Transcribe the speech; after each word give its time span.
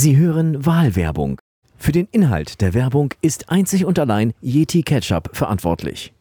Sie 0.00 0.16
hören 0.16 0.64
Wahlwerbung. 0.64 1.40
Für 1.76 1.90
den 1.90 2.06
Inhalt 2.12 2.60
der 2.60 2.72
Werbung 2.72 3.14
ist 3.20 3.50
einzig 3.50 3.84
und 3.84 3.98
allein 3.98 4.32
Yeti 4.40 4.82
Ketchup 4.82 5.30
verantwortlich. 5.32 6.14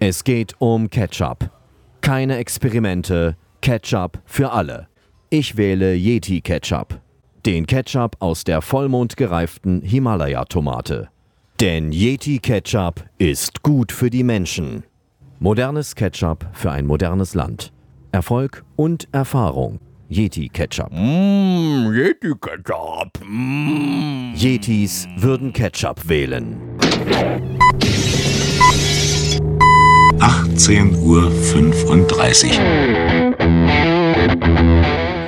Es 0.00 0.24
geht 0.24 0.54
um 0.58 0.88
Ketchup. 0.88 1.50
Keine 2.00 2.38
Experimente. 2.38 3.36
Ketchup 3.60 4.22
für 4.24 4.52
alle. 4.52 4.88
Ich 5.28 5.58
wähle 5.58 5.94
Yeti 5.94 6.40
Ketchup. 6.40 6.98
Den 7.44 7.66
Ketchup 7.66 8.16
aus 8.20 8.44
der 8.44 8.62
vollmondgereiften 8.62 9.82
Himalaya-Tomate. 9.82 11.10
Denn 11.60 11.92
Yeti 11.92 12.38
Ketchup 12.38 13.04
ist 13.18 13.62
gut 13.62 13.92
für 13.92 14.08
die 14.08 14.24
Menschen. 14.24 14.82
Modernes 15.40 15.94
Ketchup 15.94 16.46
für 16.54 16.70
ein 16.70 16.86
modernes 16.86 17.34
Land. 17.34 17.70
Erfolg 18.12 18.64
und 18.76 19.08
Erfahrung. 19.12 19.78
Yeti 20.08 20.48
Ketchup. 20.48 20.92
Mmm, 20.92 21.92
Yeti 21.92 22.32
Ketchup. 22.40 23.18
Mm. 23.24 24.34
Yetis 24.36 25.08
würden 25.16 25.52
Ketchup 25.52 26.08
wählen. 26.08 26.56
18.35 30.20 32.46
Uhr. 32.46 32.52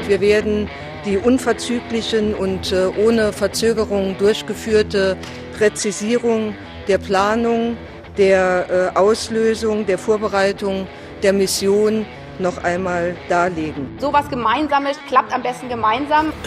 Wir 0.07 0.21
werden 0.21 0.69
die 1.05 1.17
unverzüglichen 1.17 2.35
und 2.35 2.71
äh, 2.71 2.87
ohne 3.05 3.33
Verzögerung 3.33 4.17
durchgeführte 4.19 5.17
Präzisierung 5.59 6.55
der 6.87 6.99
Planung, 6.99 7.77
der 8.17 8.93
äh, 8.95 8.97
Auslösung, 8.97 9.87
der 9.87 9.99
Vorbereitung 9.99 10.87
der 11.25 11.33
Mission 11.33 12.07
noch 12.41 12.63
einmal 12.65 13.17
darlegen. 13.29 13.97
So 13.99 14.13
was 14.13 14.29
Gemeinsames 14.29 14.99
klappt 15.09 15.33
am 15.33 15.43
besten 15.43 15.69
gemeinsam. 15.69 16.33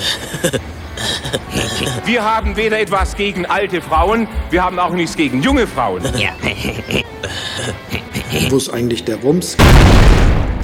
Wir 2.06 2.24
haben 2.24 2.56
weder 2.58 2.80
etwas 2.80 3.16
gegen 3.16 3.46
alte 3.46 3.82
Frauen, 3.82 4.28
wir 4.50 4.64
haben 4.64 4.80
auch 4.80 4.92
nichts 4.92 5.16
gegen 5.16 5.42
junge 5.42 5.68
Frauen. 5.68 6.04
Wo 8.50 8.58
ist 8.58 8.70
eigentlich 8.70 9.04
der 9.04 9.22
Wumms? 9.24 9.58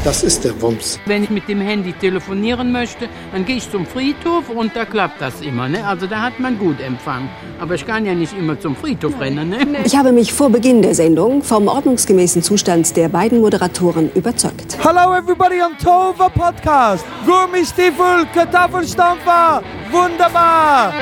Das 0.03 0.23
ist 0.23 0.45
der 0.45 0.59
Wumms. 0.61 0.99
Wenn 1.05 1.23
ich 1.23 1.29
mit 1.29 1.47
dem 1.49 1.59
Handy 1.59 1.91
telefonieren 1.91 2.71
möchte, 2.71 3.09
dann 3.33 3.45
gehe 3.45 3.57
ich 3.57 3.69
zum 3.69 3.85
Friedhof 3.85 4.49
und 4.49 4.75
da 4.75 4.85
klappt 4.85 5.21
das 5.21 5.41
immer. 5.41 5.67
Ne? 5.67 5.85
Also 5.85 6.07
da 6.07 6.21
hat 6.21 6.39
man 6.39 6.57
gut 6.57 6.79
Empfang. 6.79 7.29
Aber 7.59 7.75
ich 7.75 7.85
kann 7.85 8.05
ja 8.05 8.13
nicht 8.13 8.37
immer 8.37 8.59
zum 8.59 8.75
Friedhof 8.75 9.19
rennen. 9.19 9.49
Ne? 9.49 9.57
Ich 9.83 9.95
habe 9.95 10.11
mich 10.11 10.31
vor 10.33 10.49
Beginn 10.49 10.81
der 10.81 10.95
Sendung 10.95 11.43
vom 11.43 11.67
ordnungsgemäßen 11.67 12.41
Zustand 12.41 12.95
der 12.95 13.09
beiden 13.09 13.41
Moderatoren 13.41 14.09
überzeugt. 14.13 14.77
Hello 14.81 15.13
everybody 15.13 15.61
on 15.61 15.77
Tova 15.77 16.29
Podcast. 16.29 17.05
Gummistiefel, 17.25 18.25
Kartoffelstampfer. 18.33 19.61
Wunderbar. 19.91 20.93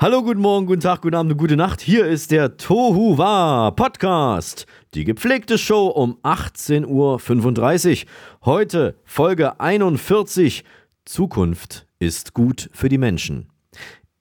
Hallo, 0.00 0.22
guten 0.22 0.40
Morgen, 0.40 0.66
guten 0.66 0.80
Tag, 0.80 1.02
guten 1.02 1.16
Abend 1.16 1.36
gute 1.36 1.56
Nacht. 1.56 1.80
Hier 1.80 2.06
ist 2.06 2.30
der 2.30 2.56
Tohu 2.56 3.18
Wa 3.18 3.72
Podcast. 3.72 4.64
Die 4.94 5.02
gepflegte 5.02 5.58
Show 5.58 5.88
um 5.88 6.18
18.35 6.22 8.04
Uhr. 8.04 8.08
Heute 8.44 8.94
Folge 9.04 9.58
41. 9.58 10.62
Zukunft 11.04 11.88
ist 11.98 12.32
gut 12.32 12.70
für 12.72 12.88
die 12.88 12.96
Menschen. 12.96 13.48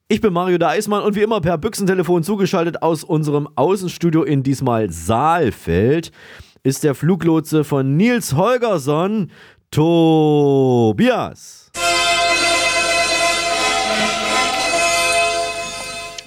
Ich 0.07 0.19
bin 0.19 0.33
Mario 0.33 0.57
der 0.57 0.69
Eismann 0.69 1.03
und 1.03 1.15
wie 1.15 1.21
immer 1.21 1.41
per 1.41 1.59
Büchsentelefon 1.59 2.23
zugeschaltet 2.23 2.81
aus 2.81 3.03
unserem 3.03 3.47
Außenstudio 3.55 4.23
in 4.23 4.41
diesmal 4.41 4.89
Saalfeld 4.89 6.11
ist 6.63 6.85
der 6.85 6.95
Fluglotse 6.95 7.63
von 7.63 7.95
Nils 7.95 8.33
Holgersson, 8.33 9.29
Tobias. 9.69 11.66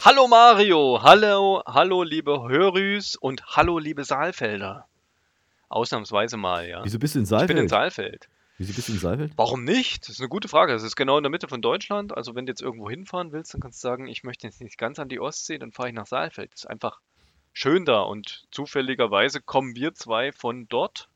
Hallo 0.02 0.26
Mario, 0.28 1.02
hallo, 1.02 1.62
hallo 1.66 2.02
liebe 2.02 2.48
Hörüs 2.48 3.16
und 3.16 3.44
hallo 3.46 3.78
liebe 3.78 4.04
Saalfelder. 4.04 4.86
Ausnahmsweise 5.68 6.36
mal, 6.36 6.66
ja. 6.68 6.82
Wieso 6.84 6.98
bist 6.98 7.14
du 7.14 7.18
in 7.18 7.24
Ich 7.24 7.28
Saalfeld? 7.28 7.48
bin 7.48 7.56
in 7.58 7.68
Saalfeld. 7.68 8.28
Wieso 8.58 8.72
bist 8.72 8.88
du 8.88 8.92
in 8.92 8.98
Saalfeld? 8.98 9.32
Warum 9.36 9.64
nicht? 9.64 10.02
Das 10.04 10.10
ist 10.10 10.20
eine 10.20 10.28
gute 10.28 10.48
Frage. 10.48 10.72
Das 10.72 10.82
ist 10.82 10.96
genau 10.96 11.16
in 11.18 11.22
der 11.22 11.30
Mitte 11.30 11.48
von 11.48 11.60
Deutschland. 11.62 12.16
Also 12.16 12.34
wenn 12.34 12.46
du 12.46 12.50
jetzt 12.50 12.62
irgendwo 12.62 12.88
hinfahren 12.90 13.32
willst, 13.32 13.52
dann 13.54 13.60
kannst 13.60 13.82
du 13.82 13.88
sagen, 13.88 14.06
ich 14.06 14.24
möchte 14.24 14.46
jetzt 14.46 14.60
nicht 14.60 14.78
ganz 14.78 14.98
an 14.98 15.08
die 15.08 15.20
Ostsee, 15.20 15.58
dann 15.58 15.72
fahre 15.72 15.88
ich 15.90 15.94
nach 15.94 16.06
Saalfeld. 16.06 16.52
Das 16.52 16.60
ist 16.64 16.66
einfach 16.70 17.00
schön 17.52 17.84
da 17.84 18.00
und 18.02 18.44
zufälligerweise 18.50 19.40
kommen 19.40 19.76
wir 19.76 19.94
zwei 19.94 20.32
von 20.32 20.66
dort. 20.68 21.08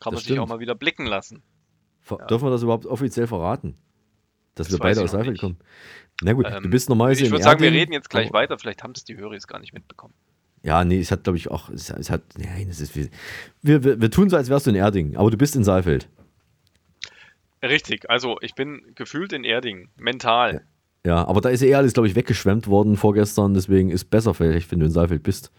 Kann 0.00 0.12
Das 0.14 0.22
man 0.22 0.28
sich 0.28 0.32
auch 0.38 0.44
stimmt. 0.44 0.48
mal 0.48 0.60
wieder 0.60 0.74
blicken 0.74 1.06
lassen. 1.06 1.42
Ver- 2.00 2.18
Dürfen 2.28 2.46
wir 2.46 2.50
das 2.50 2.62
überhaupt 2.62 2.86
offiziell 2.86 3.26
verraten? 3.26 3.76
Dass 4.54 4.68
Das 4.68 4.74
wir 4.74 4.78
beide 4.80 5.00
ich 5.00 5.04
aus 5.04 5.10
Saalfeld 5.12 5.38
kommen. 5.38 5.58
Na 6.22 6.32
gut, 6.32 6.46
du 6.46 6.50
Ähm, 6.50 6.70
bist 6.70 6.88
normalerweise 6.88 7.24
Ich 7.24 7.30
würde 7.30 7.44
sagen, 7.44 7.60
wir 7.60 7.66
Erding, 7.66 7.80
reden 7.80 7.92
jetzt 7.92 8.10
gleich 8.10 8.32
weiter. 8.32 8.58
Vielleicht 8.58 8.82
haben 8.82 8.92
es 8.96 9.04
die 9.04 9.16
Hörer 9.16 9.36
gar 9.46 9.60
nicht 9.60 9.72
mitbekommen. 9.72 10.14
Ja, 10.62 10.84
nee, 10.84 10.98
es 10.98 11.10
hat, 11.12 11.24
glaube 11.24 11.38
ich, 11.38 11.50
auch. 11.50 11.68
Es, 11.68 11.90
es 11.90 12.10
hat. 12.10 12.22
Nein, 12.36 12.66
es 12.68 12.80
ist. 12.80 12.96
Wir, 12.96 13.08
wir, 13.62 13.84
wir, 13.84 14.00
wir 14.00 14.10
tun 14.10 14.28
so, 14.28 14.36
als 14.36 14.48
wärst 14.48 14.66
du 14.66 14.70
in 14.70 14.76
Erding, 14.76 15.16
aber 15.16 15.30
du 15.30 15.36
bist 15.36 15.54
in 15.54 15.64
Saalfeld. 15.64 16.08
Richtig, 17.62 18.08
also 18.08 18.38
ich 18.40 18.54
bin 18.54 18.82
gefühlt 18.94 19.32
in 19.32 19.44
Erding, 19.44 19.88
mental. 19.96 20.62
Ja, 21.04 21.26
aber 21.26 21.40
da 21.40 21.48
ist 21.48 21.60
ja 21.60 21.68
eh 21.68 21.74
alles, 21.74 21.92
glaube 21.92 22.08
ich, 22.08 22.14
weggeschwemmt 22.14 22.66
worden 22.66 22.96
vorgestern, 22.96 23.54
deswegen 23.54 23.90
ist 23.90 24.10
besser 24.10 24.34
vielleicht, 24.34 24.70
wenn 24.70 24.80
du 24.80 24.86
in 24.86 24.92
Saalfeld 24.92 25.22
bist. 25.22 25.50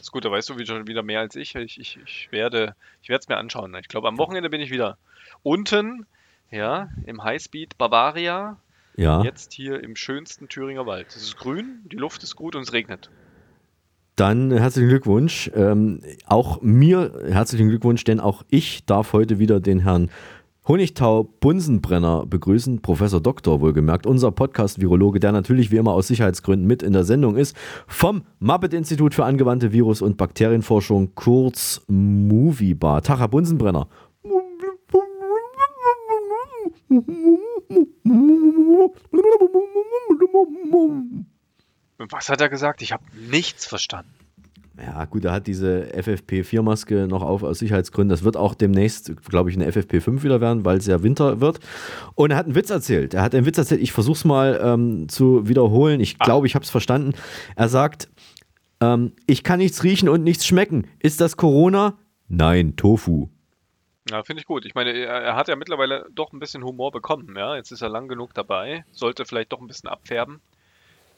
Ist 0.00 0.12
gut, 0.12 0.24
da 0.24 0.30
weißt 0.30 0.48
du 0.50 0.64
schon 0.64 0.86
wieder 0.86 1.02
mehr 1.02 1.20
als 1.20 1.36
ich. 1.36 1.54
Ich, 1.54 1.80
ich, 1.80 1.98
ich 2.04 2.28
werde 2.30 2.74
es 3.08 3.28
mir 3.28 3.36
anschauen. 3.36 3.74
Ich 3.80 3.88
glaube, 3.88 4.08
am 4.08 4.18
Wochenende 4.18 4.50
bin 4.50 4.60
ich 4.60 4.70
wieder 4.70 4.98
unten, 5.42 6.06
ja, 6.50 6.90
im 7.06 7.24
Highspeed 7.24 7.78
Bavaria. 7.78 8.58
Ja. 8.96 9.22
Jetzt 9.22 9.52
hier 9.52 9.82
im 9.82 9.96
schönsten 9.96 10.48
Thüringer 10.48 10.86
Wald. 10.86 11.08
Es 11.08 11.22
ist 11.22 11.36
grün, 11.36 11.80
die 11.84 11.96
Luft 11.96 12.22
ist 12.22 12.36
gut 12.36 12.54
und 12.54 12.62
es 12.62 12.72
regnet. 12.72 13.10
Dann 14.16 14.50
herzlichen 14.50 14.88
Glückwunsch. 14.88 15.50
Ähm, 15.54 16.00
auch 16.26 16.60
mir 16.60 17.12
herzlichen 17.26 17.68
Glückwunsch, 17.68 18.04
denn 18.04 18.20
auch 18.20 18.42
ich 18.50 18.84
darf 18.84 19.14
heute 19.14 19.38
wieder 19.38 19.58
den 19.58 19.80
Herrn 19.80 20.10
Honigtau 20.68 21.24
Bunsenbrenner 21.40 22.24
begrüßen, 22.24 22.82
Professor 22.82 23.20
Doktor 23.20 23.60
wohlgemerkt, 23.60 24.06
unser 24.06 24.30
Podcast-Virologe, 24.30 25.18
der 25.18 25.32
natürlich 25.32 25.72
wie 25.72 25.76
immer 25.76 25.92
aus 25.92 26.06
Sicherheitsgründen 26.06 26.68
mit 26.68 26.84
in 26.84 26.92
der 26.92 27.02
Sendung 27.02 27.36
ist, 27.36 27.56
vom 27.88 28.22
Muppet-Institut 28.38 29.12
für 29.14 29.24
angewandte 29.24 29.72
Virus- 29.72 30.02
und 30.02 30.16
Bakterienforschung, 30.16 31.16
kurz 31.16 31.82
Moviebar. 31.88 33.02
Tag, 33.02 33.18
Herr 33.18 33.28
Bunsenbrenner. 33.28 33.88
Was 41.98 42.28
hat 42.28 42.40
er 42.40 42.48
gesagt? 42.48 42.82
Ich 42.82 42.92
habe 42.92 43.04
nichts 43.28 43.66
verstanden. 43.66 44.12
Ja, 44.80 45.04
gut, 45.04 45.24
er 45.24 45.32
hat 45.32 45.46
diese 45.46 45.90
FFP4-Maske 45.94 47.06
noch 47.06 47.22
auf 47.22 47.42
aus 47.42 47.58
Sicherheitsgründen. 47.58 48.08
Das 48.08 48.24
wird 48.24 48.38
auch 48.38 48.54
demnächst, 48.54 49.12
glaube 49.28 49.50
ich, 49.50 49.56
eine 49.56 49.70
FFP5 49.70 50.22
wieder 50.22 50.40
werden, 50.40 50.64
weil 50.64 50.78
es 50.78 50.86
ja 50.86 51.02
Winter 51.02 51.40
wird. 51.40 51.60
Und 52.14 52.30
er 52.30 52.38
hat 52.38 52.46
einen 52.46 52.54
Witz 52.54 52.70
erzählt. 52.70 53.12
Er 53.12 53.22
hat 53.22 53.34
einen 53.34 53.44
Witz 53.44 53.58
erzählt. 53.58 53.82
Ich 53.82 53.92
versuche 53.92 54.16
es 54.16 54.24
mal 54.24 54.60
ähm, 54.62 55.08
zu 55.08 55.46
wiederholen. 55.46 56.00
Ich 56.00 56.18
glaube, 56.18 56.46
ich 56.46 56.54
habe 56.54 56.64
es 56.64 56.70
verstanden. 56.70 57.12
Er 57.54 57.68
sagt, 57.68 58.08
ähm, 58.80 59.12
ich 59.26 59.44
kann 59.44 59.58
nichts 59.58 59.84
riechen 59.84 60.08
und 60.08 60.24
nichts 60.24 60.46
schmecken. 60.46 60.86
Ist 61.00 61.20
das 61.20 61.36
Corona? 61.36 61.98
Nein, 62.28 62.74
Tofu. 62.76 63.28
Ja, 64.10 64.22
finde 64.24 64.40
ich 64.40 64.46
gut. 64.46 64.64
Ich 64.66 64.74
meine, 64.74 64.92
er, 64.92 65.22
er 65.22 65.36
hat 65.36 65.48
ja 65.48 65.56
mittlerweile 65.56 66.06
doch 66.12 66.32
ein 66.32 66.40
bisschen 66.40 66.64
Humor 66.64 66.90
bekommen. 66.90 67.34
Ja, 67.36 67.56
jetzt 67.56 67.70
ist 67.70 67.82
er 67.82 67.88
lang 67.88 68.08
genug 68.08 68.34
dabei. 68.34 68.84
Sollte 68.90 69.24
vielleicht 69.24 69.52
doch 69.52 69.60
ein 69.60 69.66
bisschen 69.68 69.88
abfärben. 69.88 70.40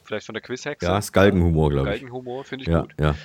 Vielleicht 0.03 0.27
von 0.27 0.33
der 0.33 0.43
Quizhexe. 0.43 0.85
Ja, 0.85 0.97
ist 0.99 1.11
Galgenhumor, 1.11 1.71
glaube 1.71 1.89
ich. 1.89 2.01
Galgenhumor, 2.01 2.43
finde 2.43 2.63
ich 2.63 2.69
Ja, 2.69 2.81
gut. 2.81 2.93
ja. 2.99 3.15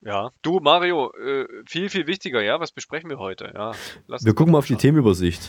Ja, 0.00 0.30
du 0.42 0.60
Mario, 0.60 1.12
äh, 1.14 1.44
viel, 1.66 1.88
viel 1.90 2.06
wichtiger, 2.06 2.40
ja, 2.40 2.60
was 2.60 2.70
besprechen 2.70 3.10
wir 3.10 3.18
heute? 3.18 3.50
Ja, 3.52 3.72
lass 4.06 4.24
Wir 4.24 4.32
gucken 4.32 4.52
mal 4.52 4.58
auf 4.58 4.66
die. 4.66 4.76
Themenübersicht. 4.76 5.48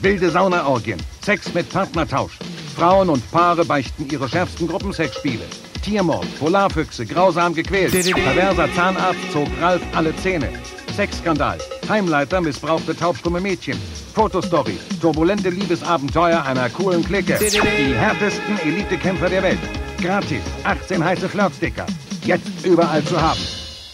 Wilde 0.00 0.30
Saunaorgien, 0.30 0.98
Sex 1.20 1.52
mit 1.52 1.68
Partnertausch. 1.68 2.38
Frauen 2.74 3.10
und 3.10 3.30
Paare 3.30 3.66
beichten 3.66 4.08
ihre 4.10 4.28
schärfsten 4.28 4.66
Gruppensexspiele. 4.66 5.44
Tiermord, 5.82 6.26
Polarfüchse, 6.38 7.04
grausam 7.04 7.54
gequält. 7.54 7.92
Perverser 7.92 8.72
Zahnarzt 8.74 9.30
zog 9.30 9.46
Ralf 9.60 9.82
alle 9.94 10.16
Zähne. 10.16 10.48
Sexskandal, 10.92 11.58
Heimleiter 11.88 12.40
missbrauchte 12.40 12.94
taubstumme 12.94 13.40
Mädchen. 13.40 13.78
Fotostory, 14.14 14.78
turbulente 15.00 15.48
Liebesabenteuer 15.48 16.44
einer 16.44 16.68
coolen 16.70 17.02
Clique. 17.02 17.38
Die 17.38 17.94
härtesten 17.94 18.58
Elitekämpfer 18.60 19.28
der 19.28 19.42
Welt. 19.42 19.58
Gratis, 20.00 20.42
18 20.64 21.02
heiße 21.02 21.28
Flirtsticker. 21.28 21.86
Jetzt 22.24 22.66
überall 22.66 23.02
zu 23.04 23.20
haben. 23.20 23.40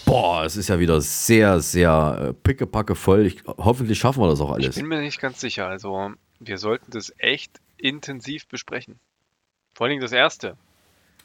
Boah, 0.05 0.45
es 0.45 0.57
ist 0.57 0.69
ja 0.69 0.79
wieder 0.79 1.01
sehr, 1.01 1.61
sehr 1.61 2.29
äh, 2.31 2.33
pickepacke 2.33 2.95
voll. 2.95 3.27
Ich, 3.27 3.43
hoffentlich 3.47 3.99
schaffen 3.99 4.23
wir 4.23 4.29
das 4.29 4.41
auch 4.41 4.57
Ich 4.59 4.65
alles. 4.65 4.77
bin 4.77 4.87
mir 4.87 5.01
nicht 5.01 5.21
ganz 5.21 5.41
sicher. 5.41 5.67
Also, 5.69 6.11
wir 6.41 6.59
sollten 6.59 6.91
das 6.91 7.13
echt 7.19 7.61
intensiv 7.77 8.49
besprechen. 8.49 8.99
Vor 9.75 9.85
allen 9.85 9.93
Dingen 9.93 10.03
das 10.03 10.13
erste. 10.13 10.57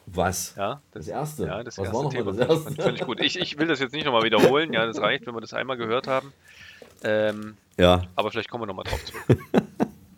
Was? 0.06 0.56
Ja, 0.58 0.82
Das 0.92 1.08
erste? 1.08 1.46
Ja, 1.46 1.64
das 1.64 1.78
Was 1.78 1.86
erste 1.86 1.94
war 1.98 2.04
noch 2.04 2.12
mal 2.14 2.18
Thema 2.18 2.32
das 2.34 2.38
fand 2.38 2.50
ich- 2.50 2.50
erste? 2.50 2.64
fand 2.64 2.78
ich 2.78 2.84
völlig 2.84 3.06
gut. 3.06 3.20
Ich, 3.22 3.40
ich 3.40 3.58
will 3.58 3.68
das 3.68 3.80
jetzt 3.80 3.94
nicht 3.94 4.06
nochmal 4.06 4.24
wiederholen. 4.24 4.74
Ja, 4.74 4.86
das 4.86 5.00
reicht, 5.00 5.26
wenn 5.26 5.34
wir 5.34 5.42
das 5.42 5.54
einmal 5.54 5.78
gehört 5.78 6.08
haben. 6.08 6.34
Ähm, 7.04 7.58
Ja. 7.78 8.04
aber 8.16 8.32
vielleicht 8.32 8.50
kommen 8.50 8.64
wir 8.64 8.68
nochmal 8.68 8.86
drauf 8.86 9.04
zurück. 9.06 9.40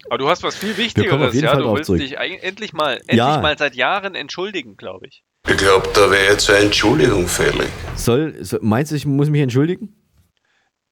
Aber 0.07 0.17
du 0.19 0.29
hast 0.29 0.43
was 0.43 0.55
viel 0.55 0.69
kommen 0.69 0.77
auf 0.79 0.85
Wichtigeres, 0.85 1.33
jeden 1.33 1.45
ja. 1.45 1.51
Fall 1.51 1.59
Du 1.61 1.65
drauf 1.67 1.77
willst 1.77 1.87
zurück. 1.87 1.99
dich 2.01 2.17
endlich 2.17 2.73
mal, 2.73 2.93
endlich 2.97 3.17
Ja. 3.17 3.39
mal 3.41 3.57
seit 3.57 3.75
Jahren 3.75 4.13
entschuldigen, 4.15 4.77
glaube 4.77 5.07
ich. 5.07 5.23
Ich 5.47 5.57
glaube, 5.57 5.87
da 5.93 6.09
wäre 6.11 6.31
jetzt 6.31 6.49
eine 6.49 6.65
Entschuldigung 6.65 7.27
fällig. 7.27 7.69
Soll, 7.95 8.43
so, 8.43 8.57
meinst 8.61 8.91
du, 8.91 8.95
ich 8.95 9.05
muss 9.05 9.29
mich 9.29 9.41
entschuldigen? 9.41 9.95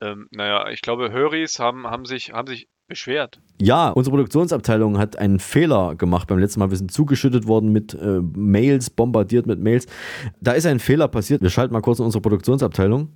Ähm, 0.02 0.28
naja, 0.32 0.68
ich 0.70 0.82
glaube, 0.82 1.12
Höris 1.12 1.60
haben, 1.60 1.88
haben, 1.88 2.06
sich, 2.06 2.32
haben 2.34 2.48
sich 2.48 2.68
beschwert. 2.88 3.40
Ja, 3.62 3.90
unsere 3.90 4.16
Produktionsabteilung 4.16 4.98
hat 4.98 5.18
einen 5.18 5.40
Fehler 5.40 5.96
gemacht 5.96 6.28
beim 6.28 6.40
letzten 6.40 6.60
Mal. 6.60 6.70
Wir 6.70 6.78
sind 6.78 6.92
zugeschüttet 6.92 7.48
worden 7.48 7.72
mit 7.72 7.94
äh, 7.94 8.20
Mails, 8.36 8.90
bombardiert 8.90 9.46
mit 9.46 9.60
Mails. 9.60 9.88
Da 10.42 10.52
ist 10.54 10.66
ein 10.66 10.80
Fehler 10.80 11.08
passiert. 11.08 11.42
Wir 11.42 11.50
schalten 11.50 11.74
mal 11.74 11.82
kurz 11.82 12.00
in 12.00 12.06
unsere 12.06 12.22
Produktionsabteilung. 12.22 13.10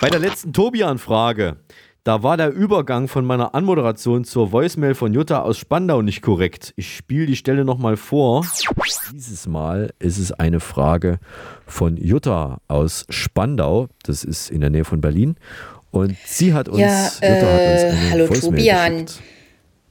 Bei 0.00 0.10
der 0.10 0.20
letzten 0.20 0.52
Tobi-Anfrage, 0.52 1.56
da 2.06 2.22
war 2.22 2.36
der 2.36 2.52
Übergang 2.52 3.08
von 3.08 3.24
meiner 3.24 3.56
Anmoderation 3.56 4.22
zur 4.22 4.52
Voicemail 4.52 4.94
von 4.94 5.12
Jutta 5.12 5.42
aus 5.42 5.58
Spandau 5.58 6.02
nicht 6.02 6.22
korrekt. 6.22 6.72
Ich 6.76 6.94
spiele 6.94 7.26
die 7.26 7.34
Stelle 7.34 7.64
nochmal 7.64 7.96
vor. 7.96 8.46
Dieses 9.12 9.48
Mal 9.48 9.92
ist 9.98 10.18
es 10.18 10.30
eine 10.30 10.60
Frage 10.60 11.18
von 11.66 11.96
Jutta 11.96 12.60
aus 12.68 13.06
Spandau. 13.08 13.88
Das 14.04 14.22
ist 14.22 14.52
in 14.52 14.60
der 14.60 14.70
Nähe 14.70 14.84
von 14.84 15.00
Berlin. 15.00 15.34
Und 15.90 16.16
sie 16.24 16.54
hat 16.54 16.68
uns, 16.68 16.78
Ja, 16.78 17.06
Jutta 17.06 17.24
hat 17.24 17.72
uns 17.72 17.82
äh, 17.82 17.88
eine 17.88 18.10
hallo 18.12 18.28
Voicemail 18.28 18.58
Tobian. 18.58 18.92
geschickt. 19.06 19.22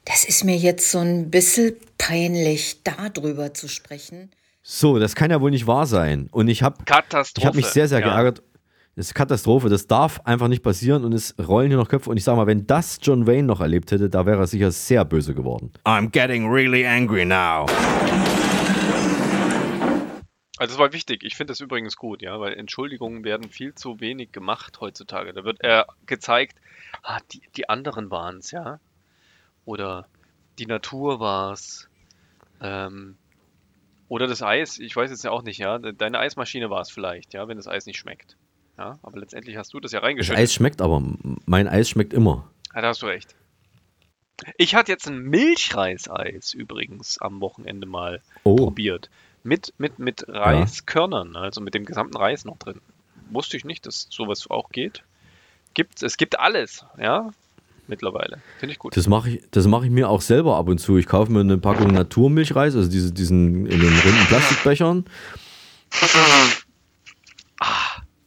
Das 0.06 0.24
ist 0.24 0.46
mir 0.46 0.56
jetzt 0.56 0.92
so 0.92 1.00
ein 1.00 1.30
bisschen 1.30 1.76
peinlich, 1.98 2.82
darüber 2.86 3.54
zu 3.54 3.68
sprechen. 3.68 4.32
So, 4.64 5.00
das 5.00 5.16
kann 5.16 5.32
ja 5.32 5.42
wohl 5.42 5.52
nicht 5.52 5.68
wahr 5.68 5.86
sein. 5.86 6.30
Und 6.32 6.48
ich 6.48 6.64
habe 6.64 6.78
hab 6.90 7.56
mich 7.56 7.66
sehr, 7.66 7.90
sehr 7.90 8.00
ja. 8.00 8.08
geärgert. 8.08 8.42
Das 8.98 9.08
ist 9.08 9.14
Katastrophe. 9.14 9.68
Das 9.68 9.88
darf 9.88 10.22
einfach 10.24 10.48
nicht 10.48 10.64
passieren 10.64 11.04
und 11.04 11.12
es 11.12 11.36
rollen 11.38 11.68
hier 11.68 11.76
noch 11.76 11.90
Köpfe. 11.90 12.10
Und 12.10 12.16
ich 12.16 12.24
sage 12.24 12.38
mal, 12.38 12.48
wenn 12.48 12.66
das 12.66 12.98
John 13.02 13.28
Wayne 13.28 13.44
noch 13.44 13.60
erlebt 13.60 13.92
hätte, 13.92 14.10
da 14.10 14.26
wäre 14.26 14.40
er 14.40 14.48
sicher 14.48 14.72
sehr 14.72 15.04
böse 15.04 15.34
geworden. 15.34 15.74
I'm 15.84 16.10
getting 16.10 16.50
really 16.50 16.88
angry 16.88 17.26
now. 17.26 17.66
Also 20.58 20.76
das 20.76 20.78
war 20.78 20.94
wichtig. 20.94 21.24
Ich 21.26 21.36
finde 21.36 21.52
das 21.52 21.60
übrigens 21.60 21.98
gut, 21.98 22.22
ja, 22.22 22.40
weil 22.40 22.54
Entschuldigungen 22.54 23.26
werden 23.26 23.50
viel 23.50 23.76
zu 23.76 24.00
wenig 24.00 24.32
gemacht 24.32 24.80
heutzutage. 24.80 25.34
Da 25.34 25.44
wird 25.44 25.62
äh, 25.62 25.84
gezeigt, 26.06 26.56
ah, 27.04 27.20
die, 27.34 27.42
die 27.58 27.68
anderen 27.68 28.10
waren 28.12 28.38
es, 28.38 28.52
ja. 28.52 28.80
Oder 29.66 30.08
die 30.58 30.68
Natur 30.68 31.20
war 31.20 31.52
es. 31.52 31.90
Ähm, 32.62 33.18
oder 34.08 34.28
das 34.28 34.42
Eis, 34.42 34.80
ich 34.80 34.96
weiß 34.96 35.12
jetzt 35.12 35.26
ja 35.26 35.32
auch 35.32 35.44
nicht, 35.44 35.58
ja. 35.58 35.80
Deine 35.80 36.20
Eismaschine 36.20 36.70
war 36.70 36.80
es 36.80 36.90
vielleicht, 36.90 37.34
ja, 37.34 37.50
wenn 37.50 37.58
das 37.58 37.68
Eis 37.68 37.86
nicht 37.86 37.98
schmeckt. 37.98 38.38
Ja, 38.78 39.00
aber 39.04 39.20
letztendlich 39.20 39.56
hast 39.58 39.74
du 39.74 39.80
das 39.80 39.92
ja 39.92 40.00
Das 40.00 40.08
reingeschüttet. 40.08 40.42
Eis 40.42 40.54
schmeckt 40.54 40.82
aber. 40.82 41.02
Mein 41.46 41.68
Eis 41.68 41.90
schmeckt 41.90 42.14
immer. 42.14 42.50
Ja, 42.74 42.82
da 42.82 42.88
hast 42.90 43.02
du 43.02 43.06
recht. 43.06 43.36
Ich 44.58 44.76
hatte 44.76 44.92
jetzt 44.92 45.08
ein 45.08 45.20
Milchreiseis 45.20 46.54
übrigens 46.54 47.18
am 47.20 47.40
Wochenende 47.40 47.88
mal 47.88 48.22
Oh. 48.44 48.56
probiert. 48.58 49.10
Mit, 49.44 49.74
mit, 49.78 49.98
mit 50.00 50.26
Reiskörnern, 50.28 51.36
also 51.38 51.62
mit 51.62 51.74
dem 51.74 51.86
gesamten 51.86 52.18
Reis 52.18 52.44
noch 52.46 52.58
drin. 52.58 52.82
Wusste 53.30 53.56
ich 53.58 53.64
nicht, 53.64 53.86
dass 53.86 54.08
sowas 54.10 54.50
auch 54.50 54.70
geht. 54.72 55.04
Gibt, 55.74 56.04
es 56.04 56.18
gibt 56.18 56.40
alles, 56.40 56.86
ja, 57.00 57.32
mittlerweile. 57.88 58.42
Finde 58.60 58.74
ich 58.74 58.80
gut. 58.80 58.98
Das 58.98 59.08
mache 59.08 59.30
ich, 59.30 59.44
das 59.52 59.68
mach 59.68 59.84
ich 59.84 59.90
mir 59.92 60.10
auch 60.10 60.22
selber 60.22 60.58
ab 60.58 60.68
und 60.68 60.80
zu. 60.80 60.98
Ich 60.98 61.06
kaufe 61.06 61.32
mir 61.32 61.42
eine 61.42 61.58
Packung 61.58 61.88
Naturmilchreis, 61.94 62.76
also 62.76 62.90
diese, 62.90 63.14
diesen 63.14 63.66
in 63.68 63.80
den 63.80 63.94
runden 64.00 64.26
Plastikbechern. 64.28 65.06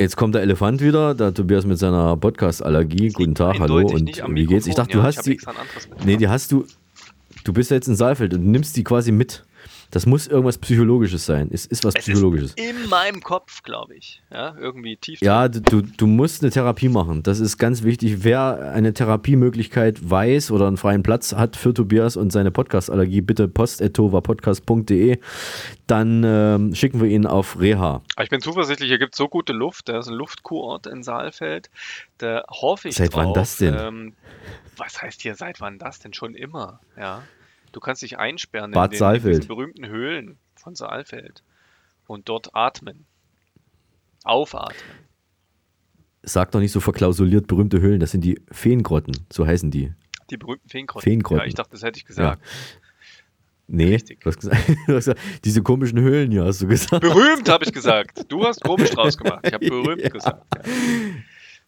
Jetzt 0.01 0.17
kommt 0.17 0.37
der 0.37 0.43
Elefant 0.43 0.81
wieder, 0.81 1.13
der 1.13 1.35
Tobias 1.35 1.67
mit 1.67 1.77
seiner 1.77 2.17
Podcast-Allergie. 2.17 3.09
Guten 3.09 3.35
Tag, 3.35 3.59
hallo 3.59 3.79
und 3.79 4.23
wie 4.29 4.47
geht's? 4.47 4.69
Ich 4.69 4.77
dachte, 4.77 4.93
du 4.93 4.99
ja, 4.99 5.05
hast 5.05 5.27
die. 5.27 5.41
Nee, 6.05 6.17
die 6.17 6.29
hast 6.29 6.53
du. 6.53 6.67
Du 7.43 7.53
bist 7.53 7.73
ja 7.73 7.75
jetzt 7.75 7.89
in 7.89 7.97
Saalfeld 7.97 8.33
und 8.33 8.47
nimmst 8.47 8.77
die 8.77 8.85
quasi 8.85 9.11
mit. 9.11 9.45
Das 9.91 10.05
muss 10.05 10.27
irgendwas 10.27 10.59
Psychologisches 10.59 11.25
sein. 11.25 11.49
Es 11.51 11.65
ist 11.65 11.85
was 11.85 11.95
Es 11.95 12.03
Psychologisches. 12.05 12.51
ist 12.51 12.59
in 12.59 12.89
meinem 12.91 13.23
Kopf, 13.23 13.63
glaube 13.63 13.95
ich. 13.95 14.23
Ja, 14.31 14.55
irgendwie 14.59 14.97
tief. 14.97 15.21
Ja, 15.23 15.49
du, 15.49 15.81
du, 15.83 16.07
musst 16.07 16.43
eine 16.43 16.51
Therapie 16.51 16.91
machen. 16.91 17.23
Das 17.23 17.41
ist 17.41 17.57
ganz 17.57 17.83
wichtig. 17.83 18.23
Wer 18.25 18.73
eine 18.75 18.93
Therapiemöglichkeit 18.93 19.99
weiß 20.11 20.51
oder 20.51 20.67
einen 20.67 20.77
freien 20.77 21.03
Platz 21.03 21.33
hat 21.35 21.57
für 21.57 21.73
Tobias 21.73 22.17
und 22.17 22.31
seine 22.33 22.51
Podcast-Allergie, 22.51 23.23
bitte 23.23 23.49
post.tovapodcast.de. 23.49 25.19
Dann 25.87 26.23
ähm, 26.25 26.75
schicken 26.75 27.01
wir 27.01 27.09
ihn 27.09 27.25
auf 27.27 27.59
Reha. 27.59 28.03
Ich 28.21 28.29
bin 28.29 28.41
zuversichtlich, 28.43 28.89
hier 28.89 28.99
gibt 28.99 29.15
es 29.15 29.19
so 29.19 29.29
gute 29.29 29.55
Luft. 29.55 29.89
Da 29.89 29.99
ist 29.99 30.09
ein 30.09 30.15
Luftkurort 30.15 30.87
in 30.87 31.03
Saalfeld. 31.03 31.71
Da 32.19 32.43
hoffe 32.51 32.89
ich 32.89 32.97
Seit 32.97 33.15
wann 33.15 33.27
drauf. 33.27 33.35
das 33.35 33.57
denn? 33.57 33.75
Ähm, 33.79 34.13
was 34.77 35.01
heißt 35.01 35.23
hier, 35.23 35.35
seit 35.35 35.61
wann 35.61 35.79
das 35.79 35.99
denn? 36.01 36.13
Schon 36.13 36.35
immer, 36.35 36.81
ja. 36.99 37.23
Du 37.73 37.81
kannst 37.81 38.03
dich 38.03 38.19
einsperren 38.19 38.73
Bad 38.73 38.93
in, 38.93 38.99
den, 38.99 39.15
in 39.15 39.23
diesen 39.23 39.49
berühmten 39.49 39.87
Höhlen 39.89 40.39
von 40.57 40.75
Saalfeld 40.75 41.43
und 42.07 42.29
dort 42.29 42.55
atmen. 42.55 43.07
Aufatmen. 44.25 44.77
Sag 46.23 46.51
doch 46.51 46.61
nicht 46.61 46.73
so 46.73 46.81
verklausuliert 46.81 47.47
berühmte 47.47 47.81
Höhlen. 47.81 48.01
Das 48.01 48.11
sind 48.11 48.23
die 48.23 48.41
Feengrotten. 48.51 49.27
So 49.33 49.47
heißen 49.47 49.71
die. 49.71 49.93
Die 50.31 50.37
berühmten 50.37 50.69
Feengrotten. 50.69 51.05
Feengrotten. 51.05 51.41
Ja, 51.41 51.47
ich 51.47 51.55
dachte, 51.55 51.71
das 51.73 51.83
hätte 51.83 51.99
ich 51.99 52.05
gesagt. 52.05 52.43
Nee, 53.71 53.99
du 53.99 54.17
hast 54.25 54.41
gesagt, 54.41 54.69
du 54.87 54.97
hast 54.97 55.05
gesagt, 55.05 55.21
diese 55.45 55.63
komischen 55.63 56.01
Höhlen 56.01 56.31
hier, 56.31 56.45
hast 56.45 56.63
du 56.63 56.67
gesagt. 56.67 57.03
Berühmt, 57.03 57.49
habe 57.51 57.65
ich 57.65 57.73
gesagt. 57.73 58.25
Du 58.29 58.45
hast 58.45 58.63
komisch 58.63 58.91
draus 58.91 59.17
gemacht. 59.17 59.41
Ich 59.47 59.53
habe 59.53 59.69
berühmt 59.69 60.03
gesagt. 60.13 60.43
Ja. 60.57 60.63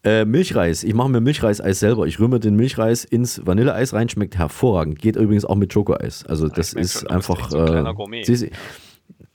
Äh, 0.03 0.25
Milchreis. 0.25 0.83
Ich 0.83 0.95
mache 0.95 1.11
mir 1.11 1.21
Milchreiseis 1.21 1.79
selber. 1.81 2.07
Ich 2.07 2.19
rühre 2.19 2.41
den 2.41 2.57
Milchreis 2.57 3.05
ins 3.05 3.45
Vanilleeis 3.47 3.93
rein, 3.93 4.09
schmeckt 4.09 4.37
hervorragend. 4.39 4.99
Geht 4.99 5.17
übrigens 5.17 5.45
auch 5.45 5.57
mit 5.57 5.73
Schokoeis. 5.73 6.25
Also 6.27 6.49
das 6.49 6.75
merk 6.75 6.85
ist 6.85 7.01
schon, 7.01 7.09
einfach. 7.11 7.51
so 7.51 7.59
ein 7.59 7.67
kleiner 7.67 7.91
äh, 7.91 7.95
Gourmet. 7.95 8.23
du- 8.27 8.51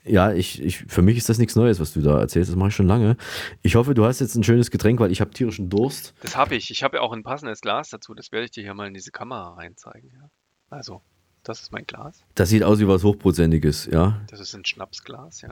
ja, 0.08 0.32
ich, 0.34 0.62
ich, 0.62 0.86
für 0.88 1.02
mich 1.02 1.18
ist 1.18 1.30
das 1.30 1.40
nichts 1.40 1.56
Neues, 1.56 1.80
was 1.80 1.94
du 1.94 2.02
da 2.02 2.20
erzählst. 2.20 2.50
Das 2.52 2.56
mache 2.56 2.70
ich 2.70 2.76
schon 2.76 2.86
lange. 2.88 3.18
Ich 3.64 3.76
hoffe, 3.76 3.96
du 3.96 4.06
hast 4.06 4.20
jetzt 4.22 4.36
ein 4.36 4.44
schönes 4.44 4.70
Getränk, 4.70 5.00
weil 5.00 5.12
ich 5.12 5.20
habe 5.20 5.32
tierischen 5.32 5.70
Durst. 5.70 6.14
Das 6.22 6.36
habe 6.38 6.56
ich. 6.56 6.70
Ich 6.70 6.84
habe 6.84 6.98
ja 6.98 7.02
auch 7.04 7.12
ein 7.12 7.24
passendes 7.24 7.60
Glas 7.62 7.90
dazu. 7.90 8.14
Das 8.14 8.32
werde 8.32 8.46
ich 8.46 8.52
dir 8.52 8.62
hier 8.64 8.76
mal 8.76 8.88
in 8.88 8.94
diese 8.94 9.10
Kamera 9.12 9.54
reinzeigen. 9.56 10.12
Ja. 10.14 10.30
Also, 10.70 11.02
das 11.44 11.62
ist 11.62 11.72
mein 11.72 11.86
Glas. 11.88 12.24
Das 12.36 12.50
sieht 12.50 12.62
aus 12.64 12.80
wie 12.80 12.88
was 12.88 13.04
Hochprozentiges, 13.04 13.88
ja. 13.92 14.22
Das 14.30 14.40
ist 14.40 14.54
ein 14.56 14.64
Schnapsglas, 14.66 15.42
ja. 15.42 15.50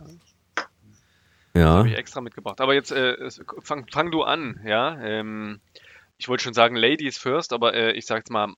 Ja. 1.56 1.78
habe 1.78 1.90
ich 1.90 1.98
extra 1.98 2.22
mitgebracht. 2.22 2.62
Aber 2.62 2.74
jetzt 2.74 2.92
äh, 2.92 3.16
fang, 3.62 3.86
fang 3.92 4.12
du 4.12 4.24
an, 4.24 4.60
ja. 4.66 5.00
Ähm, 5.02 5.60
ich 6.18 6.28
wollte 6.28 6.44
schon 6.44 6.54
sagen 6.54 6.76
Ladies 6.76 7.18
first, 7.18 7.54
aber 7.54 7.74
äh, 7.74 7.92
ich 7.92 8.06
sag's 8.06 8.30
mal 8.30 8.54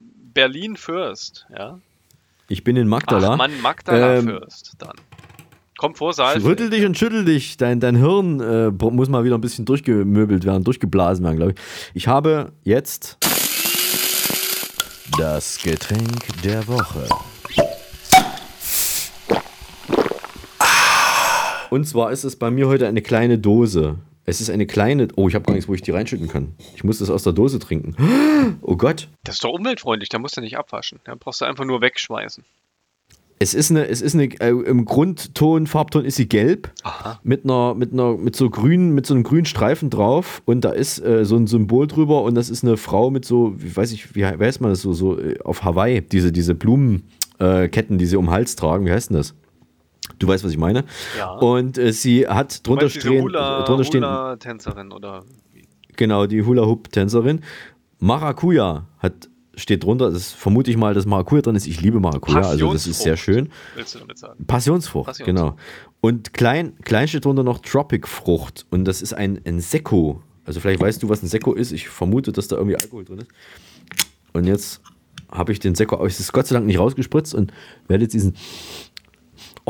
Berlin 0.00 0.76
first, 0.76 1.46
ja. 1.56 1.80
Ich 2.48 2.64
bin 2.64 2.76
in 2.76 2.88
Magdala. 2.88 3.32
Ach 3.32 3.36
Mann, 3.36 3.60
Magdala 3.60 4.16
Ähm, 4.16 4.26
first 4.26 4.74
dann. 4.78 4.96
Komm 5.78 5.94
vor, 5.94 6.12
Saalfeld. 6.12 6.44
Rüttel 6.44 6.68
dich 6.68 6.84
und 6.84 6.98
schüttel 6.98 7.24
dich. 7.24 7.56
Dein, 7.56 7.80
dein 7.80 7.96
Hirn 7.96 8.40
äh, 8.40 8.70
muss 8.70 9.08
mal 9.08 9.24
wieder 9.24 9.38
ein 9.38 9.40
bisschen 9.40 9.64
durchgemöbelt 9.64 10.44
werden, 10.44 10.64
durchgeblasen 10.64 11.24
werden, 11.24 11.36
glaube 11.36 11.52
ich. 11.52 11.58
Ich 11.94 12.08
habe 12.08 12.52
jetzt 12.64 13.16
das 15.18 15.58
Getränk 15.62 16.42
der 16.42 16.66
Woche. 16.66 17.08
Und 21.70 21.86
zwar 21.86 22.10
ist 22.10 22.24
es 22.24 22.36
bei 22.36 22.50
mir 22.50 22.66
heute 22.66 22.88
eine 22.88 23.00
kleine 23.00 23.38
Dose. 23.38 23.98
Es 24.26 24.40
ist 24.40 24.50
eine 24.50 24.66
kleine. 24.66 25.08
Oh, 25.16 25.28
ich 25.28 25.34
habe 25.34 25.44
gar 25.44 25.54
nichts, 25.54 25.68
wo 25.68 25.74
ich 25.74 25.82
die 25.82 25.92
reinschütten 25.92 26.28
kann. 26.28 26.54
Ich 26.74 26.84
muss 26.84 26.98
das 26.98 27.10
aus 27.10 27.22
der 27.22 27.32
Dose 27.32 27.58
trinken. 27.58 27.96
Oh 28.62 28.76
Gott. 28.76 29.08
Das 29.22 29.36
ist 29.36 29.44
doch 29.44 29.52
umweltfreundlich, 29.52 30.08
da 30.08 30.18
musst 30.18 30.36
du 30.36 30.40
nicht 30.40 30.56
abwaschen. 30.56 30.98
Da 31.04 31.14
brauchst 31.14 31.40
du 31.42 31.44
einfach 31.44 31.64
nur 31.64 31.82
wegschmeißen. 31.82 32.42
Es 33.38 33.54
ist 33.54 33.70
eine, 33.70 33.86
es 33.86 34.00
ist 34.00 34.14
eine, 34.14 34.24
äh, 34.40 34.48
im 34.48 34.86
Grundton, 34.86 35.66
Farbton 35.66 36.04
ist 36.04 36.16
sie 36.16 36.28
gelb. 36.28 36.70
Aha. 36.82 37.20
Mit 37.22 37.44
einer, 37.44 37.74
mit 37.74 37.92
einer, 37.92 38.16
mit 38.16 38.34
so 38.34 38.48
grün, 38.48 38.94
mit 38.94 39.06
so 39.06 39.14
einem 39.14 39.22
grünen 39.22 39.44
Streifen 39.44 39.90
drauf 39.90 40.42
und 40.46 40.64
da 40.64 40.70
ist 40.70 41.04
äh, 41.04 41.24
so 41.24 41.36
ein 41.36 41.46
Symbol 41.46 41.86
drüber 41.86 42.22
und 42.22 42.34
das 42.34 42.48
ist 42.50 42.64
eine 42.64 42.76
Frau 42.76 43.10
mit 43.10 43.24
so, 43.24 43.54
wie 43.56 43.76
weiß 43.76 43.92
ich, 43.92 44.14
wie, 44.14 44.24
heißt 44.24 44.60
man 44.60 44.70
das 44.70 44.80
so, 44.80 44.92
so 44.94 45.18
äh, 45.18 45.38
auf 45.40 45.64
Hawaii, 45.64 46.00
diese, 46.00 46.32
diese 46.32 46.54
Blumenketten, 46.54 47.96
äh, 47.96 47.98
die 47.98 48.06
sie 48.06 48.16
um 48.16 48.26
den 48.26 48.32
Hals 48.32 48.56
tragen, 48.56 48.86
wie 48.86 48.92
heißt 48.92 49.10
denn 49.10 49.16
das? 49.18 49.34
Du 50.18 50.28
weißt, 50.28 50.44
was 50.44 50.52
ich 50.52 50.58
meine? 50.58 50.84
Ja. 51.18 51.30
Und 51.32 51.78
äh, 51.78 51.92
sie 51.92 52.26
hat 52.26 52.66
drunter 52.66 52.88
stehen, 52.88 53.22
Hula, 53.22 53.62
drunter 53.62 53.84
stehen, 53.84 54.02
Hula-Tänzerin 54.04 54.92
oder 54.92 55.24
genau, 55.96 56.26
die 56.26 56.42
Hula-Hoop-Tänzerin. 56.42 57.40
Maracuja 57.98 58.86
hat, 58.98 59.28
steht 59.54 59.84
drunter, 59.84 60.10
das 60.10 60.32
vermute 60.32 60.70
ich 60.70 60.76
mal, 60.76 60.94
dass 60.94 61.06
Maracuja 61.06 61.42
drin 61.42 61.56
ist. 61.56 61.66
Ich 61.66 61.80
liebe 61.80 62.00
Maracuja, 62.00 62.40
also 62.40 62.72
das 62.72 62.86
ist 62.86 63.02
sehr 63.02 63.16
schön. 63.16 63.50
Willst 63.74 63.94
du 63.94 63.98
damit 63.98 64.18
sagen? 64.18 64.44
Passionsfrucht, 64.46 65.06
Passionsfrucht. 65.06 65.26
genau. 65.26 65.56
Und 66.00 66.32
klein, 66.32 66.74
klein 66.82 67.08
steht 67.08 67.24
drunter 67.26 67.42
noch 67.42 67.58
Tropic-Frucht. 67.58 68.66
Und 68.70 68.86
das 68.86 69.02
ist 69.02 69.12
ein, 69.12 69.40
ein 69.44 69.60
Sekko. 69.60 70.22
Also 70.46 70.60
vielleicht 70.60 70.80
weißt 70.80 71.02
du, 71.02 71.08
was 71.08 71.22
ein 71.22 71.28
Sekko 71.28 71.52
ist. 71.52 71.72
Ich 71.72 71.88
vermute, 71.88 72.32
dass 72.32 72.48
da 72.48 72.56
irgendwie 72.56 72.76
Alkohol 72.76 73.04
drin 73.04 73.18
ist. 73.18 73.28
Und 74.32 74.46
jetzt 74.46 74.80
habe 75.30 75.52
ich 75.52 75.60
den 75.60 75.74
Sekko, 75.74 76.04
es 76.06 76.18
ist 76.18 76.32
Gott 76.32 76.46
sei 76.46 76.54
Dank 76.54 76.66
nicht 76.66 76.78
rausgespritzt 76.78 77.34
und 77.34 77.52
werde 77.86 78.04
jetzt 78.04 78.14
diesen. 78.14 78.34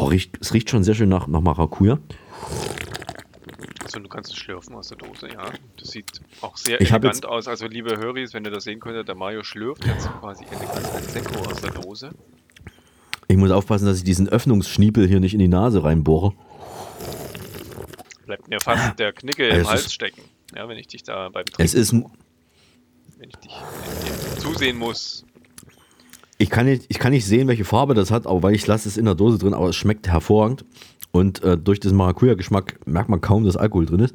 Oh, 0.00 0.06
riecht, 0.06 0.38
es 0.40 0.54
riecht 0.54 0.70
schon 0.70 0.82
sehr 0.82 0.94
schön 0.94 1.10
nach, 1.10 1.26
nach 1.26 1.42
Maracuja. 1.42 1.98
Also 3.84 3.98
du 3.98 4.08
kannst 4.08 4.30
es 4.30 4.36
schlürfen 4.38 4.74
aus 4.74 4.88
der 4.88 4.96
Dose, 4.96 5.28
ja. 5.28 5.50
Das 5.78 5.88
sieht 5.90 6.22
auch 6.40 6.56
sehr 6.56 6.80
Ich 6.80 6.90
elegant 6.90 7.26
aus. 7.26 7.46
Also 7.46 7.66
liebe 7.66 7.98
Höris, 7.98 8.32
wenn 8.32 8.44
ihr 8.46 8.50
das 8.50 8.64
sehen 8.64 8.80
könntet, 8.80 9.08
der 9.08 9.14
Mario 9.14 9.42
schlürft 9.42 9.84
jetzt 9.84 10.08
quasi 10.20 10.44
elegant 10.46 10.86
ein 10.94 11.02
Sekko 11.02 11.40
aus 11.50 11.60
der 11.60 11.72
Dose. 11.72 12.12
Ich 13.28 13.36
muss 13.36 13.50
aufpassen, 13.50 13.84
dass 13.84 13.98
ich 13.98 14.04
diesen 14.04 14.26
Öffnungsschniepel 14.28 15.06
hier 15.06 15.20
nicht 15.20 15.34
in 15.34 15.38
die 15.38 15.48
Nase 15.48 15.84
reinbohre. 15.84 16.32
Bleibt 18.24 18.48
mir 18.48 18.58
fast 18.60 18.98
der 18.98 19.12
Knicke 19.12 19.48
Es 19.48 19.54
im 19.56 19.60
ist- 19.62 19.68
Hals 19.68 19.92
stecken. 19.92 20.22
Ja, 20.56 20.66
wenn 20.66 20.78
ich 20.78 20.86
dich 20.86 21.02
da 21.02 21.28
beim 21.28 21.44
Es 21.58 21.74
ist, 21.74 21.92
ein- 21.92 22.06
wenn 23.18 23.28
ich 23.28 23.36
dich 23.36 23.52
wenn 23.52 24.32
ich 24.34 24.38
zusehen 24.40 24.78
muss. 24.78 25.26
Ich 26.40 26.48
kann, 26.48 26.64
nicht, 26.64 26.86
ich 26.88 26.98
kann 26.98 27.12
nicht 27.12 27.26
sehen, 27.26 27.48
welche 27.48 27.66
Farbe 27.66 27.92
das 27.92 28.10
hat, 28.10 28.26
aber 28.26 28.42
weil 28.42 28.54
ich 28.54 28.66
lasse 28.66 28.88
es 28.88 28.96
in 28.96 29.04
der 29.04 29.14
Dose 29.14 29.36
drin, 29.36 29.52
aber 29.52 29.68
es 29.68 29.76
schmeckt 29.76 30.08
hervorragend. 30.08 30.64
Und 31.12 31.42
äh, 31.42 31.58
durch 31.58 31.80
diesen 31.80 31.98
Maracuja-Geschmack 31.98 32.86
merkt 32.86 33.10
man 33.10 33.20
kaum, 33.20 33.44
dass 33.44 33.58
Alkohol 33.58 33.84
drin 33.84 34.00
ist. 34.00 34.14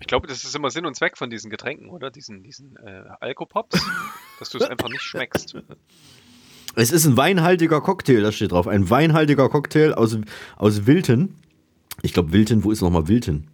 Ich 0.00 0.06
glaube, 0.06 0.26
das 0.28 0.44
ist 0.44 0.56
immer 0.56 0.70
Sinn 0.70 0.86
und 0.86 0.96
Zweck 0.96 1.18
von 1.18 1.28
diesen 1.28 1.50
Getränken, 1.50 1.90
oder? 1.90 2.10
Diesen, 2.10 2.42
diesen 2.42 2.76
äh, 2.76 3.02
Alkopops, 3.20 3.84
dass 4.38 4.48
du 4.48 4.56
es 4.56 4.64
einfach 4.64 4.88
nicht 4.88 5.02
schmeckst. 5.02 5.54
Es 6.74 6.90
ist 6.90 7.04
ein 7.04 7.18
weinhaltiger 7.18 7.82
Cocktail, 7.82 8.22
das 8.22 8.36
steht 8.36 8.52
drauf. 8.52 8.66
Ein 8.66 8.88
weinhaltiger 8.88 9.50
Cocktail 9.50 9.92
aus, 9.92 10.16
aus 10.56 10.86
Wilton. 10.86 11.34
Ich 12.00 12.14
glaube, 12.14 12.32
Wilton, 12.32 12.64
wo 12.64 12.70
ist 12.70 12.80
nochmal 12.80 13.08
Wilton? 13.08 13.46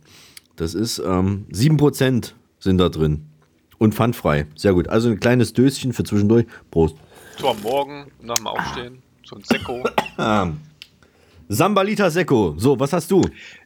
Das 0.54 0.74
ist 0.74 1.00
ähm, 1.00 1.46
7% 1.50 2.32
sind 2.60 2.78
da 2.78 2.90
drin. 2.90 3.26
Und 3.78 3.94
pfandfrei. 3.94 4.46
Sehr 4.54 4.72
gut. 4.72 4.88
Also 4.88 5.08
ein 5.08 5.18
kleines 5.18 5.52
Döschen 5.52 5.92
für 5.92 6.04
zwischendurch. 6.04 6.46
Prost. 6.70 6.96
So 7.38 7.50
am 7.50 7.60
Morgen, 7.60 8.10
nach 8.20 8.36
dem 8.36 8.46
Aufstehen, 8.46 9.02
so 9.24 9.36
ein 9.36 9.42
Sekko. 9.42 9.84
Ähm, 10.18 10.60
Sambalita 11.48 12.08
Secco. 12.10 12.54
So, 12.56 12.80
was 12.80 12.94
hast 12.94 13.10
du? 13.10 13.22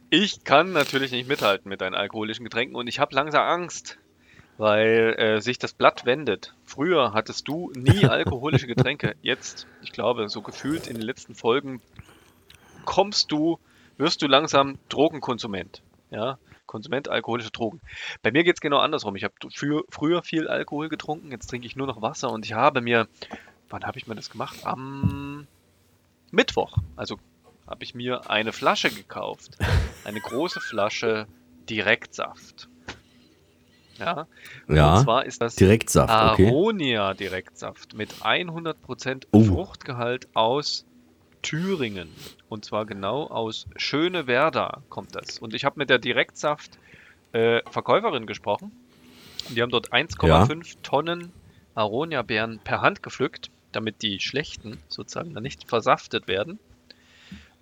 Ich 0.09 0.43
kann 0.43 0.73
natürlich 0.73 1.11
nicht 1.11 1.29
mithalten 1.29 1.69
mit 1.69 1.79
deinen 1.79 1.95
alkoholischen 1.95 2.43
Getränken 2.43 2.75
und 2.75 2.87
ich 2.87 2.99
habe 2.99 3.15
langsam 3.15 3.43
Angst, 3.43 3.97
weil 4.57 5.15
äh, 5.17 5.41
sich 5.41 5.57
das 5.57 5.71
Blatt 5.71 6.05
wendet. 6.05 6.53
Früher 6.65 7.13
hattest 7.13 7.47
du 7.47 7.71
nie 7.73 8.05
alkoholische 8.09 8.67
Getränke. 8.67 9.15
Jetzt, 9.21 9.67
ich 9.81 9.93
glaube, 9.93 10.27
so 10.27 10.41
gefühlt 10.41 10.87
in 10.87 10.95
den 10.95 11.03
letzten 11.03 11.33
Folgen 11.33 11.81
kommst 12.83 13.31
du, 13.31 13.57
wirst 13.97 14.21
du 14.21 14.27
langsam 14.27 14.79
Drogenkonsument. 14.89 15.81
Ja, 16.09 16.37
Konsument 16.65 17.07
alkoholische 17.07 17.51
Drogen. 17.51 17.79
Bei 18.21 18.31
mir 18.31 18.43
geht 18.43 18.55
es 18.55 18.61
genau 18.61 18.77
andersrum. 18.77 19.15
Ich 19.15 19.23
habe 19.23 19.33
früher 19.89 20.23
viel 20.23 20.47
Alkohol 20.47 20.89
getrunken, 20.89 21.31
jetzt 21.31 21.47
trinke 21.47 21.67
ich 21.67 21.75
nur 21.75 21.87
noch 21.87 22.01
Wasser 22.01 22.31
und 22.31 22.45
ich 22.45 22.53
habe 22.53 22.81
mir, 22.81 23.07
wann 23.71 23.83
habe 23.83 23.97
ich 23.97 24.07
mir 24.07 24.15
das 24.15 24.29
gemacht? 24.29 24.57
Am 24.65 25.47
Mittwoch, 26.31 26.77
also 26.95 27.17
habe 27.67 27.83
ich 27.83 27.95
mir 27.95 28.29
eine 28.29 28.51
Flasche 28.53 28.89
gekauft. 28.89 29.57
Eine 30.03 30.19
große 30.19 30.59
Flasche 30.61 31.27
Direktsaft. 31.69 32.67
Ja. 33.97 34.27
Ja, 34.67 34.95
Und 34.95 35.03
zwar 35.03 35.25
ist 35.25 35.41
das 35.41 35.55
Direktsaft, 35.55 36.33
okay. 36.33 36.47
Aronia 36.47 37.13
Direktsaft 37.13 37.93
mit 37.93 38.11
100% 38.21 39.27
Oh. 39.31 39.43
Fruchtgehalt 39.43 40.27
aus 40.33 40.85
Thüringen. 41.43 42.09
Und 42.49 42.65
zwar 42.65 42.85
genau 42.85 43.27
aus 43.27 43.67
Schönewerda 43.75 44.81
kommt 44.89 45.15
das. 45.15 45.39
Und 45.39 45.53
ich 45.53 45.65
habe 45.65 45.79
mit 45.79 45.89
der 45.89 45.99
Direktsaft 45.99 46.77
äh, 47.31 47.61
Verkäuferin 47.69 48.25
gesprochen. 48.25 48.71
Und 49.47 49.55
die 49.57 49.61
haben 49.61 49.69
dort 49.71 49.93
1,5 49.93 50.77
Tonnen 50.83 51.31
Aronia-Beeren 51.75 52.59
per 52.63 52.81
Hand 52.81 53.01
gepflückt, 53.03 53.49
damit 53.71 54.01
die 54.01 54.19
schlechten 54.19 54.77
sozusagen 54.87 55.33
dann 55.33 55.43
nicht 55.43 55.67
versaftet 55.67 56.27
werden. 56.27 56.59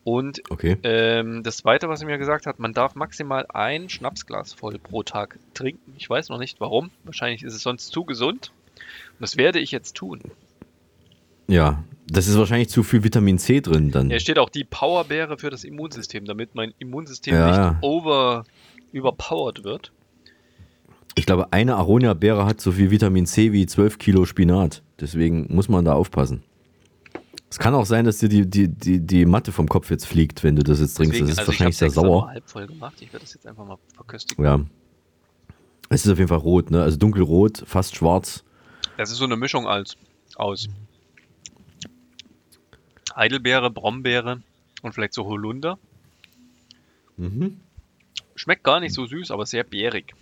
Und 0.03 0.41
Okay. 0.49 0.77
ähm, 0.83 1.43
das 1.43 1.57
Zweite, 1.57 1.89
was 1.89 2.01
er 2.01 2.07
mir 2.07 2.17
gesagt 2.17 2.45
hat, 2.45 2.57
man 2.59 2.73
darf 2.73 2.95
maximal 2.95 3.45
ein 3.53 3.89
Schnapsglas 3.89 4.53
voll 4.53 4.79
pro 4.79 5.03
Tag 5.03 5.37
trinken. 5.53 5.93
Ich 5.97 6.09
weiß 6.09 6.29
noch 6.29 6.39
nicht 6.39 6.59
warum. 6.59 6.89
Wahrscheinlich 7.03 7.43
ist 7.43 7.53
es 7.53 7.61
sonst 7.61 7.87
zu 7.91 8.05
gesund. 8.05 8.51
Und 8.75 9.21
das 9.21 9.37
werde 9.37 9.59
ich 9.59 9.71
jetzt 9.71 9.95
tun. 9.95 10.21
Ja, 11.47 11.83
das 12.07 12.27
ist 12.27 12.37
wahrscheinlich 12.37 12.69
zu 12.69 12.83
viel 12.83 13.03
Vitamin 13.03 13.39
C 13.39 13.59
drin 13.59 13.91
dann. 13.91 14.09
Hier 14.09 14.19
steht 14.19 14.39
auch 14.39 14.49
die 14.49 14.63
Powerbeere 14.63 15.37
für 15.37 15.49
das 15.49 15.63
Immunsystem, 15.63 16.25
damit 16.25 16.55
mein 16.55 16.73
Immunsystem 16.79 17.33
Ja, 17.33 17.47
nicht 17.47 17.57
ja. 17.57 17.77
over 17.81 18.45
überpowered 18.91 19.63
wird. 19.63 19.91
Ich 21.29 21.31
glaube, 21.31 21.53
eine 21.53 21.75
Aronia-Beere 21.75 22.43
hat 22.47 22.59
so 22.59 22.71
viel 22.71 22.89
Vitamin 22.89 23.27
C 23.27 23.51
wie 23.51 23.67
12 23.67 23.99
Kilo 23.99 24.25
Spinat. 24.25 24.81
Deswegen 24.99 25.45
muss 25.53 25.69
man 25.69 25.85
da 25.85 25.93
aufpassen. 25.93 26.41
Es 27.51 27.59
kann 27.59 27.75
auch 27.75 27.85
sein, 27.85 28.05
dass 28.05 28.17
dir 28.17 28.29
die, 28.29 28.49
die, 28.49 28.67
die, 28.67 28.99
die 28.99 29.25
Matte 29.27 29.51
vom 29.51 29.69
Kopf 29.69 29.91
jetzt 29.91 30.07
fliegt, 30.07 30.43
wenn 30.43 30.55
du 30.55 30.63
das 30.63 30.79
jetzt 30.79 30.95
trinkst. 30.95 31.21
das 31.21 31.29
ist 31.29 31.37
also 31.37 31.51
ich 31.51 31.59
wahrscheinlich 31.59 31.77
sehr 31.77 31.91
sauer. 31.91 32.29
halb 32.29 32.49
voll 32.49 32.65
gemacht. 32.65 32.95
Ich 33.01 33.13
werde 33.13 33.25
das 33.25 33.35
jetzt 33.35 33.45
einfach 33.45 33.63
mal 33.63 33.77
verköstigen. 33.93 34.43
Ja. 34.43 34.59
Es 35.89 36.03
ist 36.03 36.11
auf 36.11 36.17
jeden 36.17 36.29
Fall 36.29 36.39
rot, 36.39 36.71
ne? 36.71 36.81
Also 36.81 36.97
dunkelrot, 36.97 37.61
fast 37.63 37.95
schwarz. 37.95 38.43
Das 38.97 39.11
ist 39.11 39.17
so 39.17 39.25
eine 39.25 39.35
Mischung 39.35 39.67
als, 39.67 39.97
aus 40.35 40.67
Heidelbeere, 43.15 43.69
Brombeere 43.69 44.41
und 44.81 44.93
vielleicht 44.95 45.13
so 45.13 45.25
Holunder. 45.25 45.77
Mhm. 47.17 47.59
Schmeckt 48.33 48.63
gar 48.63 48.79
nicht 48.79 48.95
so 48.95 49.05
süß, 49.05 49.29
aber 49.29 49.45
sehr 49.45 49.63
beerig. 49.63 50.15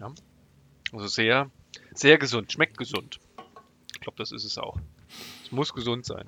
Ja. 0.00 0.12
Also 0.92 1.06
sehr, 1.06 1.50
sehr 1.94 2.18
gesund. 2.18 2.52
Schmeckt 2.52 2.76
gesund. 2.78 3.20
Ich 3.94 4.00
glaube, 4.00 4.16
das 4.18 4.32
ist 4.32 4.44
es 4.44 4.58
auch. 4.58 4.78
Es 5.44 5.52
muss 5.52 5.72
gesund 5.72 6.04
sein. 6.04 6.24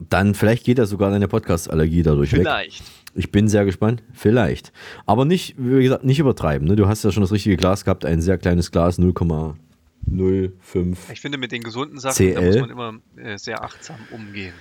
Dann 0.00 0.34
vielleicht 0.34 0.64
geht 0.64 0.78
da 0.78 0.86
sogar 0.86 1.10
deine 1.10 1.28
Podcast-Allergie 1.28 2.02
dadurch 2.02 2.32
weg. 2.32 2.40
Vielleicht. 2.40 2.82
Ich 3.14 3.32
bin 3.32 3.48
sehr 3.48 3.64
gespannt. 3.64 4.02
Vielleicht. 4.12 4.72
Aber 5.06 5.24
nicht, 5.24 5.56
wie 5.58 5.82
gesagt, 5.82 6.04
nicht 6.04 6.20
übertreiben. 6.20 6.68
Ne? 6.68 6.76
Du 6.76 6.86
hast 6.86 7.02
ja 7.04 7.10
schon 7.10 7.22
das 7.22 7.32
richtige 7.32 7.56
Glas 7.56 7.84
gehabt, 7.84 8.04
ein 8.04 8.20
sehr 8.20 8.38
kleines 8.38 8.70
Glas, 8.70 8.98
0,05. 8.98 10.96
Ich 11.12 11.20
finde, 11.20 11.38
mit 11.38 11.50
den 11.50 11.62
gesunden 11.62 11.98
Sachen, 11.98 12.34
da 12.34 12.40
CL. 12.40 12.46
muss 12.46 12.60
man 12.60 12.70
immer 12.70 12.94
äh, 13.16 13.38
sehr 13.38 13.62
achtsam 13.64 13.96
umgehen. 14.12 14.52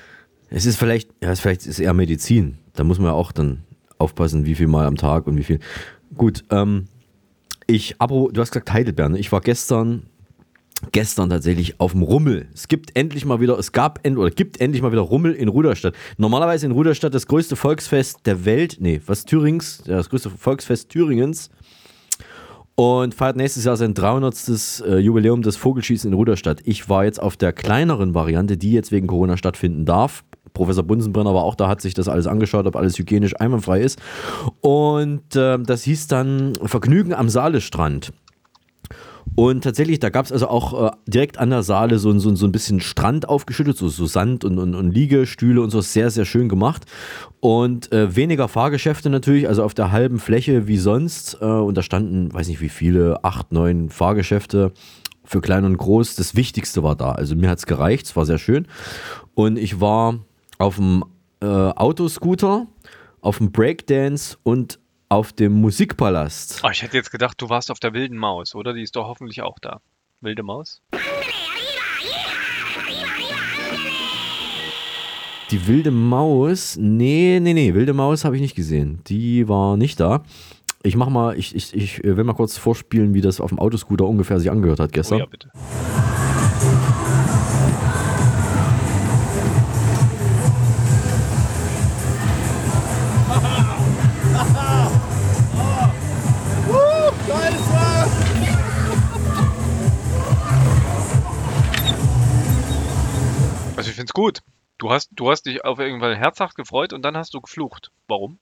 Es 0.49 0.65
ist 0.65 0.77
vielleicht, 0.77 1.09
ja, 1.21 1.31
es 1.31 1.39
vielleicht 1.39 1.67
ist 1.67 1.79
eher 1.79 1.93
Medizin. 1.93 2.57
Da 2.73 2.83
muss 2.83 2.97
man 2.97 3.07
ja 3.07 3.13
auch 3.13 3.31
dann 3.31 3.63
aufpassen, 3.97 4.45
wie 4.45 4.55
viel 4.55 4.67
Mal 4.67 4.87
am 4.87 4.95
Tag 4.95 5.27
und 5.27 5.37
wie 5.37 5.43
viel. 5.43 5.59
Gut, 6.15 6.45
ähm, 6.49 6.85
ich, 7.67 7.95
aber 7.99 8.29
du 8.31 8.41
hast 8.41 8.51
gesagt 8.51 8.71
Heidelbeeren. 8.71 9.13
ne? 9.13 9.19
Ich 9.19 9.31
war 9.31 9.41
gestern, 9.41 10.03
gestern 10.91 11.29
tatsächlich 11.29 11.79
auf 11.79 11.91
dem 11.91 12.01
Rummel. 12.01 12.47
Es 12.53 12.67
gibt 12.67 12.95
endlich 12.95 13.25
mal 13.25 13.39
wieder, 13.41 13.59
es 13.59 13.71
gab 13.71 13.99
end, 14.05 14.17
oder 14.17 14.31
gibt 14.31 14.59
endlich 14.59 14.81
mal 14.81 14.91
wieder 14.91 15.01
Rummel 15.01 15.33
in 15.33 15.49
Ruderstadt. 15.49 15.93
Normalerweise 16.17 16.65
in 16.65 16.71
Ruderstadt 16.71 17.13
das 17.13 17.27
größte 17.27 17.55
Volksfest 17.55 18.25
der 18.25 18.45
Welt, 18.45 18.77
nee, 18.79 19.01
was 19.05 19.25
Thürings, 19.25 19.83
das 19.85 20.09
größte 20.09 20.29
Volksfest 20.29 20.89
Thüringens. 20.89 21.49
Und 22.75 23.15
feiert 23.15 23.37
nächstes 23.37 23.63
Jahr 23.63 23.75
sein 23.75 23.95
300. 23.95 24.35
äh, 24.85 24.97
Jubiläum 24.99 25.41
des 25.41 25.57
Vogelschießen 25.57 26.11
in 26.11 26.13
Ruderstadt. 26.13 26.61
Ich 26.63 26.87
war 26.87 27.05
jetzt 27.05 27.19
auf 27.19 27.35
der 27.35 27.51
kleineren 27.51 28.13
Variante, 28.13 28.55
die 28.55 28.71
jetzt 28.71 28.91
wegen 28.91 29.07
Corona 29.07 29.35
stattfinden 29.35 29.83
darf. 29.85 30.23
Professor 30.57 30.83
Bunsenbrenner 30.83 31.33
war 31.35 31.43
auch 31.43 31.53
da, 31.55 31.67
hat 31.67 31.81
sich 31.81 31.93
das 31.93 32.07
alles 32.07 32.25
angeschaut, 32.25 32.65
ob 32.65 32.75
alles 32.75 32.97
hygienisch 32.97 33.39
einwandfrei 33.39 33.81
ist. 33.81 33.99
Und 34.61 35.21
ähm, 35.35 35.63
das 35.65 35.83
hieß 35.83 36.07
dann 36.07 36.53
Vergnügen 36.63 37.13
am 37.13 37.29
Saalestrand. 37.29 38.11
Und 39.35 39.63
tatsächlich, 39.63 39.99
da 39.99 40.09
gab 40.09 40.25
es 40.25 40.31
also 40.31 40.47
auch 40.47 40.87
äh, 40.87 40.91
direkt 41.05 41.37
an 41.37 41.51
der 41.51 41.61
Saale 41.61 41.99
so, 41.99 42.09
ein- 42.09 42.19
so, 42.19 42.33
so 42.35 42.47
ein 42.47 42.51
bisschen 42.51 42.79
Strand 42.79 43.29
aufgeschüttet, 43.29 43.77
so, 43.77 43.87
so 43.87 44.07
Sand 44.07 44.43
und, 44.45 44.57
und, 44.57 44.73
und 44.73 44.89
Liegestühle 44.91 45.61
und 45.61 45.69
so, 45.69 45.81
sehr, 45.81 46.09
sehr 46.09 46.25
schön 46.25 46.49
gemacht. 46.49 46.85
Und 47.39 47.91
äh, 47.91 48.15
weniger 48.15 48.47
Fahrgeschäfte 48.47 49.11
natürlich, 49.11 49.47
also 49.47 49.63
auf 49.63 49.75
der 49.75 49.91
halben 49.91 50.17
Fläche 50.17 50.67
wie 50.67 50.77
sonst. 50.77 51.37
Äh, 51.39 51.45
und 51.45 51.77
da 51.77 51.83
standen, 51.83 52.33
weiß 52.33 52.47
nicht 52.47 52.61
wie 52.61 52.69
viele, 52.69 53.23
acht, 53.23 53.51
neun 53.51 53.89
Fahrgeschäfte 53.89 54.71
für 55.23 55.41
klein 55.41 55.65
und 55.65 55.77
groß. 55.77 56.15
Das 56.15 56.35
Wichtigste 56.35 56.81
war 56.81 56.95
da. 56.95 57.11
Also 57.11 57.35
mir 57.35 57.49
hat 57.49 57.59
es 57.59 57.65
gereicht, 57.67 58.07
es 58.07 58.15
war 58.15 58.25
sehr 58.25 58.39
schön. 58.39 58.65
Und 59.35 59.57
ich 59.59 59.79
war 59.81 60.19
auf 60.57 60.75
dem 60.77 61.03
äh, 61.41 61.45
Autoscooter, 61.45 62.67
auf 63.21 63.37
dem 63.37 63.51
Breakdance 63.51 64.37
und 64.43 64.79
auf 65.09 65.31
dem 65.33 65.53
Musikpalast. 65.53 66.61
Oh, 66.63 66.69
ich 66.69 66.81
hätte 66.81 66.97
jetzt 66.97 67.11
gedacht, 67.11 67.41
du 67.41 67.49
warst 67.49 67.71
auf 67.71 67.79
der 67.79 67.93
wilden 67.93 68.17
Maus, 68.17 68.55
oder? 68.55 68.73
Die 68.73 68.81
ist 68.83 68.95
doch 68.95 69.07
hoffentlich 69.07 69.41
auch 69.41 69.57
da. 69.59 69.79
Wilde 70.21 70.43
Maus? 70.43 70.81
Die 75.51 75.65
wilde 75.67 75.91
Maus, 75.91 76.75
nee, 76.77 77.39
nee, 77.41 77.53
nee, 77.53 77.73
wilde 77.73 77.93
Maus 77.93 78.25
habe 78.25 78.35
ich 78.35 78.41
nicht 78.41 78.55
gesehen. 78.55 78.99
Die 79.07 79.47
war 79.47 79.77
nicht 79.77 79.99
da. 79.99 80.23
Ich 80.83 80.97
mach 80.97 81.09
mal, 81.09 81.37
ich, 81.39 81.55
ich, 81.55 81.73
ich 81.73 82.03
will 82.03 82.23
mal 82.25 82.33
kurz 82.33 82.57
vorspielen, 82.57 83.13
wie 83.13 83.21
das 83.21 83.39
auf 83.39 83.49
dem 83.49 83.59
Autoscooter 83.59 84.05
ungefähr 84.05 84.39
sich 84.39 84.51
angehört 84.51 84.79
hat 84.79 84.89
Oh 84.89 84.93
gestern. 84.93 85.19
ja, 85.19 85.25
bitte. 85.25 85.49
Find's 103.97 104.13
gut. 104.13 104.39
Du 104.77 104.91
hast, 104.91 105.09
du 105.13 105.29
hast 105.29 105.45
dich 105.45 105.65
auf 105.65 105.79
irgendwann 105.79 106.15
herzhaft 106.15 106.55
gefreut 106.55 106.93
und 106.93 107.03
dann 107.03 107.17
hast 107.17 107.33
du 107.33 107.41
geflucht. 107.41 107.91
Warum? 108.07 108.37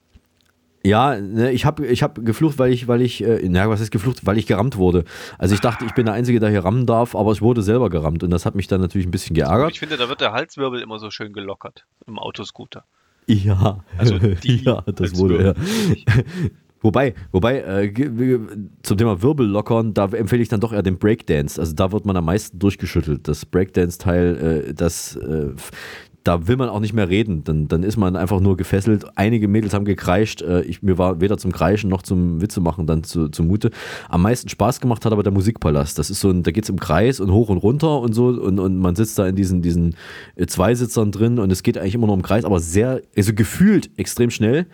Ja, 0.84 1.20
ne, 1.20 1.52
ich 1.52 1.66
habe 1.66 1.88
ich 1.88 2.04
hab 2.04 2.24
geflucht, 2.24 2.60
weil 2.60 2.72
ich, 2.72 2.88
weil 2.88 3.02
ich, 3.02 3.24
äh, 3.24 3.40
na, 3.50 3.68
was 3.70 3.82
ist 3.82 3.90
geflucht? 3.90 4.26
Weil 4.26 4.38
ich 4.38 4.46
gerammt 4.46 4.78
wurde. 4.78 5.04
Also 5.40 5.56
ich 5.56 5.62
dachte, 5.62 5.84
ich 5.86 5.94
bin 5.94 6.06
der 6.06 6.14
Einzige, 6.14 6.40
der 6.40 6.50
hier 6.52 6.64
rammen 6.64 6.86
darf, 6.86 7.16
aber 7.16 7.32
ich 7.32 7.42
wurde 7.42 7.64
selber 7.64 7.90
gerammt 7.90 8.24
und 8.24 8.30
das 8.30 8.46
hat 8.46 8.54
mich 8.54 8.68
dann 8.68 8.82
natürlich 8.82 9.08
ein 9.08 9.12
bisschen 9.12 9.34
geärgert. 9.34 9.72
Ich 9.72 9.80
finde, 9.80 9.98
da 9.98 10.10
wird 10.10 10.22
der 10.22 10.32
Halswirbel 10.32 10.82
immer 10.82 11.00
so 11.00 11.10
schön 11.10 11.34
gelockert 11.34 11.88
im 12.06 12.20
Autoscooter. 12.20 12.86
Ja, 13.26 13.84
Also 13.98 14.20
die 14.20 14.58
ja, 14.64 14.82
das 14.82 15.18
wurde 15.18 15.44
ja. 15.44 15.54
Wobei, 16.86 17.16
wobei 17.32 17.62
äh, 17.62 18.40
zum 18.84 18.98
Thema 19.00 19.24
Wirbel 19.24 19.48
lockern, 19.48 19.96
da 19.96 20.06
empfehle 20.06 20.44
ich 20.44 20.50
dann 20.50 20.60
doch 20.60 20.72
eher 20.72 20.84
den 20.84 21.00
Breakdance. 21.00 21.60
Also 21.60 21.74
da 21.74 21.92
wird 21.92 22.06
man 22.06 22.16
am 22.16 22.26
meisten 22.26 22.60
durchgeschüttelt. 22.60 23.28
Das 23.28 23.44
Breakdance-Teil, 23.44 24.68
äh, 24.68 24.74
das, 24.76 25.16
äh, 25.16 25.48
da 26.24 26.48
will 26.48 26.58
man 26.58 26.70
auch 26.70 26.80
nicht 26.80 26.94
mehr 26.94 27.10
reden. 27.10 27.44
Dann, 27.44 27.68
dann 27.68 27.82
ist 27.82 27.98
man 27.98 28.16
einfach 28.16 28.40
nur 28.40 28.56
gefesselt. 28.56 29.04
Einige 29.16 29.48
Mädels 29.48 29.74
haben 29.74 29.86
gekreischt. 29.86 30.44
Äh, 30.44 30.62
ich, 30.62 30.84
mir 30.84 31.00
war 31.00 31.22
weder 31.22 31.40
zum 31.40 31.52
Kreischen 31.52 31.90
noch 31.90 32.04
zum 32.04 32.40
Witze 32.40 32.62
machen 32.62 32.86
dann 32.86 33.04
zu, 33.04 33.30
zumute. 33.30 33.72
Am 34.08 34.22
meisten 34.22 34.48
Spaß 34.48 34.80
gemacht 34.80 35.06
hat 35.06 35.12
aber 35.12 35.24
der 35.24 35.34
Musikpalast. 35.34 35.98
Das 35.98 36.12
ist 36.12 36.20
so 36.20 36.30
ein, 36.30 36.44
da 36.44 36.52
geht 36.52 36.66
es 36.66 36.70
im 36.70 36.80
Kreis 36.80 37.20
und 37.20 37.32
hoch 37.32 37.50
und 37.50 37.58
runter 37.58 38.00
und 38.00 38.14
so 38.14 38.28
und, 38.28 38.60
und 38.60 38.78
man 38.78 38.96
sitzt 38.96 39.18
da 39.18 39.28
in 39.28 39.36
diesen, 39.36 39.64
diesen 39.64 39.96
äh, 40.36 40.46
Zweisitzern 40.46 41.12
drin 41.12 41.40
und 41.40 41.52
es 41.52 41.64
geht 41.64 41.80
eigentlich 41.80 41.96
immer 41.96 42.06
nur 42.06 42.16
im 42.16 42.22
Kreis, 42.22 42.46
aber 42.46 42.60
sehr, 42.60 43.02
also 43.18 43.34
gefühlt 43.34 43.90
extrem 43.98 44.30
schnell 44.30 44.68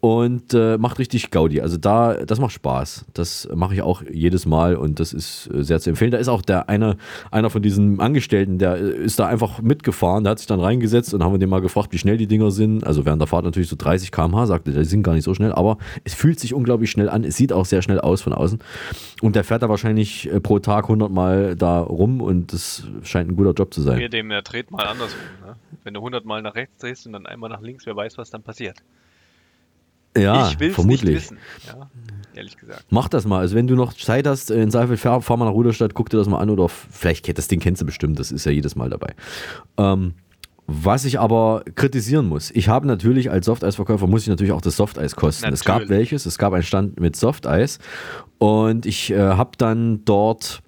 und 0.00 0.54
äh, 0.54 0.78
macht 0.78 0.98
richtig 0.98 1.30
Gaudi. 1.30 1.60
Also 1.60 1.76
da, 1.76 2.24
das 2.24 2.40
macht 2.40 2.52
Spaß. 2.52 3.04
Das 3.12 3.46
mache 3.54 3.74
ich 3.74 3.82
auch 3.82 4.02
jedes 4.10 4.46
Mal 4.46 4.76
und 4.76 4.98
das 4.98 5.12
ist 5.12 5.50
äh, 5.52 5.62
sehr 5.62 5.78
zu 5.78 5.90
empfehlen. 5.90 6.10
Da 6.10 6.16
ist 6.16 6.28
auch 6.28 6.40
der 6.40 6.70
eine, 6.70 6.96
einer 7.30 7.50
von 7.50 7.60
diesen 7.60 8.00
Angestellten, 8.00 8.58
der 8.58 8.76
äh, 8.76 8.92
ist 8.92 9.18
da 9.18 9.26
einfach 9.26 9.60
mitgefahren, 9.60 10.24
der 10.24 10.32
hat 10.32 10.38
sich 10.38 10.46
dann 10.46 10.60
reingesetzt 10.60 11.12
und 11.12 11.22
haben 11.22 11.32
wir 11.32 11.38
den 11.38 11.50
mal 11.50 11.60
gefragt, 11.60 11.92
wie 11.92 11.98
schnell 11.98 12.16
die 12.16 12.26
Dinger 12.26 12.50
sind. 12.50 12.86
Also 12.86 13.04
während 13.04 13.20
der 13.20 13.26
Fahrt 13.26 13.44
natürlich 13.44 13.68
so 13.68 13.76
30 13.76 14.10
km/h, 14.10 14.46
sagte, 14.46 14.72
der, 14.72 14.82
die 14.82 14.88
sind 14.88 15.02
gar 15.02 15.12
nicht 15.12 15.24
so 15.24 15.34
schnell, 15.34 15.52
aber 15.52 15.76
es 16.02 16.14
fühlt 16.14 16.40
sich 16.40 16.54
unglaublich 16.54 16.90
schnell 16.90 17.10
an. 17.10 17.22
Es 17.22 17.36
sieht 17.36 17.52
auch 17.52 17.66
sehr 17.66 17.82
schnell 17.82 18.00
aus 18.00 18.22
von 18.22 18.32
außen. 18.32 18.58
Und 19.20 19.36
der 19.36 19.44
fährt 19.44 19.62
da 19.62 19.68
wahrscheinlich 19.68 20.32
äh, 20.32 20.40
pro 20.40 20.60
Tag 20.60 20.84
100 20.84 21.10
Mal 21.10 21.56
da 21.56 21.80
rum 21.80 22.22
und 22.22 22.54
das 22.54 22.84
scheint 23.02 23.30
ein 23.30 23.36
guter 23.36 23.52
Job 23.52 23.74
zu 23.74 23.82
sein. 23.82 23.98
Wehe 23.98 24.08
dem, 24.08 24.30
er 24.30 24.40
dreht 24.40 24.70
mal 24.70 24.86
andersrum. 24.86 25.20
Ne? 25.44 25.56
Wenn 25.84 25.92
du 25.92 26.00
100 26.00 26.24
Mal 26.24 26.40
nach 26.40 26.54
rechts 26.54 26.78
drehst 26.78 27.06
und 27.06 27.12
dann 27.12 27.26
einmal 27.26 27.50
nach 27.50 27.60
links, 27.60 27.84
wer 27.84 27.94
weiß, 27.94 28.16
was 28.16 28.30
dann 28.30 28.42
passiert. 28.42 28.78
Ja, 30.16 30.48
ich 30.48 30.58
will's 30.58 30.74
vermutlich. 30.74 31.02
nicht 31.02 31.16
wissen. 31.16 31.38
Ja, 31.66 31.90
ehrlich 32.34 32.56
gesagt. 32.56 32.84
Mach 32.90 33.08
das 33.08 33.26
mal. 33.26 33.38
Also 33.40 33.54
wenn 33.54 33.66
du 33.66 33.74
noch 33.74 33.92
Zeit 33.94 34.26
hast, 34.26 34.50
äh, 34.50 34.60
in 34.60 34.70
Seifeld, 34.70 34.98
fahr, 34.98 35.22
fahr 35.22 35.36
mal 35.36 35.44
nach 35.46 35.52
Ruderstadt, 35.52 35.94
guck 35.94 36.10
dir 36.10 36.16
das 36.16 36.28
mal 36.28 36.38
an 36.38 36.50
oder 36.50 36.68
vielleicht 36.68 37.24
kennt 37.24 37.38
das 37.38 37.48
Ding 37.48 37.60
kennst 37.60 37.82
du 37.82 37.86
bestimmt, 37.86 38.18
das 38.18 38.32
ist 38.32 38.44
ja 38.44 38.52
jedes 38.52 38.76
Mal 38.76 38.90
dabei. 38.90 39.14
Ähm, 39.76 40.14
was 40.72 41.04
ich 41.04 41.18
aber 41.18 41.64
kritisieren 41.74 42.26
muss, 42.26 42.52
ich 42.52 42.68
habe 42.68 42.86
natürlich 42.86 43.30
als 43.30 43.46
Softeisverkäufer 43.46 44.06
muss 44.06 44.22
ich 44.22 44.28
natürlich 44.28 44.52
auch 44.52 44.60
das 44.60 44.76
Softeis 44.76 45.16
kosten. 45.16 45.52
Es 45.52 45.64
gab 45.64 45.80
Natürlich. 45.80 45.98
welches, 45.98 46.26
es 46.26 46.38
gab 46.38 46.52
einen 46.52 46.62
Stand 46.62 47.00
mit 47.00 47.16
Softeis 47.16 47.80
und 48.38 48.86
ich 48.86 49.10
äh, 49.10 49.18
habe 49.18 49.50
dann 49.58 50.04
dort 50.04 50.62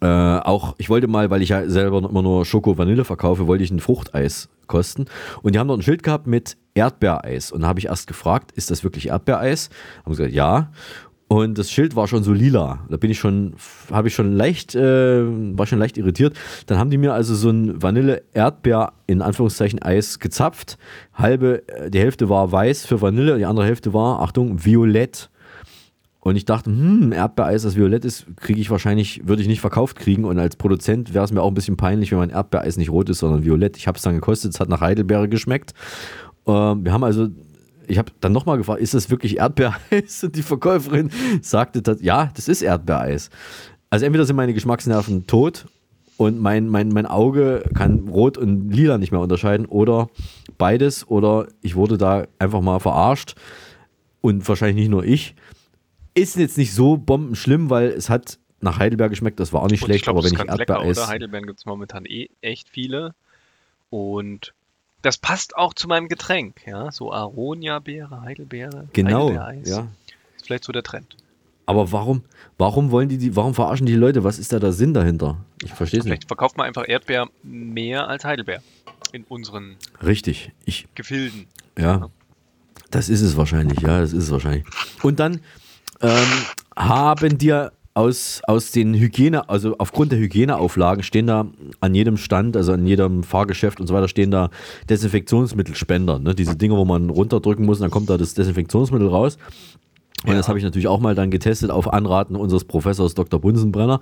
äh, 0.00 0.06
auch, 0.06 0.74
ich 0.78 0.88
wollte 0.88 1.06
mal, 1.06 1.30
weil 1.30 1.42
ich 1.42 1.50
ja 1.50 1.68
selber 1.68 1.98
immer 1.98 2.22
nur 2.22 2.44
Schoko-Vanille 2.44 3.04
verkaufe, 3.04 3.46
wollte 3.46 3.64
ich 3.64 3.70
ein 3.70 3.80
Fruchteis 3.80 4.48
kosten. 4.66 5.06
Und 5.42 5.54
die 5.54 5.58
haben 5.58 5.68
dort 5.68 5.80
ein 5.80 5.82
Schild 5.82 6.02
gehabt 6.02 6.26
mit 6.26 6.56
Erdbeereis. 6.74 7.52
Und 7.52 7.62
da 7.62 7.68
habe 7.68 7.78
ich 7.78 7.86
erst 7.86 8.06
gefragt, 8.06 8.52
ist 8.52 8.70
das 8.70 8.84
wirklich 8.84 9.08
Erdbeereis? 9.08 9.70
Haben 10.04 10.14
sie 10.14 10.22
gesagt, 10.22 10.34
ja. 10.34 10.70
Und 11.32 11.58
das 11.58 11.70
Schild 11.70 11.94
war 11.94 12.08
schon 12.08 12.24
so 12.24 12.32
lila. 12.32 12.80
Da 12.88 12.96
bin 12.96 13.08
ich 13.08 13.20
schon, 13.20 13.54
habe 13.92 14.08
ich 14.08 14.14
schon 14.16 14.32
leicht, 14.32 14.74
äh, 14.74 15.22
war 15.56 15.64
schon 15.66 15.78
leicht 15.78 15.96
irritiert. 15.96 16.36
Dann 16.66 16.78
haben 16.78 16.90
die 16.90 16.98
mir 16.98 17.12
also 17.12 17.36
so 17.36 17.50
ein 17.50 17.80
Vanille-Erdbeer 17.80 18.94
in 19.06 19.22
Anführungszeichen 19.22 19.80
Eis 19.80 20.18
gezapft. 20.18 20.76
Halbe, 21.14 21.62
äh, 21.68 21.88
die 21.88 22.00
Hälfte 22.00 22.28
war 22.28 22.50
weiß 22.50 22.84
für 22.84 23.00
Vanille, 23.00 23.38
die 23.38 23.46
andere 23.46 23.66
Hälfte 23.66 23.94
war, 23.94 24.20
Achtung, 24.22 24.64
violett. 24.64 25.30
Und 26.20 26.36
ich 26.36 26.44
dachte, 26.44 26.70
hm, 26.70 27.12
Erdbeereis, 27.12 27.62
das 27.62 27.76
violett 27.76 28.04
ist, 28.04 28.26
kriege 28.36 28.60
ich 28.60 28.70
wahrscheinlich, 28.70 29.26
würde 29.26 29.40
ich 29.40 29.48
nicht 29.48 29.62
verkauft 29.62 29.96
kriegen. 29.96 30.24
Und 30.24 30.38
als 30.38 30.56
Produzent 30.56 31.14
wäre 31.14 31.24
es 31.24 31.32
mir 31.32 31.40
auch 31.40 31.48
ein 31.48 31.54
bisschen 31.54 31.78
peinlich, 31.78 32.10
wenn 32.12 32.18
mein 32.18 32.30
Erdbeereis 32.30 32.76
nicht 32.76 32.90
rot 32.90 33.08
ist, 33.08 33.20
sondern 33.20 33.44
violett. 33.44 33.78
Ich 33.78 33.86
habe 33.86 33.96
es 33.96 34.02
dann 34.02 34.14
gekostet, 34.14 34.52
es 34.52 34.60
hat 34.60 34.68
nach 34.68 34.82
Heidelbeere 34.82 35.28
geschmeckt. 35.28 35.72
Ähm, 36.46 36.84
wir 36.84 36.92
haben 36.92 37.04
also, 37.04 37.28
ich 37.86 37.96
habe 37.96 38.12
dann 38.20 38.32
nochmal 38.32 38.58
gefragt, 38.58 38.82
ist 38.82 38.92
das 38.92 39.08
wirklich 39.08 39.38
Erdbeereis? 39.38 40.22
Und 40.22 40.36
die 40.36 40.42
Verkäuferin 40.42 41.10
sagte, 41.40 41.80
das, 41.80 42.02
ja, 42.02 42.30
das 42.34 42.48
ist 42.48 42.60
Erdbeereis. 42.60 43.30
Also 43.88 44.04
entweder 44.04 44.26
sind 44.26 44.36
meine 44.36 44.54
Geschmacksnerven 44.54 45.26
tot 45.26 45.66
und 46.18 46.38
mein, 46.38 46.68
mein, 46.68 46.90
mein 46.90 47.06
Auge 47.06 47.64
kann 47.74 48.08
rot 48.08 48.36
und 48.36 48.70
lila 48.70 48.98
nicht 48.98 49.10
mehr 49.10 49.22
unterscheiden 49.22 49.64
oder 49.64 50.08
beides 50.58 51.08
oder 51.08 51.46
ich 51.62 51.76
wurde 51.76 51.96
da 51.96 52.26
einfach 52.38 52.60
mal 52.60 52.78
verarscht 52.78 53.36
und 54.20 54.46
wahrscheinlich 54.46 54.76
nicht 54.76 54.90
nur 54.90 55.02
ich. 55.02 55.34
Ist 56.14 56.36
jetzt 56.36 56.58
nicht 56.58 56.74
so 56.74 56.96
bombenschlimm, 56.96 57.70
weil 57.70 57.88
es 57.90 58.10
hat 58.10 58.38
nach 58.60 58.78
Heidelberg 58.78 59.10
geschmeckt, 59.10 59.40
das 59.40 59.52
war 59.52 59.62
auch 59.62 59.68
nicht 59.68 59.80
Und 59.82 59.86
schlecht, 59.86 60.00
ich 60.00 60.02
glaube, 60.04 60.18
aber 60.20 60.26
wenn 60.28 60.34
ich 60.34 60.38
Erdbeereis. 60.48 60.98
oder? 60.98 61.08
Heidelbeeren 61.08 61.46
gibt 61.46 61.60
es 61.60 61.66
momentan 61.66 62.04
eh 62.04 62.28
echt 62.42 62.68
viele. 62.68 63.14
Und 63.88 64.52
das 65.02 65.16
passt 65.18 65.56
auch 65.56 65.72
zu 65.74 65.88
meinem 65.88 66.08
Getränk, 66.08 66.66
ja. 66.66 66.90
So 66.92 67.12
Aronia-Beere, 67.12 68.20
Heidelbeere, 68.22 68.88
Genau, 68.92 69.24
Heidelbeereis. 69.30 69.68
ja. 69.68 69.88
Ist 70.36 70.46
vielleicht 70.46 70.64
so 70.64 70.72
der 70.72 70.82
Trend. 70.82 71.16
Aber 71.66 71.92
warum, 71.92 72.22
warum 72.58 72.90
wollen 72.90 73.08
die, 73.08 73.16
die, 73.16 73.36
warum 73.36 73.54
verarschen 73.54 73.86
die 73.86 73.94
Leute? 73.94 74.24
Was 74.24 74.38
ist 74.38 74.52
da 74.52 74.58
der 74.58 74.72
Sinn 74.72 74.92
dahinter? 74.92 75.36
Ich 75.62 75.72
verstehe 75.72 76.00
es 76.00 76.04
nicht. 76.04 76.10
Vielleicht 76.12 76.28
verkauft 76.28 76.56
man 76.56 76.66
einfach 76.66 76.86
Erdbeer 76.88 77.28
mehr 77.44 78.08
als 78.08 78.24
Heidelbeer 78.24 78.60
in 79.12 79.22
unseren 79.24 79.76
Richtig. 80.02 80.50
Ich, 80.64 80.86
Gefilden. 80.94 81.46
ja. 81.78 82.08
Das 82.90 83.08
ist 83.08 83.20
es 83.20 83.36
wahrscheinlich, 83.36 83.80
ja, 83.82 84.00
das 84.00 84.12
ist 84.12 84.24
es 84.24 84.30
wahrscheinlich. 84.32 84.64
Und 85.04 85.20
dann 85.20 85.40
ähm, 86.00 86.28
haben 86.76 87.38
dir 87.38 87.72
aus, 87.94 88.40
aus 88.46 88.70
den 88.70 88.94
Hygiene, 88.94 89.48
also 89.48 89.76
aufgrund 89.78 90.12
der 90.12 90.18
Hygieneauflagen 90.18 91.02
stehen 91.02 91.26
da 91.26 91.46
an 91.80 91.94
jedem 91.94 92.16
Stand, 92.16 92.56
also 92.56 92.72
an 92.72 92.86
jedem 92.86 93.24
Fahrgeschäft 93.24 93.80
und 93.80 93.86
so 93.86 93.94
weiter, 93.94 94.08
stehen 94.08 94.30
da 94.30 94.50
Desinfektionsmittelspender. 94.88 96.18
Ne? 96.18 96.34
Diese 96.34 96.56
Dinge, 96.56 96.76
wo 96.76 96.84
man 96.84 97.10
runterdrücken 97.10 97.66
muss 97.66 97.78
und 97.78 97.82
dann 97.82 97.90
kommt 97.90 98.08
da 98.08 98.16
das 98.16 98.34
Desinfektionsmittel 98.34 99.08
raus. 99.08 99.38
Und 100.26 100.34
das 100.34 100.48
habe 100.48 100.58
ich 100.58 100.64
natürlich 100.64 100.86
auch 100.86 101.00
mal 101.00 101.14
dann 101.14 101.30
getestet 101.30 101.70
auf 101.70 101.90
Anraten 101.90 102.36
unseres 102.36 102.64
Professors 102.64 103.14
Dr. 103.14 103.40
Bunsenbrenner. 103.40 104.00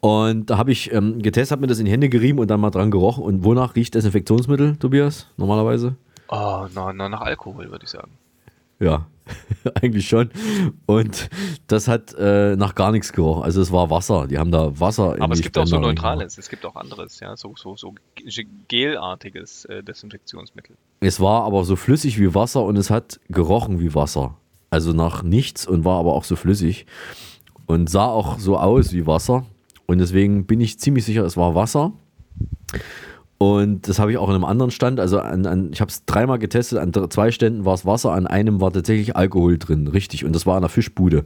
Und 0.00 0.48
da 0.48 0.56
habe 0.56 0.72
ich 0.72 0.90
ähm, 0.92 1.20
getestet, 1.20 1.52
habe 1.52 1.60
mir 1.60 1.66
das 1.66 1.78
in 1.78 1.84
die 1.84 1.92
Hände 1.92 2.08
gerieben 2.08 2.38
und 2.38 2.48
dann 2.48 2.60
mal 2.60 2.70
dran 2.70 2.90
gerochen. 2.90 3.22
Und 3.22 3.44
wonach 3.44 3.76
riecht 3.76 3.94
Desinfektionsmittel, 3.94 4.76
Tobias, 4.76 5.26
normalerweise? 5.36 5.96
Oh, 6.28 6.66
na, 6.74 6.92
na, 6.94 7.08
nach 7.10 7.20
Alkohol, 7.20 7.70
würde 7.70 7.84
ich 7.84 7.90
sagen. 7.90 8.12
Ja, 8.78 9.06
eigentlich 9.82 10.08
schon. 10.08 10.30
Und 10.86 11.28
das 11.66 11.88
hat 11.88 12.14
äh, 12.18 12.56
nach 12.56 12.74
gar 12.74 12.92
nichts 12.92 13.12
gerochen. 13.12 13.42
Also 13.42 13.60
es 13.60 13.72
war 13.72 13.90
Wasser. 13.90 14.26
Die 14.26 14.38
haben 14.38 14.50
da 14.50 14.78
Wasser 14.78 15.16
in 15.16 15.22
Aber 15.22 15.34
es 15.34 15.42
gibt 15.42 15.56
auch 15.58 15.66
so 15.66 15.76
Spender 15.76 15.88
neutrales, 15.88 16.38
es 16.38 16.48
gibt 16.48 16.64
auch 16.64 16.76
anderes, 16.76 17.20
ja, 17.20 17.36
so, 17.36 17.54
so, 17.56 17.76
so 17.76 17.94
gelartiges 18.68 19.64
äh, 19.66 19.82
Desinfektionsmittel. 19.82 20.76
Es 21.00 21.20
war 21.20 21.44
aber 21.44 21.64
so 21.64 21.76
flüssig 21.76 22.18
wie 22.18 22.34
Wasser 22.34 22.64
und 22.64 22.76
es 22.76 22.90
hat 22.90 23.20
gerochen 23.28 23.80
wie 23.80 23.94
Wasser. 23.94 24.36
Also 24.70 24.92
nach 24.92 25.22
nichts 25.22 25.66
und 25.66 25.84
war 25.84 25.98
aber 25.98 26.14
auch 26.14 26.24
so 26.24 26.36
flüssig 26.36 26.86
und 27.66 27.90
sah 27.90 28.06
auch 28.06 28.38
so 28.38 28.58
aus 28.58 28.92
wie 28.92 29.06
Wasser. 29.06 29.44
Und 29.86 29.98
deswegen 29.98 30.46
bin 30.46 30.60
ich 30.60 30.78
ziemlich 30.78 31.04
sicher, 31.04 31.24
es 31.24 31.36
war 31.36 31.54
Wasser. 31.54 31.92
Und 33.42 33.88
das 33.88 33.98
habe 33.98 34.12
ich 34.12 34.18
auch 34.18 34.28
in 34.28 34.34
einem 34.34 34.44
anderen 34.44 34.70
Stand. 34.70 35.00
Also 35.00 35.18
an, 35.18 35.46
an, 35.46 35.70
ich 35.72 35.80
habe 35.80 35.90
es 35.90 36.04
dreimal 36.04 36.38
getestet. 36.38 36.78
An 36.78 36.92
zwei 37.08 37.30
Ständen 37.30 37.64
war 37.64 37.72
es 37.72 37.86
Wasser, 37.86 38.12
an 38.12 38.26
einem 38.26 38.60
war 38.60 38.70
tatsächlich 38.70 39.16
Alkohol 39.16 39.56
drin. 39.56 39.86
Richtig. 39.86 40.26
Und 40.26 40.34
das 40.34 40.44
war 40.44 40.56
an 40.56 40.62
der 40.62 40.68
Fischbude. 40.68 41.24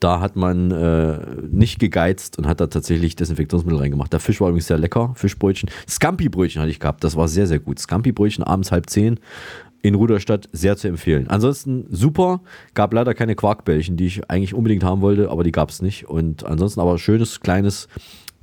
Da 0.00 0.20
hat 0.20 0.34
man 0.34 0.70
äh, 0.70 1.18
nicht 1.50 1.78
gegeizt 1.78 2.38
und 2.38 2.46
hat 2.46 2.60
da 2.60 2.68
tatsächlich 2.68 3.16
Desinfektionsmittel 3.16 3.78
reingemacht. 3.78 4.10
Der 4.14 4.20
Fisch 4.20 4.40
war 4.40 4.48
übrigens 4.48 4.66
sehr 4.66 4.78
lecker. 4.78 5.12
Fischbrötchen. 5.14 5.68
Scampi-Brötchen 5.86 6.62
hatte 6.62 6.70
ich 6.70 6.80
gehabt. 6.80 7.04
Das 7.04 7.16
war 7.16 7.28
sehr, 7.28 7.46
sehr 7.46 7.58
gut. 7.58 7.78
Scampi-Brötchen 7.78 8.42
abends 8.42 8.72
halb 8.72 8.88
zehn 8.88 9.20
in 9.82 9.94
Ruderstadt 9.94 10.48
sehr 10.52 10.78
zu 10.78 10.88
empfehlen. 10.88 11.28
Ansonsten 11.28 11.84
super. 11.90 12.40
Gab 12.72 12.94
leider 12.94 13.12
keine 13.12 13.34
Quarkbällchen, 13.34 13.98
die 13.98 14.06
ich 14.06 14.30
eigentlich 14.30 14.54
unbedingt 14.54 14.84
haben 14.84 15.02
wollte, 15.02 15.30
aber 15.30 15.44
die 15.44 15.52
gab 15.52 15.68
es 15.68 15.82
nicht. 15.82 16.08
Und 16.08 16.46
ansonsten 16.46 16.80
aber 16.80 16.98
schönes, 16.98 17.40
kleines, 17.40 17.88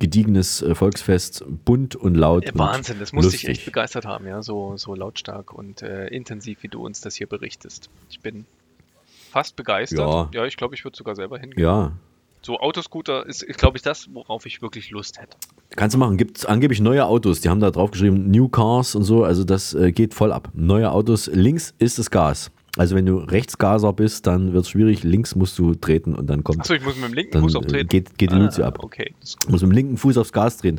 gediegenes 0.00 0.62
äh, 0.62 0.74
Volksfest. 0.74 1.44
Bunt 1.64 1.94
und 1.94 2.16
laut. 2.16 2.46
Ja, 2.46 2.52
Wahnsinn, 2.54 2.98
das 2.98 3.12
muss 3.12 3.28
dich 3.28 3.46
echt 3.46 3.64
begeistert 3.64 4.04
haben, 4.06 4.26
ja, 4.26 4.42
so, 4.42 4.76
so 4.76 4.96
lautstark 4.96 5.52
und 5.52 5.82
äh, 5.82 6.08
intensiv, 6.08 6.62
wie 6.62 6.68
du 6.68 6.84
uns 6.84 7.00
das 7.00 7.14
hier 7.14 7.28
berichtest. 7.28 7.88
Ich 8.10 8.20
bin 8.20 8.46
fast 9.30 9.54
begeistert. 9.54 10.00
Ja. 10.00 10.28
Ja, 10.32 10.44
ich 10.46 10.56
glaube, 10.56 10.74
ich 10.74 10.84
würde 10.84 10.96
sogar 10.96 11.14
selber 11.14 11.38
hingehen. 11.38 11.62
Ja, 11.62 11.92
So 12.42 12.58
Autoscooter 12.58 13.26
ist, 13.26 13.46
glaube 13.58 13.76
ich, 13.76 13.82
das, 13.82 14.08
worauf 14.12 14.46
ich 14.46 14.60
wirklich 14.62 14.90
Lust 14.90 15.20
hätte. 15.20 15.36
Kannst 15.76 15.94
du 15.94 15.98
machen. 15.98 16.16
Gibt 16.16 16.48
angeblich 16.48 16.80
neue 16.80 17.04
Autos. 17.06 17.40
Die 17.42 17.48
haben 17.48 17.60
da 17.60 17.70
drauf 17.70 17.92
geschrieben 17.92 18.30
New 18.30 18.48
Cars 18.48 18.94
und 18.96 19.04
so. 19.04 19.22
Also 19.22 19.44
das 19.44 19.74
äh, 19.74 19.92
geht 19.92 20.14
voll 20.14 20.32
ab. 20.32 20.48
Neue 20.54 20.90
Autos. 20.90 21.28
Links 21.32 21.74
ist 21.78 21.98
das 21.98 22.10
Gas. 22.10 22.50
Also 22.76 22.94
wenn 22.94 23.04
du 23.06 23.16
Rechtsgaser 23.18 23.92
bist, 23.92 24.26
dann 24.26 24.52
wird 24.52 24.64
es 24.64 24.70
schwierig. 24.70 25.02
Links 25.02 25.34
musst 25.34 25.58
du 25.58 25.74
treten 25.74 26.14
und 26.14 26.28
dann 26.28 26.44
kommt. 26.44 26.60
Achso, 26.60 26.74
ich 26.74 26.84
muss 26.84 26.96
mit 26.96 27.04
dem 27.06 27.14
linken 27.14 27.40
Fuß 27.40 27.54
äh, 27.54 27.60
treten. 27.60 27.88
Geht, 27.88 28.18
geht 28.18 28.30
die 28.30 28.36
Ah, 28.36 28.38
Luzi 28.38 28.62
ab. 28.62 28.78
Okay, 28.80 29.14
musst 29.20 29.50
mit 29.50 29.62
dem 29.62 29.70
linken 29.72 29.96
Fuß 29.96 30.16
aufs 30.18 30.32
Gas 30.32 30.58
treten. 30.58 30.78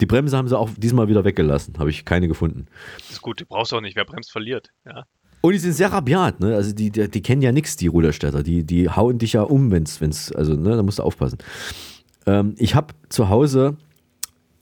Die 0.00 0.06
Bremse 0.06 0.36
haben 0.36 0.48
sie 0.48 0.58
auch 0.58 0.68
diesmal 0.76 1.08
wieder 1.08 1.24
weggelassen. 1.24 1.74
Habe 1.78 1.90
ich 1.90 2.04
keine 2.04 2.28
gefunden. 2.28 2.66
Das 2.98 3.10
ist 3.10 3.22
gut, 3.22 3.40
die 3.40 3.44
brauchst 3.44 3.72
du 3.72 3.76
auch 3.76 3.80
nicht. 3.80 3.96
Wer 3.96 4.04
bremst, 4.04 4.30
verliert. 4.30 4.68
Ja. 4.84 5.04
Und 5.40 5.52
die 5.52 5.58
sind 5.58 5.72
sehr 5.72 5.90
rabiat, 5.90 6.40
ne? 6.40 6.54
Also 6.54 6.74
die, 6.74 6.90
die, 6.90 7.08
die 7.08 7.22
kennen 7.22 7.40
ja 7.40 7.52
nichts, 7.52 7.76
die 7.76 7.86
Ruderstädter. 7.86 8.42
Die, 8.42 8.64
die 8.64 8.90
hauen 8.90 9.18
dich 9.18 9.32
ja 9.32 9.42
um, 9.42 9.70
wenn's, 9.70 10.00
wenn's, 10.02 10.30
also, 10.32 10.54
ne, 10.54 10.76
da 10.76 10.82
musst 10.82 10.98
du 10.98 11.02
aufpassen. 11.02 11.38
Ähm, 12.26 12.54
ich 12.58 12.74
habe 12.74 12.92
zu 13.08 13.30
Hause, 13.30 13.78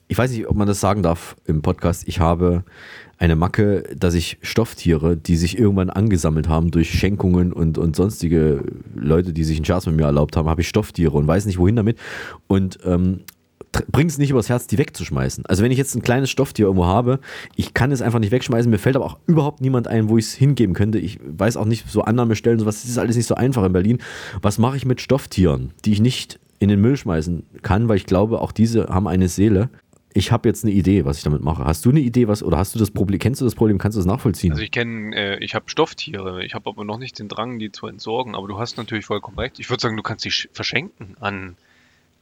ich 0.07 0.17
weiß 0.17 0.31
nicht, 0.31 0.47
ob 0.47 0.55
man 0.57 0.69
das 0.69 0.79
sagen 0.79 1.03
darf 1.03 1.35
im 1.47 1.62
Podcast, 1.62 2.07
ich 2.07 2.21
habe 2.21 2.64
eine 3.18 3.37
Macke, 3.37 3.83
dass 3.96 4.14
ich 4.14 4.38
Stofftiere, 4.42 5.16
die 5.16 5.37
sich 5.37 5.59
irgendwann 5.59 5.90
angesammelt 5.90 6.48
haben 6.48 6.70
durch 6.70 6.90
Schenkungen 6.90 7.52
und, 7.52 7.76
und 7.76 7.96
sonstige 7.96 8.62
Leute, 8.94 9.33
die 9.33 9.44
sich 9.44 9.57
einen 9.59 9.64
Scherz 9.64 9.87
mit 9.87 9.96
mir 9.96 10.04
erlaubt 10.04 10.37
haben, 10.37 10.48
habe 10.48 10.61
ich 10.61 10.68
Stofftiere 10.68 11.16
und 11.16 11.26
weiß 11.26 11.46
nicht 11.46 11.59
wohin 11.59 11.76
damit. 11.76 11.98
Und 12.46 12.78
ähm, 12.85 13.20
bringt 13.90 14.11
es 14.11 14.18
nicht 14.18 14.31
übers 14.31 14.48
Herz, 14.48 14.66
die 14.66 14.78
wegzuschmeißen. 14.78 15.46
Also 15.46 15.62
wenn 15.62 15.72
ich 15.72 15.78
jetzt 15.78 15.94
ein 15.94 16.02
kleines 16.02 16.31
Stofftier 16.31 16.66
irgendwo 16.66 16.87
habe, 16.87 17.20
ich 17.57 17.74
kann 17.74 17.92
es 17.92 18.02
einfach 18.02 18.18
nicht 18.18 18.31
wegschmeißen, 18.31 18.70
mir 18.70 18.78
fällt 18.78 18.96
aber 18.96 19.04
auch 19.04 19.18
überhaupt 19.26 19.61
niemand 19.61 19.88
ein, 19.88 20.09
wo 20.09 20.16
ich 20.16 20.26
es 20.26 20.35
hingeben 20.35 20.74
könnte. 20.74 20.98
Ich 20.98 21.18
weiß 21.24 21.57
auch 21.57 21.66
nicht, 21.66 21.88
so 21.90 22.02
Annahmestellen, 22.02 22.59
sowas, 22.59 22.83
das 22.83 22.90
ist 22.90 22.98
alles 22.98 23.16
nicht 23.16 23.26
so 23.26 23.35
einfach 23.35 23.64
in 23.64 23.72
Berlin. 23.72 23.98
Was 24.42 24.59
mache 24.59 24.76
ich 24.76 24.87
mit 24.87 25.00
Stofftieren, 25.00 25.72
die 25.85 25.92
ich 25.92 26.00
nicht 26.00 26.38
in 26.61 26.68
den 26.68 26.81
Müll 26.81 26.96
schmeißen 26.96 27.44
kann, 27.62 27.88
weil 27.88 27.96
ich 27.96 28.07
glaube, 28.07 28.40
auch 28.40 28.52
diese 28.52 28.88
haben 28.88 29.07
eine 29.07 29.28
Seele. 29.28 29.70
Ich 30.14 30.33
habe 30.33 30.49
jetzt 30.49 30.64
eine 30.64 30.73
Idee, 30.73 31.05
was 31.05 31.18
ich 31.18 31.23
damit 31.23 31.42
mache. 31.42 31.64
Hast 31.64 31.85
du 31.85 31.90
eine 31.90 32.01
Idee, 32.01 32.29
was 32.29 32.42
oder 32.42 32.57
hast 32.59 32.75
du 32.75 32.79
das 32.79 32.90
Problem? 32.90 33.18
Kennst 33.21 33.40
du 33.40 33.44
das 33.44 33.55
Problem? 33.55 33.79
Kannst 33.79 33.97
du 33.97 34.01
das 34.01 34.07
nachvollziehen? 34.07 34.53
Also 34.53 34.62
ich 34.62 34.71
kenne, 34.71 35.14
äh, 35.14 35.44
ich 35.44 35.55
habe 35.55 35.68
Stofftiere, 35.68 36.44
ich 36.44 36.55
habe 36.55 36.68
aber 36.71 36.85
noch 36.85 36.99
nicht 36.99 37.18
den 37.18 37.29
Drang, 37.29 37.59
die 37.59 37.71
zu 37.71 37.87
entsorgen. 37.87 38.35
Aber 38.35 38.49
du 38.49 38.59
hast 38.59 38.79
natürlich 38.79 39.05
vollkommen 39.05 39.38
recht. 39.38 39.59
Ich 39.61 39.68
würde 39.71 39.81
sagen, 39.83 39.97
du 39.97 40.03
kannst 40.03 40.23
sie 40.23 40.31
sch- 40.31 40.49
verschenken 40.53 41.16
an, 41.21 41.57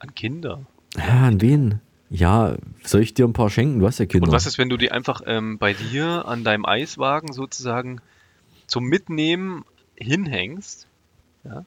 an 0.00 0.14
Kinder. 0.14 0.66
ja, 0.96 1.26
an 1.28 1.40
wen? 1.40 1.80
Ja, 2.10 2.56
soll 2.84 3.00
ich 3.02 3.14
dir 3.14 3.24
ein 3.26 3.32
paar 3.32 3.50
schenken? 3.50 3.80
Du 3.80 3.86
hast 3.86 3.98
ja 3.98 4.06
Kinder. 4.06 4.28
Und 4.28 4.32
was 4.34 4.46
ist, 4.46 4.58
wenn 4.58 4.68
du 4.68 4.76
die 4.76 4.90
einfach 4.92 5.22
ähm, 5.26 5.58
bei 5.58 5.72
dir 5.72 6.26
an 6.26 6.44
deinem 6.44 6.64
Eiswagen 6.64 7.32
sozusagen 7.32 8.00
zum 8.66 8.84
Mitnehmen 8.84 9.64
hinhängst? 9.96 10.86
Ja? 11.44 11.64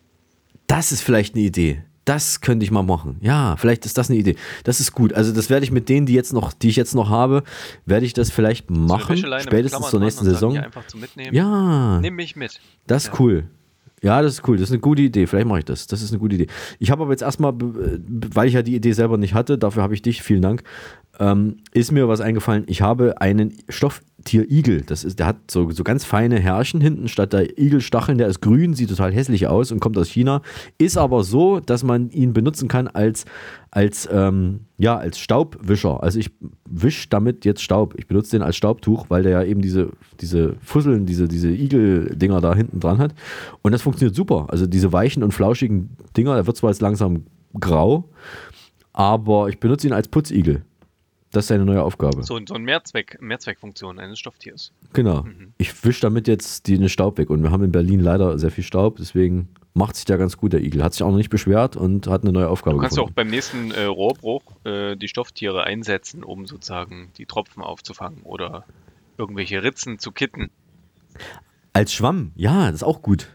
Das 0.67 0.91
ist 0.91 1.01
vielleicht 1.01 1.35
eine 1.35 1.43
Idee. 1.43 1.83
Das 2.09 2.41
könnte 2.41 2.63
ich 2.63 2.71
mal 2.71 2.81
machen. 2.81 3.17
Ja, 3.21 3.55
vielleicht 3.55 3.85
ist 3.85 3.95
das 3.99 4.09
eine 4.09 4.17
Idee. 4.17 4.35
Das 4.63 4.79
ist 4.79 4.93
gut. 4.93 5.13
Also 5.13 5.31
das 5.31 5.51
werde 5.51 5.63
ich 5.63 5.71
mit 5.71 5.89
denen, 5.89 6.07
die 6.07 6.15
jetzt 6.15 6.33
noch, 6.33 6.53
die 6.53 6.69
ich 6.69 6.75
jetzt 6.75 6.95
noch 6.95 7.07
habe, 7.07 7.43
werde 7.85 8.03
ich 8.03 8.13
das 8.13 8.31
vielleicht 8.31 8.71
machen. 8.71 9.21
Mit 9.21 9.43
spätestens 9.43 9.91
zur 9.91 9.99
nächsten 9.99 10.25
Saison. 10.25 10.59
Ja. 11.31 11.99
Nimm 11.99 12.15
mich 12.15 12.35
mit. 12.35 12.59
Das 12.87 13.03
ist 13.03 13.19
cool. 13.19 13.43
Ja, 14.01 14.23
das 14.23 14.33
ist 14.33 14.47
cool. 14.47 14.57
Das 14.57 14.69
ist 14.69 14.71
eine 14.71 14.79
gute 14.79 15.03
Idee. 15.03 15.27
Vielleicht 15.27 15.45
mache 15.45 15.59
ich 15.59 15.65
das. 15.65 15.85
Das 15.85 16.01
ist 16.01 16.09
eine 16.09 16.17
gute 16.17 16.33
Idee. 16.33 16.47
Ich 16.79 16.89
habe 16.89 17.03
aber 17.03 17.11
jetzt 17.11 17.21
erstmal, 17.21 17.53
weil 17.55 18.47
ich 18.47 18.55
ja 18.55 18.63
die 18.63 18.73
Idee 18.73 18.93
selber 18.93 19.19
nicht 19.19 19.35
hatte, 19.35 19.59
dafür 19.59 19.83
habe 19.83 19.93
ich 19.93 20.01
dich, 20.01 20.23
vielen 20.23 20.41
Dank, 20.41 20.63
ähm, 21.19 21.57
ist 21.73 21.91
mir 21.91 22.07
was 22.07 22.21
eingefallen. 22.21 22.63
Ich 22.65 22.81
habe 22.81 23.21
einen 23.21 23.55
Stofftier-Igel. 24.19 24.81
Das 24.81 25.03
ist, 25.03 25.19
der 25.19 25.27
hat 25.27 25.49
so, 25.49 25.69
so 25.71 25.83
ganz 25.83 26.03
feine 26.03 26.39
Härchen 26.39 26.81
hinten 26.81 27.07
statt 27.07 27.33
der 27.33 27.57
Igelstacheln. 27.57 28.17
Der 28.17 28.27
ist 28.27 28.41
grün, 28.41 28.73
sieht 28.73 28.89
total 28.89 29.13
hässlich 29.13 29.47
aus 29.47 29.71
und 29.71 29.79
kommt 29.79 29.97
aus 29.97 30.09
China. 30.09 30.41
Ist 30.77 30.97
aber 30.97 31.23
so, 31.23 31.59
dass 31.59 31.83
man 31.83 32.09
ihn 32.11 32.33
benutzen 32.33 32.67
kann 32.67 32.87
als, 32.87 33.25
als, 33.71 34.07
ähm, 34.11 34.61
ja, 34.77 34.97
als 34.97 35.19
Staubwischer. 35.19 36.03
Also 36.03 36.19
ich 36.19 36.31
wische 36.69 37.07
damit 37.09 37.45
jetzt 37.45 37.61
Staub. 37.61 37.95
Ich 37.97 38.07
benutze 38.07 38.31
den 38.31 38.41
als 38.41 38.55
Staubtuch, 38.55 39.05
weil 39.09 39.23
der 39.23 39.31
ja 39.31 39.43
eben 39.43 39.61
diese, 39.61 39.91
diese 40.19 40.55
Fusseln, 40.61 41.05
diese, 41.05 41.27
diese 41.27 41.49
Igel-Dinger 41.49 42.41
da 42.41 42.55
hinten 42.55 42.79
dran 42.79 42.99
hat. 42.99 43.13
Und 43.61 43.71
das 43.71 43.81
funktioniert 43.81 44.15
super. 44.15 44.47
Also 44.49 44.67
diese 44.67 44.91
weichen 44.91 45.23
und 45.23 45.33
flauschigen 45.33 45.95
Dinger, 46.15 46.35
der 46.35 46.47
wird 46.47 46.57
zwar 46.57 46.71
jetzt 46.71 46.81
langsam 46.81 47.23
grau, 47.59 48.09
aber 48.93 49.49
ich 49.49 49.59
benutze 49.59 49.87
ihn 49.87 49.93
als 49.93 50.07
Putzigel. 50.07 50.63
Das 51.31 51.43
ist 51.45 51.49
seine 51.49 51.65
neue 51.65 51.83
Aufgabe. 51.83 52.23
So, 52.23 52.39
so 52.45 52.55
eine 52.55 52.63
Mehrzweck, 52.63 53.17
Mehrzweckfunktion 53.21 53.99
eines 53.99 54.17
Stofftiers. 54.17 54.71
Genau. 54.93 55.25
Ich 55.59 55.83
wische 55.85 56.01
damit 56.01 56.27
jetzt 56.27 56.67
den 56.67 56.89
Staub 56.89 57.17
weg. 57.19 57.29
Und 57.29 57.43
wir 57.43 57.51
haben 57.51 57.63
in 57.63 57.71
Berlin 57.71 57.99
leider 57.99 58.39
sehr 58.39 58.49
viel 58.49 58.63
Staub, 58.63 58.97
deswegen 58.97 59.49
macht 59.75 59.95
sich 59.95 60.05
der 60.05 60.17
ganz 60.17 60.37
gut, 60.37 60.53
der 60.53 60.61
Igel. 60.61 60.83
Hat 60.83 60.93
sich 60.93 61.03
auch 61.03 61.09
noch 61.11 61.17
nicht 61.17 61.29
beschwert 61.29 61.75
und 61.75 62.07
hat 62.07 62.23
eine 62.23 62.31
neue 62.31 62.49
Aufgabe 62.49 62.77
Du 62.77 62.81
kannst 62.81 62.97
ja 62.97 63.03
auch 63.03 63.07
gefunden. 63.07 63.15
beim 63.15 63.29
nächsten 63.29 63.71
äh, 63.71 63.83
Rohrbruch 63.83 64.41
äh, 64.65 64.95
die 64.95 65.07
Stofftiere 65.07 65.63
einsetzen, 65.65 66.23
um 66.23 66.47
sozusagen 66.47 67.11
die 67.17 67.27
Tropfen 67.27 67.61
aufzufangen 67.61 68.23
oder 68.23 68.65
irgendwelche 69.19 69.61
Ritzen 69.61 69.99
zu 69.99 70.11
kitten. 70.11 70.49
Als 71.73 71.93
Schwamm, 71.93 72.31
ja, 72.35 72.65
das 72.67 72.77
ist 72.77 72.83
auch 72.83 73.01
gut. 73.03 73.27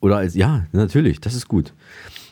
Oder 0.00 0.18
als, 0.18 0.34
ja, 0.34 0.66
natürlich, 0.72 1.20
das 1.20 1.34
ist 1.34 1.48
gut. 1.48 1.72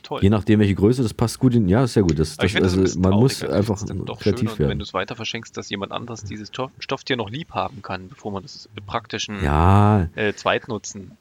Toll. 0.07 0.21
Je 0.23 0.31
nachdem, 0.31 0.61
welche 0.61 0.77
Größe, 0.77 1.03
das 1.03 1.13
passt 1.13 1.41
gut 1.41 1.53
in, 1.57 1.69
ja, 1.69 1.83
ist 1.83 1.95
sehr 1.95 2.05
gut. 2.05 2.17
Das, 2.17 2.37
das, 2.37 2.53
das 2.53 2.63
also, 2.63 2.81
bisschen 2.81 3.03
man 3.03 3.15
muss 3.15 3.43
also 3.43 3.55
einfach 3.57 3.83
doch 4.05 4.21
kreativ 4.21 4.51
schöner, 4.51 4.59
wenn 4.61 4.69
werden. 4.69 4.79
du 4.79 4.85
es 4.85 4.95
weiter 4.95 5.17
verschenkst, 5.17 5.57
dass 5.57 5.69
jemand 5.69 5.91
anderes 5.91 6.23
dieses 6.23 6.47
Stoff, 6.47 6.71
Stofftier 6.79 7.17
noch 7.17 7.29
lieb 7.29 7.51
haben 7.51 7.83
kann, 7.83 8.09
bevor 8.09 8.31
man 8.31 8.45
das 8.45 8.69
praktischen 8.87 9.43
Ja. 9.43 10.09
äh, 10.15 10.33
Zweitnutzen 10.33 11.17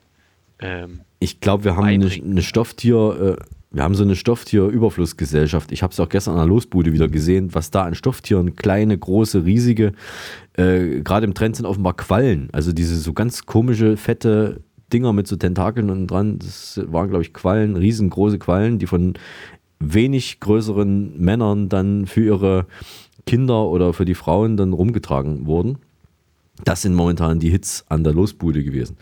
ähm, 0.60 1.00
Ich 1.18 1.40
glaube, 1.40 1.64
wir 1.64 1.76
haben 1.76 1.86
eine, 1.86 2.06
eine 2.06 2.44
Stofftier, 2.44 3.38
äh, 3.40 3.46
wir 3.72 3.82
haben 3.82 3.96
so 3.96 4.04
eine 4.04 4.16
Stofftierüberflussgesellschaft. 4.16 5.72
Ich 5.72 5.82
habe 5.82 5.92
es 5.92 6.00
auch 6.00 6.08
gestern 6.08 6.34
an 6.36 6.42
der 6.42 6.48
Losbude 6.48 6.94
wieder 6.94 7.08
gesehen, 7.08 7.56
was 7.56 7.72
da 7.72 7.86
an 7.86 7.96
Stofftieren, 7.96 8.56
kleine, 8.56 8.96
große, 8.96 9.46
riesige, 9.46 9.94
äh, 10.54 11.02
gerade 11.02 11.26
im 11.26 11.34
Trend 11.34 11.56
sind 11.56 11.66
offenbar 11.66 11.96
Quallen. 11.96 12.50
Also 12.52 12.72
diese 12.72 12.96
so 12.98 13.14
ganz 13.14 13.48
komische, 13.48 13.98
fette 13.98 14.62
Dinger 14.96 15.12
mit 15.12 15.28
so 15.28 15.36
Tentakeln 15.36 15.90
und 15.90 16.08
dran. 16.08 16.40
Das 16.40 16.82
waren, 16.88 17.10
glaube 17.10 17.24
ich, 17.24 17.34
Quallen, 17.34 17.76
riesengroße 17.76 18.40
Quallen, 18.40 18.80
die 18.80 18.88
von 18.88 19.16
wenig 19.80 20.40
größeren 20.40 21.20
Männern 21.20 21.68
dann 21.68 22.06
für 22.06 22.24
ihre 22.24 22.66
Kinder 23.26 23.66
oder 23.66 23.92
für 23.92 24.06
die 24.06 24.16
Frauen 24.16 24.56
dann 24.56 24.72
rumgetragen 24.72 25.48
wurden. 25.48 25.80
Das 26.64 26.82
sind 26.82 26.94
momentan 26.94 27.40
die 27.40 27.50
Hits 27.50 27.84
an 27.90 28.06
der 28.06 28.14
Losbude 28.14 28.64
gewesen. 28.64 28.96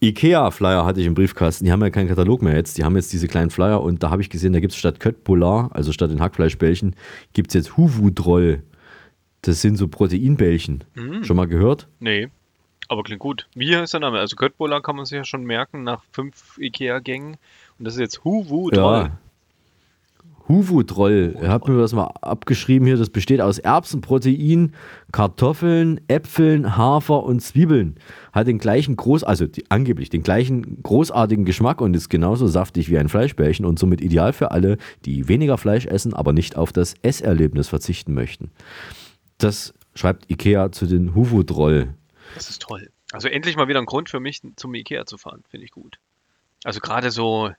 Ikea-Flyer 0.00 0.84
hatte 0.84 1.00
ich 1.00 1.06
im 1.06 1.14
Briefkasten. 1.14 1.64
Die 1.64 1.70
haben 1.70 1.82
ja 1.82 1.90
keinen 1.90 2.08
Katalog 2.08 2.42
mehr 2.42 2.56
jetzt. 2.56 2.76
Die 2.76 2.82
haben 2.82 2.96
jetzt 2.96 3.12
diese 3.12 3.28
kleinen 3.28 3.50
Flyer 3.50 3.80
und 3.80 4.02
da 4.02 4.10
habe 4.10 4.20
ich 4.22 4.30
gesehen, 4.30 4.52
da 4.52 4.58
gibt 4.58 4.72
es 4.72 4.78
statt 4.78 4.98
Köttbullar, 4.98 5.70
also 5.72 5.92
statt 5.92 6.10
den 6.10 6.20
Hackfleischbällchen, 6.20 6.96
gibt 7.34 7.50
es 7.50 7.54
jetzt 7.54 7.76
Huvu-Droll. 7.76 8.64
Das 9.42 9.60
sind 9.60 9.76
so 9.76 9.86
Proteinbällchen. 9.86 10.82
Mhm. 10.96 11.22
Schon 11.22 11.36
mal 11.36 11.46
gehört? 11.46 11.86
Nee, 12.00 12.28
aber 12.88 13.02
klingt 13.02 13.20
gut. 13.20 13.46
Wie 13.54 13.76
heißt 13.76 13.92
der 13.92 14.00
Name? 14.00 14.18
Also 14.18 14.36
Göttbola 14.36 14.80
kann 14.80 14.96
man 14.96 15.04
sich 15.04 15.16
ja 15.16 15.24
schon 15.24 15.44
merken 15.44 15.84
nach 15.84 16.02
fünf 16.12 16.58
Ikea-Gängen. 16.58 17.36
Und 17.78 17.84
das 17.84 17.94
ist 17.94 18.00
jetzt 18.00 18.24
Huwu 18.24 18.70
Droll. 18.70 19.04
Ja. 19.04 19.18
Huvu-Droll. 20.48 21.36
Ich 21.40 21.48
habe 21.48 21.70
mir 21.70 21.78
das 21.78 21.92
mal 21.92 22.06
abgeschrieben 22.22 22.86
hier. 22.86 22.96
Das 22.96 23.10
besteht 23.10 23.40
aus 23.40 23.58
Erbsenprotein, 23.58 24.72
Kartoffeln, 25.12 26.00
Äpfeln, 26.08 26.76
Hafer 26.76 27.22
und 27.24 27.40
Zwiebeln. 27.40 27.96
Hat 28.32 28.46
den 28.46 28.58
gleichen 28.58 28.96
groß, 28.96 29.24
also 29.24 29.46
die, 29.46 29.70
angeblich 29.70 30.08
den 30.08 30.22
gleichen 30.22 30.82
großartigen 30.82 31.44
Geschmack 31.44 31.80
und 31.80 31.94
ist 31.94 32.08
genauso 32.08 32.46
saftig 32.46 32.88
wie 32.88 32.98
ein 32.98 33.08
Fleischbällchen 33.08 33.66
und 33.66 33.78
somit 33.78 34.00
ideal 34.00 34.32
für 34.32 34.50
alle, 34.50 34.78
die 35.04 35.28
weniger 35.28 35.58
Fleisch 35.58 35.86
essen, 35.86 36.14
aber 36.14 36.32
nicht 36.32 36.56
auf 36.56 36.72
das 36.72 36.94
Esserlebnis 37.02 37.68
verzichten 37.68 38.14
möchten. 38.14 38.50
Das 39.36 39.74
schreibt 39.94 40.30
Ikea 40.30 40.72
zu 40.72 40.86
den 40.86 41.14
Huvu-Droll. 41.14 41.88
Das 42.34 42.50
ist 42.50 42.62
toll. 42.62 42.90
Also 43.12 43.28
endlich 43.28 43.56
mal 43.56 43.68
wieder 43.68 43.80
ein 43.80 43.86
Grund 43.86 44.10
für 44.10 44.20
mich, 44.20 44.42
zum 44.56 44.74
Ikea 44.74 45.06
zu 45.06 45.18
fahren. 45.18 45.42
Finde 45.48 45.64
ich 45.64 45.72
gut. 45.72 45.98
Also 46.64 46.80
gerade 46.80 47.10
so 47.10 47.50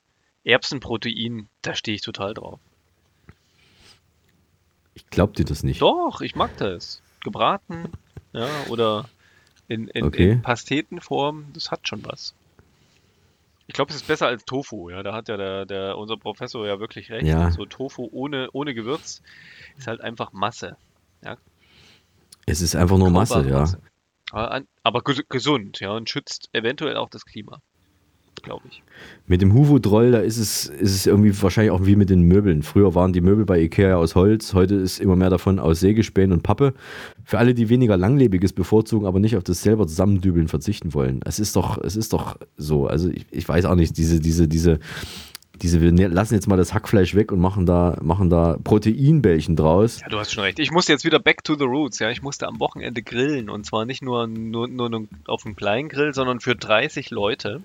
Erbsenprotein, 0.44 1.48
da 1.62 1.74
stehe 1.74 1.94
ich 1.94 2.02
total 2.02 2.34
drauf. 2.34 2.60
Ich 4.94 5.06
glaub 5.06 5.34
dir 5.34 5.44
das 5.44 5.62
nicht. 5.62 5.80
Doch, 5.80 6.20
ich 6.20 6.34
mag 6.34 6.56
das. 6.56 7.02
Gebraten, 7.22 7.92
ja, 8.32 8.48
oder 8.68 9.08
in, 9.68 9.88
in, 9.88 10.04
Okay. 10.04 10.30
in 10.32 10.42
Pastetenform, 10.42 11.46
das 11.52 11.70
hat 11.70 11.86
schon 11.86 12.04
was. 12.04 12.34
Ich 13.66 13.74
glaube, 13.74 13.90
es 13.90 13.96
ist 13.96 14.06
besser 14.08 14.26
als 14.26 14.44
Tofu, 14.44 14.90
ja. 14.90 15.02
Da 15.02 15.12
hat 15.14 15.28
ja 15.28 15.36
der, 15.36 15.64
der, 15.64 15.96
unser 15.96 16.16
Professor 16.16 16.66
ja 16.66 16.80
wirklich 16.80 17.10
recht. 17.10 17.26
Ja. 17.26 17.50
So 17.52 17.66
Tofu 17.66 18.08
ohne, 18.10 18.48
ohne 18.52 18.74
Gewürz 18.74 19.22
ist 19.78 19.86
halt 19.86 20.00
einfach 20.00 20.32
Masse. 20.32 20.76
Ja. 21.22 21.36
Es 22.46 22.62
ist 22.62 22.74
einfach 22.74 22.98
nur 22.98 23.10
Masse, 23.10 23.34
Kaubare 23.34 23.48
ja. 23.50 23.78
Masse. 24.32 24.66
Aber, 24.82 25.02
gesund, 25.02 25.80
ja, 25.80 25.92
und 25.92 26.08
schützt 26.08 26.48
eventuell 26.52 26.96
auch 26.96 27.10
das 27.10 27.24
Klima. 27.24 27.60
Glaube 28.42 28.62
ich. 28.70 28.82
Mit 29.26 29.42
dem 29.42 29.52
Huvu-Droll, 29.52 30.12
da 30.12 30.18
ist 30.20 30.38
es, 30.38 30.66
ist 30.66 30.94
es 30.94 31.06
irgendwie 31.06 31.42
wahrscheinlich 31.42 31.72
auch 31.72 31.84
wie 31.84 31.96
mit 31.96 32.08
den 32.08 32.22
Möbeln. 32.22 32.62
Früher 32.62 32.94
waren 32.94 33.12
die 33.12 33.20
Möbel 33.20 33.44
bei 33.44 33.60
Ikea 33.60 33.96
aus 33.96 34.14
Holz, 34.14 34.54
heute 34.54 34.76
ist 34.76 34.98
immer 34.98 35.14
mehr 35.14 35.28
davon 35.28 35.58
aus 35.58 35.80
Sägespänen 35.80 36.32
und 36.32 36.42
Pappe. 36.42 36.72
Für 37.22 37.38
alle, 37.38 37.52
die 37.52 37.68
weniger 37.68 37.98
Langlebiges 37.98 38.54
bevorzugen, 38.54 39.06
aber 39.06 39.20
nicht 39.20 39.36
auf 39.36 39.44
das 39.44 39.62
selber 39.62 39.86
Zusammendübeln 39.86 40.48
verzichten 40.48 40.94
wollen. 40.94 41.20
Es 41.26 41.38
ist 41.38 41.54
doch, 41.54 41.76
es 41.78 41.96
ist 41.96 42.14
doch 42.14 42.38
so. 42.56 42.86
Also 42.86 43.10
ich, 43.10 43.26
ich 43.30 43.46
weiß 43.46 43.66
auch 43.66 43.74
nicht, 43.74 43.98
diese, 43.98 44.20
diese, 44.20 44.48
diese, 44.48 44.78
diese, 45.62 45.80
wir 45.80 45.92
ne- 45.92 46.08
lassen 46.08 46.34
jetzt 46.34 46.46
mal 46.48 46.56
das 46.56 46.72
Hackfleisch 46.74 47.14
weg 47.14 47.32
und 47.32 47.40
machen 47.40 47.66
da, 47.66 47.96
machen 48.02 48.30
da 48.30 48.56
Proteinbällchen 48.64 49.56
draus. 49.56 50.00
Ja, 50.00 50.08
du 50.08 50.18
hast 50.18 50.32
schon 50.32 50.44
recht. 50.44 50.58
Ich 50.58 50.70
musste 50.70 50.92
jetzt 50.92 51.04
wieder 51.04 51.18
back 51.18 51.44
to 51.44 51.54
the 51.56 51.64
roots, 51.64 51.98
ja. 51.98 52.10
Ich 52.10 52.22
musste 52.22 52.46
am 52.48 52.58
Wochenende 52.60 53.02
grillen 53.02 53.50
und 53.50 53.66
zwar 53.66 53.84
nicht 53.84 54.02
nur, 54.02 54.26
nur, 54.26 54.68
nur, 54.68 55.04
auf 55.26 55.44
einem 55.44 55.56
kleinen 55.56 55.88
Grill, 55.88 56.14
sondern 56.14 56.40
für 56.40 56.56
30 56.56 57.10
Leute. 57.10 57.62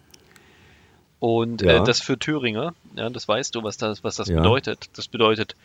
Und 1.20 1.62
Ja. 1.62 1.82
äh, 1.82 1.84
das 1.84 2.02
für 2.02 2.20
Thüringer, 2.20 2.74
ja, 2.96 3.10
das 3.10 3.28
weißt 3.28 3.56
du, 3.56 3.64
was 3.64 3.78
das, 3.78 4.04
was 4.04 4.16
das 4.16 4.28
Ja. 4.28 4.38
bedeutet. 4.38 4.90
Das 4.96 5.08
bedeutet 5.08 5.56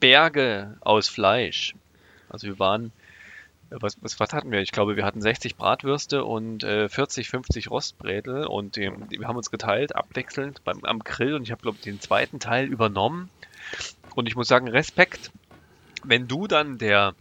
Berge 0.00 0.76
aus 0.80 1.08
Fleisch. 1.08 1.74
Also 2.28 2.46
wir 2.46 2.58
waren, 2.58 2.86
äh, 2.86 2.90
was, 3.70 3.96
was, 4.00 4.18
was 4.20 4.32
hatten 4.32 4.50
wir? 4.50 4.60
Ich 4.60 4.72
glaube, 4.72 4.96
wir 4.96 5.04
hatten 5.04 5.20
60 5.20 5.56
Bratwürste 5.56 6.24
und 6.24 6.62
äh, 6.64 6.88
40, 6.88 7.28
50 7.28 7.70
Rostbrätel 7.70 8.46
und 8.46 8.78
ähm, 8.78 9.06
wir 9.10 9.26
haben 9.26 9.36
uns 9.36 9.50
geteilt, 9.50 9.94
abwechselnd 9.94 10.62
beim, 10.64 10.84
am 10.84 11.00
Grill 11.00 11.34
und 11.34 11.42
ich 11.42 11.50
habe, 11.50 11.62
glaube 11.62 11.76
ich, 11.76 11.82
den 11.82 12.00
zweiten 12.00 12.38
Teil 12.38 12.66
übernommen. 12.66 13.30
Und 14.14 14.28
ich 14.28 14.36
muss 14.36 14.48
sagen, 14.48 14.68
Respekt, 14.68 15.30
wenn 16.04 16.28
du 16.28 16.46
dann 16.46 16.78
der 16.78 17.14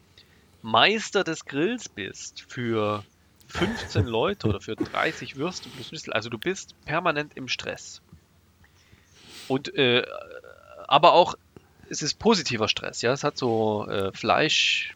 Meister 0.62 1.24
des 1.24 1.46
Grills 1.46 1.90
bist 1.90 2.46
für 2.48 3.04
15 3.48 4.06
Leute 4.06 4.48
oder 4.48 4.62
für 4.62 4.76
30 4.76 5.36
Würste 5.36 5.70
plus 5.70 5.92
Würstel, 5.92 6.14
also 6.14 6.30
du 6.30 6.38
bist 6.38 6.76
permanent 6.86 7.34
im 7.36 7.48
Stress. 7.48 8.02
Und 9.48 9.76
äh, 9.76 10.04
aber 10.88 11.14
auch 11.14 11.36
es 11.90 12.02
ist 12.02 12.18
positiver 12.18 12.68
Stress, 12.68 13.02
ja, 13.02 13.12
es 13.12 13.24
hat 13.24 13.38
so 13.38 13.88
äh, 13.88 14.12
Fleisch 14.14 14.96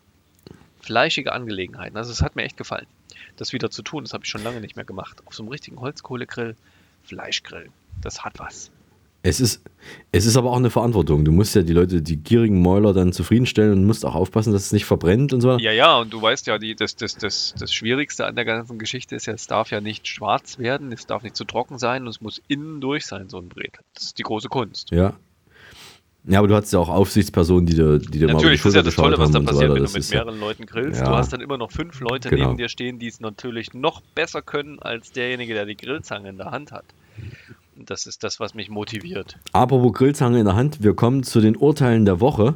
fleischige 0.79 1.33
Angelegenheiten. 1.33 1.97
Also 1.97 2.11
es 2.11 2.21
hat 2.21 2.35
mir 2.35 2.43
echt 2.43 2.57
gefallen, 2.57 2.87
das 3.37 3.53
wieder 3.53 3.69
zu 3.69 3.81
tun. 3.81 4.03
Das 4.03 4.13
habe 4.13 4.23
ich 4.23 4.29
schon 4.29 4.43
lange 4.43 4.61
nicht 4.61 4.75
mehr 4.75 4.85
gemacht. 4.85 5.21
Auf 5.25 5.33
so 5.33 5.43
einem 5.43 5.51
richtigen 5.51 5.79
Holzkohlegrill, 5.79 6.55
Fleischgrill. 7.03 7.69
Das 8.01 8.23
hat 8.23 8.39
was. 8.39 8.71
Es 9.21 9.41
ist, 9.41 9.61
es 10.13 10.25
ist 10.25 10.37
aber 10.37 10.51
auch 10.51 10.57
eine 10.57 10.69
Verantwortung. 10.69 11.25
Du 11.25 11.33
musst 11.33 11.53
ja 11.53 11.61
die 11.61 11.73
Leute, 11.73 12.01
die 12.01 12.15
gierigen 12.15 12.61
Mäuler 12.61 12.93
dann 12.93 13.11
zufriedenstellen 13.11 13.73
und 13.73 13.85
musst 13.85 14.05
auch 14.05 14.15
aufpassen, 14.15 14.53
dass 14.53 14.67
es 14.67 14.71
nicht 14.71 14.85
verbrennt 14.85 15.33
und 15.33 15.41
so. 15.41 15.57
Ja, 15.57 15.73
ja, 15.73 15.97
und 15.97 16.13
du 16.13 16.21
weißt 16.21 16.47
ja, 16.47 16.57
die, 16.57 16.73
das, 16.73 16.95
das, 16.95 17.17
das, 17.17 17.53
das 17.59 17.73
Schwierigste 17.73 18.25
an 18.25 18.35
der 18.35 18.45
ganzen 18.45 18.79
Geschichte 18.79 19.17
ist 19.17 19.25
ja, 19.25 19.33
es 19.33 19.47
darf 19.47 19.71
ja 19.71 19.81
nicht 19.81 20.07
schwarz 20.07 20.57
werden, 20.57 20.93
es 20.93 21.05
darf 21.05 21.23
nicht 21.23 21.35
zu 21.35 21.43
trocken 21.43 21.79
sein 21.79 22.03
und 22.03 22.07
es 22.09 22.21
muss 22.21 22.41
innen 22.47 22.79
durch 22.79 23.05
sein, 23.05 23.27
so 23.27 23.39
ein 23.39 23.49
Bretel. 23.49 23.83
Das 23.93 24.05
ist 24.05 24.17
die 24.19 24.23
große 24.23 24.47
Kunst. 24.47 24.91
Ja. 24.91 25.15
Ja, 26.25 26.39
aber 26.39 26.47
du 26.49 26.55
hast 26.55 26.71
ja 26.73 26.79
auch 26.79 26.89
Aufsichtspersonen, 26.89 27.65
die 27.65 27.75
dir, 27.75 27.97
die 27.97 28.19
dir 28.19 28.27
mal 28.27 28.33
über 28.33 28.39
die 28.41 28.43
Natürlich, 28.57 28.61
das 28.61 28.69
ist 28.69 28.75
ja 28.75 28.81
Schulter 28.81 28.83
das 28.83 28.95
Tolle, 28.95 29.17
was 29.17 29.31
da 29.31 29.39
so 29.39 29.45
passiert, 29.45 29.61
weiter. 29.71 29.75
wenn 29.75 29.83
du 29.85 29.89
mit 29.91 29.97
ist 29.99 30.11
ja- 30.11 30.19
mehreren 30.25 30.39
Leuten 30.39 30.65
grillst. 30.65 30.99
Ja. 30.99 31.05
Du 31.07 31.15
hast 31.15 31.33
dann 31.33 31.41
immer 31.41 31.57
noch 31.57 31.71
fünf 31.71 31.99
Leute 32.01 32.29
Genau. 32.29 32.45
neben 32.47 32.57
dir 32.57 32.69
stehen, 32.69 32.99
die 32.99 33.07
es 33.07 33.19
natürlich 33.19 33.73
noch 33.73 34.01
besser 34.15 34.41
können 34.41 34.79
als 34.79 35.11
derjenige, 35.11 35.53
der 35.53 35.65
die 35.65 35.77
Grillzange 35.77 36.29
in 36.29 36.37
der 36.37 36.51
Hand 36.51 36.71
hat. 36.71 36.83
Und 37.77 37.89
das 37.89 38.05
ist 38.05 38.23
das, 38.25 38.41
was 38.41 38.53
mich 38.53 38.69
motiviert. 38.69 39.37
Apropos 39.53 39.93
Grillzange 39.93 40.37
in 40.39 40.45
der 40.45 40.55
Hand, 40.55 40.83
wir 40.83 40.93
kommen 40.93 41.23
zu 41.23 41.39
den 41.39 41.55
Urteilen 41.55 42.03
der 42.03 42.19
Woche. 42.19 42.55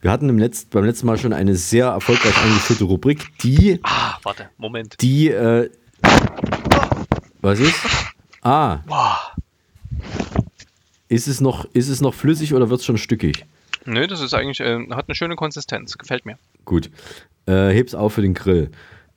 Wir 0.00 0.12
hatten 0.12 0.28
im 0.28 0.38
Letzt, 0.38 0.70
beim 0.70 0.84
letzten 0.84 1.06
Mal 1.08 1.18
schon 1.18 1.32
eine 1.32 1.56
sehr 1.56 1.86
erfolgreich 1.86 2.36
eingeführte 2.42 2.84
Rubrik, 2.84 3.36
die, 3.42 3.80
Ah, 3.82 4.16
warte, 4.22 4.48
Moment. 4.56 4.94
die, 5.00 5.28
äh, 5.28 5.68
was 7.42 7.58
ist? 7.58 7.74
Ah, 8.42 8.78
Boah. 8.86 9.18
Ist 11.10 11.26
es 11.26 11.40
noch, 11.40 11.66
ist 11.74 11.88
es 11.88 12.00
noch 12.00 12.14
flüssig 12.14 12.54
oder 12.54 12.70
wird 12.70 12.80
es 12.80 12.86
schon 12.86 12.96
stückig? 12.96 13.44
Nö, 13.84 14.06
das 14.06 14.20
ist 14.20 14.32
eigentlich, 14.32 14.60
äh, 14.60 14.78
hat 14.90 15.08
eine 15.08 15.14
schöne 15.14 15.36
Konsistenz. 15.36 15.98
Gefällt 15.98 16.24
mir. 16.24 16.38
Gut, 16.64 16.88
äh, 17.46 17.70
heb's 17.70 17.94
auf 17.94 18.14
für 18.14 18.22
den 18.22 18.32
Grill. 18.32 18.70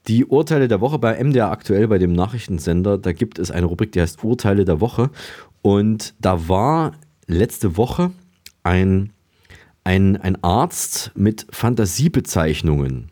Die 0.08 0.26
Urteile 0.26 0.68
der 0.68 0.82
Woche 0.82 0.98
bei 1.00 1.24
MDR 1.24 1.52
aktuell, 1.52 1.88
bei 1.88 2.00
dem 2.00 2.12
Nachrichtensender, 2.12 2.98
da 2.98 3.14
gibt 3.14 3.40
es 3.40 3.52
eine 3.52 3.68
Rubrik, 3.68 3.92
die 3.94 4.02
heißt 4.02 4.24
Urteile 4.24 4.66
der 4.66 4.82
Woche. 4.82 5.12
Und 5.62 6.16
da 6.20 6.50
war 6.50 6.94
letzte 7.28 7.78
Woche 7.78 8.12
ein, 8.64 9.14
ein, 9.84 10.18
ein 10.18 10.44
Arzt 10.44 11.12
mit 11.16 11.46
Fantasiebezeichnungen, 11.52 13.12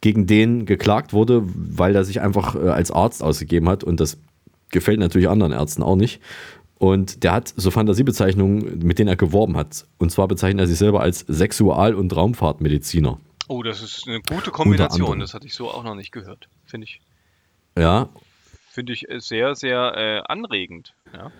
gegen 0.00 0.26
den 0.26 0.64
geklagt 0.64 1.12
wurde, 1.12 1.42
weil 1.44 1.96
er 1.96 2.04
sich 2.04 2.20
einfach 2.20 2.54
äh, 2.54 2.68
als 2.68 2.92
Arzt 2.92 3.22
ausgegeben 3.22 3.68
hat. 3.68 3.82
Und 3.82 4.00
das 4.00 4.16
gefällt 4.70 5.00
natürlich 5.00 5.28
anderen 5.28 5.52
Ärzten 5.52 5.82
auch 5.82 5.96
nicht. 5.96 6.20
Und 6.80 7.24
der 7.24 7.32
hat 7.32 7.52
so 7.54 7.70
Fantasiebezeichnungen, 7.70 8.78
mit 8.78 8.98
denen 8.98 9.08
er 9.08 9.16
geworben 9.16 9.54
hat. 9.58 9.86
Und 9.98 10.10
zwar 10.10 10.26
bezeichnet 10.28 10.64
er 10.64 10.66
sich 10.66 10.78
selber 10.78 11.02
als 11.02 11.20
Sexual- 11.28 11.94
und 11.94 12.16
Raumfahrtmediziner. 12.16 13.20
Oh, 13.48 13.62
das 13.62 13.82
ist 13.82 14.08
eine 14.08 14.22
gute 14.22 14.50
Kombination. 14.50 15.20
Das 15.20 15.34
hatte 15.34 15.46
ich 15.46 15.52
so 15.52 15.70
auch 15.70 15.84
noch 15.84 15.94
nicht 15.94 16.10
gehört. 16.10 16.48
Finde 16.64 16.86
ich, 16.86 17.02
Ja, 17.76 18.08
finde 18.70 18.94
ich 18.94 19.06
sehr, 19.18 19.54
sehr 19.56 19.92
äh, 19.94 20.22
anregend. 20.32 20.94
Ja. 21.12 21.30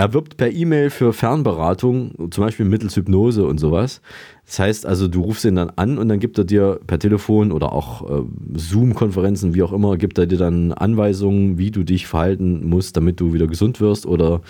Er 0.00 0.14
wirbt 0.14 0.38
per 0.38 0.50
E-Mail 0.50 0.88
für 0.88 1.12
Fernberatung, 1.12 2.30
zum 2.30 2.42
Beispiel 2.42 2.64
mittels 2.64 2.96
Hypnose 2.96 3.44
und 3.44 3.58
sowas. 3.58 4.00
Das 4.46 4.58
heißt 4.58 4.86
also, 4.86 5.08
du 5.08 5.20
rufst 5.20 5.44
ihn 5.44 5.56
dann 5.56 5.68
an 5.76 5.98
und 5.98 6.08
dann 6.08 6.18
gibt 6.20 6.38
er 6.38 6.44
dir 6.44 6.80
per 6.86 6.98
Telefon 6.98 7.52
oder 7.52 7.74
auch 7.74 8.08
äh, 8.08 8.22
Zoom-Konferenzen, 8.54 9.54
wie 9.54 9.62
auch 9.62 9.74
immer, 9.74 9.98
gibt 9.98 10.16
er 10.16 10.24
dir 10.24 10.38
dann 10.38 10.72
Anweisungen, 10.72 11.58
wie 11.58 11.70
du 11.70 11.82
dich 11.82 12.06
verhalten 12.06 12.66
musst, 12.66 12.96
damit 12.96 13.20
du 13.20 13.34
wieder 13.34 13.46
gesund 13.46 13.78
wirst 13.82 14.06
oder 14.06 14.40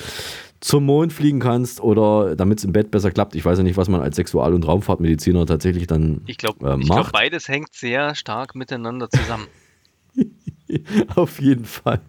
zum 0.61 0.87
Mond 0.87 1.13
fliegen 1.13 1.41
kannst 1.41 1.81
oder 1.81 2.37
damit 2.37 2.59
es 2.59 2.65
im 2.65 2.73
Bett 2.73 2.93
besser 2.93 3.11
klappt. 3.11 3.35
Ich 3.35 3.45
weiß 3.45 3.59
ja 3.59 3.65
nicht, 3.65 3.77
was 3.77 3.89
man 3.89 4.03
als 4.03 4.15
Sexual- 4.15 4.55
und 4.55 4.65
Raumfahrtmediziner 4.69 5.47
tatsächlich 5.47 5.89
dann 5.89 6.21
Ich 6.27 6.39
glaube, 6.39 6.65
äh, 6.65 6.79
ich 6.79 6.87
glaub, 6.87 6.99
macht. 6.99 7.13
beides 7.13 7.49
hängt 7.49 7.75
sehr 7.75 8.15
stark 8.15 8.55
miteinander 8.55 9.11
zusammen. 9.11 9.49
Auf 11.15 11.41
jeden 11.41 11.65
Fall. 11.65 12.01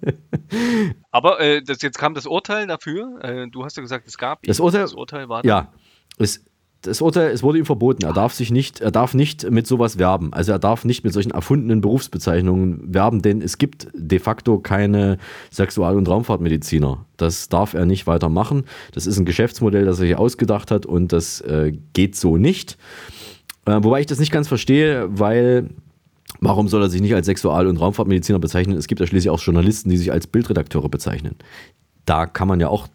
Aber 1.12 1.40
äh, 1.40 1.62
das, 1.62 1.82
jetzt 1.82 1.98
kam 1.98 2.14
das 2.14 2.26
Urteil 2.26 2.68
dafür. 2.68 3.20
Äh, 3.24 3.48
du 3.48 3.64
hast 3.64 3.78
ja 3.78 3.82
gesagt, 3.82 4.08
es 4.08 4.18
gab 4.18 4.44
Das. 4.44 4.60
Urteil, 4.60 4.82
das 4.82 4.94
Urteil 4.94 5.30
war 5.30 5.46
ja, 5.46 5.72
es, 6.18 6.44
das 6.82 7.02
Urteil, 7.02 7.32
es 7.32 7.44
wurde 7.44 7.60
ihm 7.60 7.66
verboten. 7.66 8.06
Er 8.06 8.14
darf 8.14 8.34
sich 8.34 8.52
nicht, 8.52 8.82
er 8.82 8.92
darf 8.92 9.14
nicht 9.14 9.50
mit 9.50 9.68
sowas 9.68 10.00
werben. 10.00 10.34
Also 10.34 10.52
er 10.52 10.60
darf 10.60 10.84
nicht 10.84 11.04
mit 11.04 11.14
solchen 11.14 11.32
erfundenen 11.32 11.82
Berufsbezeichnungen 11.82 12.94
werben, 12.94 13.22
denn 13.22 13.42
es 13.42 13.58
gibt 13.58 13.88
de 13.94 14.20
facto 14.20 14.60
keine 14.60 15.18
Sexual- 15.52 15.96
und 15.96 16.10
Raumfahrtmediziner. 16.10 17.06
Das 17.18 17.50
darf 17.50 17.74
er 17.74 17.86
nicht 17.86 18.08
weitermachen. 18.08 18.66
Das 18.94 19.06
ist 19.06 19.18
ein 19.20 19.26
Geschäftsmodell, 19.26 19.86
das 19.86 20.00
er 20.00 20.08
sich 20.08 20.16
ausgedacht 20.16 20.72
hat 20.72 20.86
und 20.86 21.14
das 21.14 21.42
äh, 21.42 21.74
geht 21.94 22.16
so 22.16 22.38
nicht. 22.38 22.78
Äh, 23.66 23.80
wobei 23.84 24.00
ich 24.00 24.08
das 24.08 24.20
nicht 24.20 24.32
ganz 24.32 24.48
verstehe, 24.48 25.08
weil 25.12 25.70
warum 26.40 26.68
soll 26.68 26.82
er 26.82 26.90
sich 26.90 27.02
nicht 27.02 27.14
als 27.14 27.26
Sexual- 27.26 27.68
und 27.68 27.78
Raumfahrtmediziner 27.78 28.40
bezeichnen? 28.40 28.78
Es 28.78 28.88
gibt 28.88 29.02
ja 29.02 29.08
schließlich 29.08 29.30
auch 29.30 29.40
Journalisten, 29.40 29.90
die 29.90 29.98
sich 29.98 30.12
als 30.12 30.28
Bildredakteure 30.28 30.90
bezeichnen. 30.90 31.36
Da 32.06 32.26
kann 32.26 32.48
man 32.48 32.60
ja 32.60 32.68
auch 32.70 32.88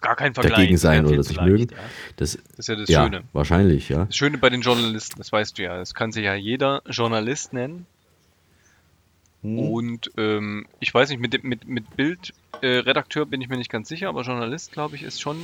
dagegen 0.00 0.76
sein 0.76 1.06
oder 1.06 1.16
das 1.16 1.28
nicht 1.28 1.36
Vergleich, 1.36 1.60
mögen. 1.60 1.74
Ja. 1.74 1.78
Das, 2.16 2.38
Das 2.56 2.58
ist 2.58 2.68
ja 2.68 2.76
das 2.76 2.88
ja, 2.88 3.04
Schöne. 3.04 3.22
Wahrscheinlich, 3.32 3.88
ja. 3.88 4.06
Das 4.06 4.16
Schöne 4.16 4.38
bei 4.38 4.50
den 4.50 4.62
Journalisten, 4.62 5.18
das 5.18 5.32
weißt 5.32 5.58
du 5.58 5.62
ja, 5.62 5.76
das 5.76 5.94
kann 5.94 6.12
sich 6.12 6.24
ja 6.24 6.34
jeder 6.34 6.82
Journalist 6.86 7.52
nennen. 7.52 7.86
Hm. 9.42 9.58
Und 9.58 10.10
ähm, 10.16 10.66
ich 10.80 10.92
weiß 10.94 11.10
nicht, 11.10 11.20
mit, 11.20 11.44
mit, 11.44 11.66
mit 11.66 11.84
Bildredakteur 11.96 13.24
äh, 13.24 13.26
bin 13.26 13.40
ich 13.40 13.48
mir 13.48 13.56
nicht 13.56 13.70
ganz 13.70 13.88
sicher, 13.88 14.08
aber 14.08 14.22
Journalist, 14.22 14.72
glaube 14.72 14.96
ich, 14.96 15.02
ist 15.02 15.20
schon 15.20 15.36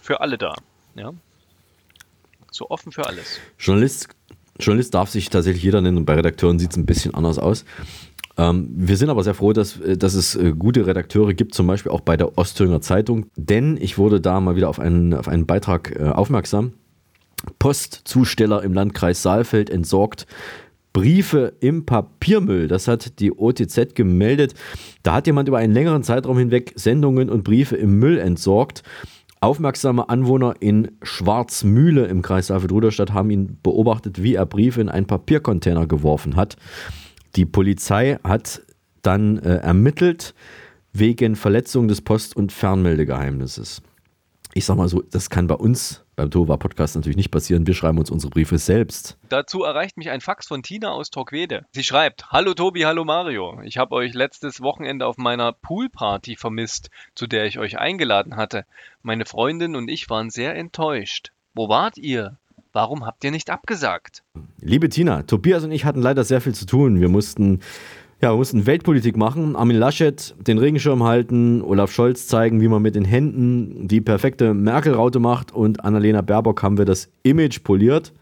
für 0.00 0.20
alle 0.20 0.38
da. 0.38 0.54
Ja? 0.94 1.12
So 2.50 2.70
offen 2.70 2.92
für 2.92 3.06
alles. 3.06 3.40
Journalist, 3.58 4.08
Journalist 4.58 4.94
darf 4.94 5.10
sich 5.10 5.30
tatsächlich 5.30 5.62
jeder 5.62 5.80
nennen 5.80 5.98
und 5.98 6.04
bei 6.04 6.14
Redakteuren 6.14 6.58
sieht 6.58 6.72
es 6.72 6.76
ein 6.76 6.86
bisschen 6.86 7.14
anders 7.14 7.38
aus. 7.38 7.64
Ähm, 8.36 8.68
wir 8.70 8.96
sind 8.96 9.10
aber 9.10 9.24
sehr 9.24 9.34
froh, 9.34 9.52
dass, 9.52 9.80
äh, 9.80 9.96
dass 9.96 10.14
es 10.14 10.36
äh, 10.36 10.52
gute 10.56 10.86
Redakteure 10.86 11.34
gibt, 11.34 11.54
zum 11.54 11.66
Beispiel 11.66 11.92
auch 11.92 12.00
bei 12.00 12.16
der 12.16 12.38
Ostthüringer 12.38 12.80
Zeitung, 12.80 13.26
denn 13.36 13.76
ich 13.80 13.98
wurde 13.98 14.20
da 14.20 14.40
mal 14.40 14.56
wieder 14.56 14.68
auf 14.68 14.78
einen, 14.78 15.14
auf 15.14 15.28
einen 15.28 15.46
Beitrag 15.46 15.98
äh, 15.98 16.04
aufmerksam. 16.04 16.72
Postzusteller 17.58 18.62
im 18.62 18.74
Landkreis 18.74 19.22
Saalfeld 19.22 19.70
entsorgt 19.70 20.26
Briefe 20.92 21.52
im 21.60 21.86
Papiermüll. 21.86 22.66
Das 22.66 22.88
hat 22.88 23.20
die 23.20 23.32
OTZ 23.32 23.94
gemeldet. 23.94 24.54
Da 25.02 25.14
hat 25.14 25.26
jemand 25.26 25.48
über 25.48 25.58
einen 25.58 25.72
längeren 25.72 26.02
Zeitraum 26.02 26.38
hinweg 26.38 26.72
Sendungen 26.74 27.30
und 27.30 27.44
Briefe 27.44 27.76
im 27.76 27.98
Müll 27.98 28.18
entsorgt. 28.18 28.82
Aufmerksame 29.40 30.08
Anwohner 30.08 30.54
in 30.60 30.90
Schwarzmühle 31.02 32.06
im 32.06 32.22
Kreis 32.22 32.48
Saalfeld-Ruderstadt 32.48 33.12
haben 33.12 33.30
ihn 33.30 33.58
beobachtet, 33.62 34.22
wie 34.22 34.34
er 34.34 34.46
Briefe 34.46 34.80
in 34.80 34.88
einen 34.88 35.06
Papiercontainer 35.06 35.86
geworfen 35.86 36.36
hat. 36.36 36.56
Die 37.36 37.46
Polizei 37.46 38.18
hat 38.24 38.62
dann 39.02 39.38
äh, 39.38 39.56
ermittelt 39.56 40.34
wegen 40.92 41.36
Verletzung 41.36 41.88
des 41.88 42.00
Post- 42.00 42.36
und 42.36 42.52
Fernmeldegeheimnisses. 42.52 43.82
Ich 44.54 44.64
sag 44.64 44.76
mal 44.76 44.88
so, 44.88 45.02
das 45.02 45.30
kann 45.30 45.46
bei 45.46 45.54
uns 45.54 46.04
beim 46.18 46.32
Tova 46.32 46.56
Podcast 46.56 46.96
natürlich 46.96 47.16
nicht 47.16 47.30
passieren. 47.30 47.66
Wir 47.66 47.74
schreiben 47.74 47.96
uns 47.96 48.10
unsere 48.10 48.30
Briefe 48.30 48.58
selbst. 48.58 49.16
Dazu 49.28 49.62
erreicht 49.62 49.96
mich 49.96 50.10
ein 50.10 50.20
Fax 50.20 50.48
von 50.48 50.64
Tina 50.64 50.90
aus 50.90 51.10
Torquede. 51.10 51.64
Sie 51.70 51.84
schreibt: 51.84 52.32
Hallo 52.32 52.54
Tobi, 52.54 52.82
hallo 52.82 53.04
Mario. 53.04 53.60
Ich 53.62 53.78
habe 53.78 53.94
euch 53.94 54.14
letztes 54.14 54.60
Wochenende 54.60 55.06
auf 55.06 55.16
meiner 55.16 55.52
Poolparty 55.52 56.34
vermisst, 56.34 56.90
zu 57.14 57.28
der 57.28 57.46
ich 57.46 57.60
euch 57.60 57.78
eingeladen 57.78 58.34
hatte. 58.34 58.64
Meine 59.02 59.26
Freundin 59.26 59.76
und 59.76 59.88
ich 59.88 60.10
waren 60.10 60.30
sehr 60.30 60.56
enttäuscht. 60.56 61.30
Wo 61.54 61.68
wart 61.68 61.96
ihr? 61.98 62.36
Warum 62.72 63.06
habt 63.06 63.22
ihr 63.22 63.30
nicht 63.30 63.48
abgesagt? 63.48 64.24
Liebe 64.60 64.88
Tina, 64.88 65.22
Tobias 65.22 65.62
und 65.62 65.70
ich 65.70 65.84
hatten 65.84 66.02
leider 66.02 66.24
sehr 66.24 66.40
viel 66.40 66.54
zu 66.54 66.66
tun. 66.66 67.00
Wir 67.00 67.08
mussten, 67.08 67.60
ja, 68.20 68.32
wir 68.32 68.36
mussten 68.36 68.66
Weltpolitik 68.66 69.16
machen, 69.16 69.54
Armin 69.54 69.76
Laschet 69.76 70.34
den 70.44 70.58
Regenschirm 70.58 71.04
halten, 71.04 71.62
Olaf 71.62 71.92
Scholz 71.92 72.26
zeigen, 72.26 72.60
wie 72.60 72.66
man 72.66 72.82
mit 72.82 72.96
den 72.96 73.04
Händen 73.04 73.86
die 73.86 74.00
perfekte 74.00 74.54
Merkel-Raute 74.54 75.20
macht 75.20 75.52
und 75.52 75.84
Annalena 75.84 76.20
Baerbock 76.20 76.62
haben 76.62 76.78
wir 76.78 76.84
das 76.84 77.10
Image 77.22 77.62
poliert. 77.62 78.12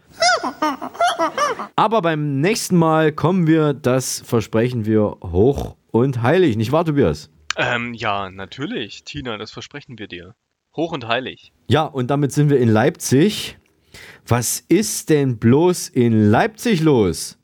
Aber 1.75 2.01
beim 2.03 2.41
nächsten 2.41 2.75
Mal 2.75 3.11
kommen 3.11 3.47
wir, 3.47 3.73
das 3.73 4.21
versprechen 4.21 4.85
wir 4.85 5.17
hoch 5.23 5.75
und 5.89 6.21
heilig, 6.21 6.57
nicht 6.57 6.71
wahr, 6.71 6.85
Tobias? 6.85 7.31
Ähm, 7.55 7.95
ja, 7.95 8.29
natürlich. 8.29 9.03
Tina, 9.03 9.37
das 9.37 9.51
versprechen 9.51 9.97
wir 9.97 10.07
dir. 10.07 10.35
Hoch 10.75 10.91
und 10.91 11.07
heilig. 11.07 11.51
Ja, 11.69 11.85
und 11.85 12.11
damit 12.11 12.31
sind 12.31 12.51
wir 12.51 12.59
in 12.59 12.69
Leipzig. 12.69 13.57
Was 14.27 14.59
ist 14.59 15.09
denn 15.09 15.39
bloß 15.39 15.89
in 15.89 16.29
Leipzig 16.29 16.81
los? 16.81 17.39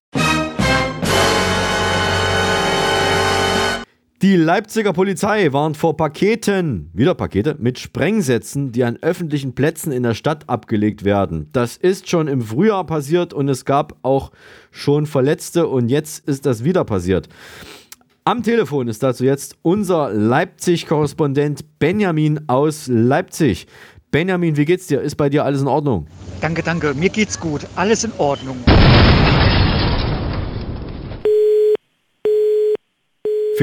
Die 4.24 4.38
Leipziger 4.38 4.94
Polizei 4.94 5.52
warnt 5.52 5.76
vor 5.76 5.98
Paketen, 5.98 6.90
wieder 6.94 7.14
Pakete, 7.14 7.58
mit 7.60 7.78
Sprengsätzen, 7.78 8.72
die 8.72 8.86
an 8.86 8.98
öffentlichen 9.02 9.54
Plätzen 9.54 9.92
in 9.92 10.04
der 10.04 10.14
Stadt 10.14 10.48
abgelegt 10.48 11.04
werden. 11.04 11.50
Das 11.52 11.76
ist 11.76 12.10
schon 12.10 12.30
im 12.30 12.42
Frühjahr 12.42 12.86
passiert 12.86 13.34
und 13.34 13.50
es 13.50 13.66
gab 13.66 13.98
auch 14.02 14.32
schon 14.72 15.08
Verletzte 15.08 15.68
und 15.68 15.90
jetzt 15.90 16.26
ist 16.26 16.46
das 16.46 16.64
wieder 16.64 16.86
passiert. 16.86 17.28
Am 18.24 18.44
Telefon 18.44 18.88
ist 18.88 19.04
dazu 19.04 19.26
jetzt 19.26 19.58
unser 19.62 20.14
Leipzig-Korrespondent 20.14 21.78
Benjamin 21.78 22.48
aus 22.48 22.88
Leipzig. 22.88 23.68
Benjamin, 24.10 24.56
wie 24.56 24.64
geht's 24.64 24.88
dir? 24.88 25.02
Ist 25.02 25.18
bei 25.18 25.28
dir 25.28 25.44
alles 25.44 25.60
in 25.60 25.68
Ordnung? 25.68 26.08
Danke, 26.40 26.64
danke. 26.64 26.94
Mir 26.94 27.10
geht's 27.10 27.38
gut. 27.38 27.68
Alles 27.76 28.06
in 28.06 28.14
Ordnung. 28.18 28.56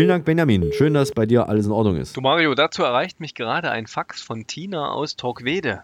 Vielen 0.00 0.08
Dank, 0.08 0.24
Benjamin. 0.24 0.72
Schön, 0.72 0.94
dass 0.94 1.12
bei 1.12 1.26
dir 1.26 1.50
alles 1.50 1.66
in 1.66 1.72
Ordnung 1.72 1.96
ist. 1.96 2.16
Du 2.16 2.22
Mario, 2.22 2.54
dazu 2.54 2.82
erreicht 2.82 3.20
mich 3.20 3.34
gerade 3.34 3.70
ein 3.70 3.86
Fax 3.86 4.22
von 4.22 4.46
Tina 4.46 4.92
aus 4.92 5.14
Torquede. 5.14 5.82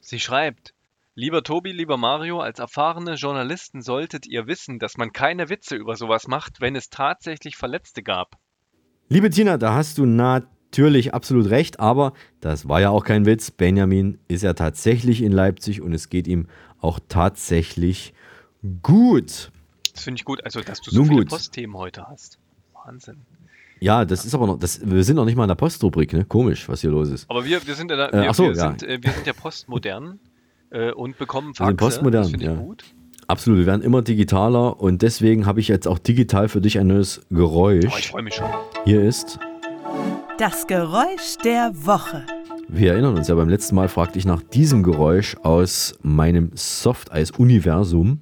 Sie 0.00 0.18
schreibt, 0.18 0.72
Lieber 1.14 1.42
Tobi, 1.42 1.72
lieber 1.72 1.98
Mario, 1.98 2.40
als 2.40 2.58
erfahrene 2.58 3.16
Journalisten 3.16 3.82
solltet 3.82 4.26
ihr 4.26 4.46
wissen, 4.46 4.78
dass 4.78 4.96
man 4.96 5.12
keine 5.12 5.50
Witze 5.50 5.76
über 5.76 5.94
sowas 5.94 6.26
macht, 6.26 6.62
wenn 6.62 6.74
es 6.74 6.88
tatsächlich 6.88 7.58
Verletzte 7.58 8.02
gab. 8.02 8.38
Liebe 9.10 9.28
Tina, 9.28 9.58
da 9.58 9.74
hast 9.74 9.98
du 9.98 10.06
natürlich 10.06 11.12
absolut 11.12 11.50
recht, 11.50 11.80
aber 11.80 12.14
das 12.40 12.66
war 12.66 12.80
ja 12.80 12.88
auch 12.88 13.04
kein 13.04 13.26
Witz. 13.26 13.50
Benjamin 13.50 14.18
ist 14.28 14.42
ja 14.42 14.54
tatsächlich 14.54 15.20
in 15.20 15.32
Leipzig 15.32 15.82
und 15.82 15.92
es 15.92 16.08
geht 16.08 16.28
ihm 16.28 16.46
auch 16.80 16.98
tatsächlich 17.10 18.14
gut. 18.82 19.52
Das 19.92 20.04
finde 20.04 20.18
ich 20.18 20.24
gut, 20.24 20.42
also 20.46 20.62
dass 20.62 20.80
du 20.80 20.90
so 20.92 21.00
Nun 21.00 21.08
viele 21.08 21.20
gut. 21.20 21.28
Postthemen 21.28 21.76
heute 21.76 22.06
hast. 22.08 22.38
Wahnsinn. 22.88 23.16
Ja, 23.80 24.04
das 24.04 24.24
ist 24.24 24.34
aber 24.34 24.46
noch, 24.46 24.58
das, 24.58 24.80
wir 24.82 25.04
sind 25.04 25.16
noch 25.16 25.24
nicht 25.26 25.36
mal 25.36 25.44
in 25.44 25.48
der 25.48 25.54
Postrubrik, 25.54 26.12
ne? 26.12 26.24
Komisch, 26.24 26.68
was 26.68 26.80
hier 26.80 26.90
los 26.90 27.10
ist. 27.10 27.30
Aber 27.30 27.44
wir, 27.44 27.64
wir, 27.64 27.74
sind, 27.74 27.90
ja 27.90 27.96
da, 27.96 28.08
Äh, 28.08 28.22
wir, 28.22 28.30
ach 28.30 28.34
so, 28.34 28.44
wir, 28.44 28.54
ja. 28.54 28.70
sind, 28.70 28.82
äh, 28.82 28.98
wir 29.00 29.12
sind 29.12 29.26
ja 29.26 29.32
postmodern 29.34 30.18
äh, 30.70 30.90
und 30.92 31.18
bekommen 31.18 31.48
Wir 31.48 31.54
Faxe. 31.54 31.68
sind 31.68 31.76
postmodern, 31.76 32.22
das 32.22 32.30
finde 32.30 32.46
ich 32.46 32.50
ja. 32.50 32.56
gut. 32.56 32.84
Absolut, 33.28 33.58
wir 33.60 33.66
werden 33.66 33.82
immer 33.82 34.00
digitaler 34.00 34.80
und 34.80 35.02
deswegen 35.02 35.44
habe 35.44 35.60
ich 35.60 35.68
jetzt 35.68 35.86
auch 35.86 35.98
digital 35.98 36.48
für 36.48 36.62
dich 36.62 36.78
ein 36.78 36.86
neues 36.86 37.20
Geräusch. 37.30 37.84
Oh, 37.92 37.98
ich 37.98 38.08
freue 38.08 38.22
mich 38.22 38.34
schon. 38.34 38.48
Hier 38.84 39.02
ist, 39.02 39.38
Das 40.38 40.66
Geräusch 40.66 41.36
der 41.44 41.70
Woche. 41.74 42.24
wir 42.68 42.92
erinnern 42.92 43.16
uns 43.18 43.28
ja, 43.28 43.34
beim 43.34 43.50
letzten 43.50 43.74
Mal 43.76 43.88
fragte 43.88 44.18
ich 44.18 44.24
nach 44.24 44.42
diesem 44.42 44.82
Geräusch 44.82 45.36
aus 45.42 45.94
meinem 46.02 46.50
Softeis-Universum. 46.54 48.20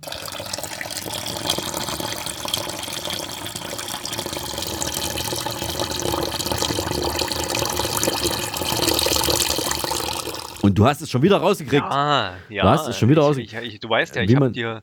Und 10.66 10.76
du 10.76 10.84
hast 10.84 11.00
es 11.00 11.10
schon 11.10 11.22
wieder 11.22 11.36
rausgekriegt. 11.36 11.84
Ja, 11.84 12.32
ja. 12.48 12.62
Du 12.62 12.68
hast 12.68 12.88
es 12.88 12.98
schon 12.98 13.08
wieder 13.08 13.22
rausgekriegt. 13.22 13.62
ich, 13.62 13.74
ich, 13.74 13.80
Du 13.80 13.88
weißt 13.88 14.16
ja, 14.16 14.22
ich 14.22 14.34
habe 14.34 14.50
dir. 14.50 14.82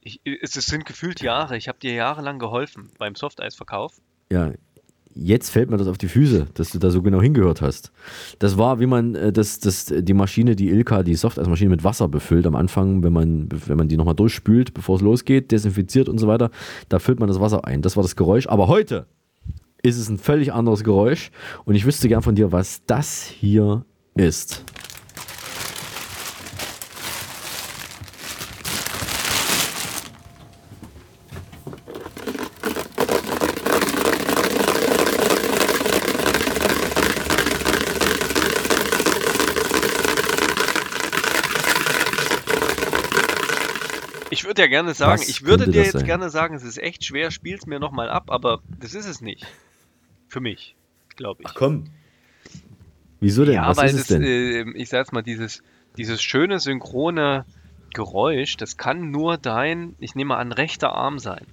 Ich, 0.00 0.20
es 0.24 0.56
es 0.56 0.66
sind 0.66 0.84
gefühlt 0.84 1.20
Jahre. 1.20 1.56
Ich 1.56 1.66
habe 1.66 1.78
dir 1.78 1.92
jahrelang 1.92 2.38
geholfen 2.38 2.90
beim 2.98 3.16
Softeisverkauf. 3.16 3.94
Ja, 4.30 4.52
jetzt 5.16 5.50
fällt 5.50 5.70
mir 5.70 5.76
das 5.76 5.88
auf 5.88 5.98
die 5.98 6.06
Füße, 6.06 6.46
dass 6.54 6.70
du 6.70 6.78
da 6.78 6.90
so 6.90 7.02
genau 7.02 7.20
hingehört 7.20 7.60
hast. 7.60 7.90
Das 8.38 8.56
war, 8.56 8.78
wie 8.78 8.86
man 8.86 9.16
äh, 9.16 9.32
das, 9.32 9.58
das, 9.58 9.92
die 9.92 10.14
Maschine, 10.14 10.54
die 10.54 10.68
Ilka, 10.68 11.02
die 11.02 11.16
Softeismaschine 11.16 11.70
mit 11.70 11.82
Wasser 11.82 12.06
befüllt 12.06 12.46
am 12.46 12.54
Anfang, 12.54 13.02
wenn 13.02 13.12
man, 13.12 13.48
wenn 13.50 13.76
man 13.76 13.88
die 13.88 13.96
nochmal 13.96 14.14
durchspült, 14.14 14.72
bevor 14.72 14.96
es 14.96 15.02
losgeht, 15.02 15.50
desinfiziert 15.50 16.08
und 16.08 16.18
so 16.18 16.28
weiter. 16.28 16.50
Da 16.88 17.00
füllt 17.00 17.18
man 17.18 17.28
das 17.28 17.40
Wasser 17.40 17.64
ein. 17.64 17.82
Das 17.82 17.96
war 17.96 18.04
das 18.04 18.14
Geräusch. 18.14 18.46
Aber 18.46 18.68
heute 18.68 19.06
ist 19.82 19.98
es 19.98 20.08
ein 20.08 20.18
völlig 20.18 20.52
anderes 20.52 20.84
Geräusch 20.84 21.32
und 21.64 21.74
ich 21.74 21.84
wüsste 21.84 22.06
gern 22.08 22.22
von 22.22 22.36
dir, 22.36 22.52
was 22.52 22.82
das 22.86 23.24
hier 23.24 23.84
ist. 24.14 24.64
Würde 44.58 44.62
ja 44.62 44.68
gerne 44.68 44.94
sagen, 44.94 45.20
Was 45.20 45.28
ich 45.28 45.44
würde 45.44 45.68
dir 45.70 45.82
jetzt 45.82 45.92
sein? 45.92 46.04
gerne 46.04 46.30
sagen, 46.30 46.54
es 46.54 46.62
ist 46.64 46.78
echt 46.78 47.04
schwer, 47.04 47.30
spiel's 47.30 47.66
mir 47.66 47.78
nochmal 47.78 48.10
ab, 48.10 48.24
aber 48.28 48.60
das 48.80 48.94
ist 48.94 49.06
es 49.06 49.20
nicht. 49.20 49.46
Für 50.28 50.40
mich, 50.40 50.74
glaube 51.16 51.42
ich. 51.46 51.54
komm. 51.54 51.84
Wieso 53.20 53.44
denn? 53.44 53.54
Ja, 53.54 53.68
was 53.68 53.76
weil 53.78 53.86
ist 53.86 53.94
es 53.94 54.06
das, 54.08 54.18
denn? 54.18 54.22
äh, 54.22 54.70
ich 54.76 54.88
sag's 54.88 55.12
mal, 55.12 55.22
dieses, 55.22 55.62
dieses 55.96 56.22
schöne 56.22 56.60
synchrone 56.60 57.44
Geräusch, 57.94 58.56
das 58.56 58.76
kann 58.76 59.10
nur 59.10 59.38
dein, 59.38 59.94
ich 59.98 60.14
nehme 60.14 60.36
an, 60.36 60.52
rechter 60.52 60.92
Arm 60.92 61.18
sein. 61.18 61.46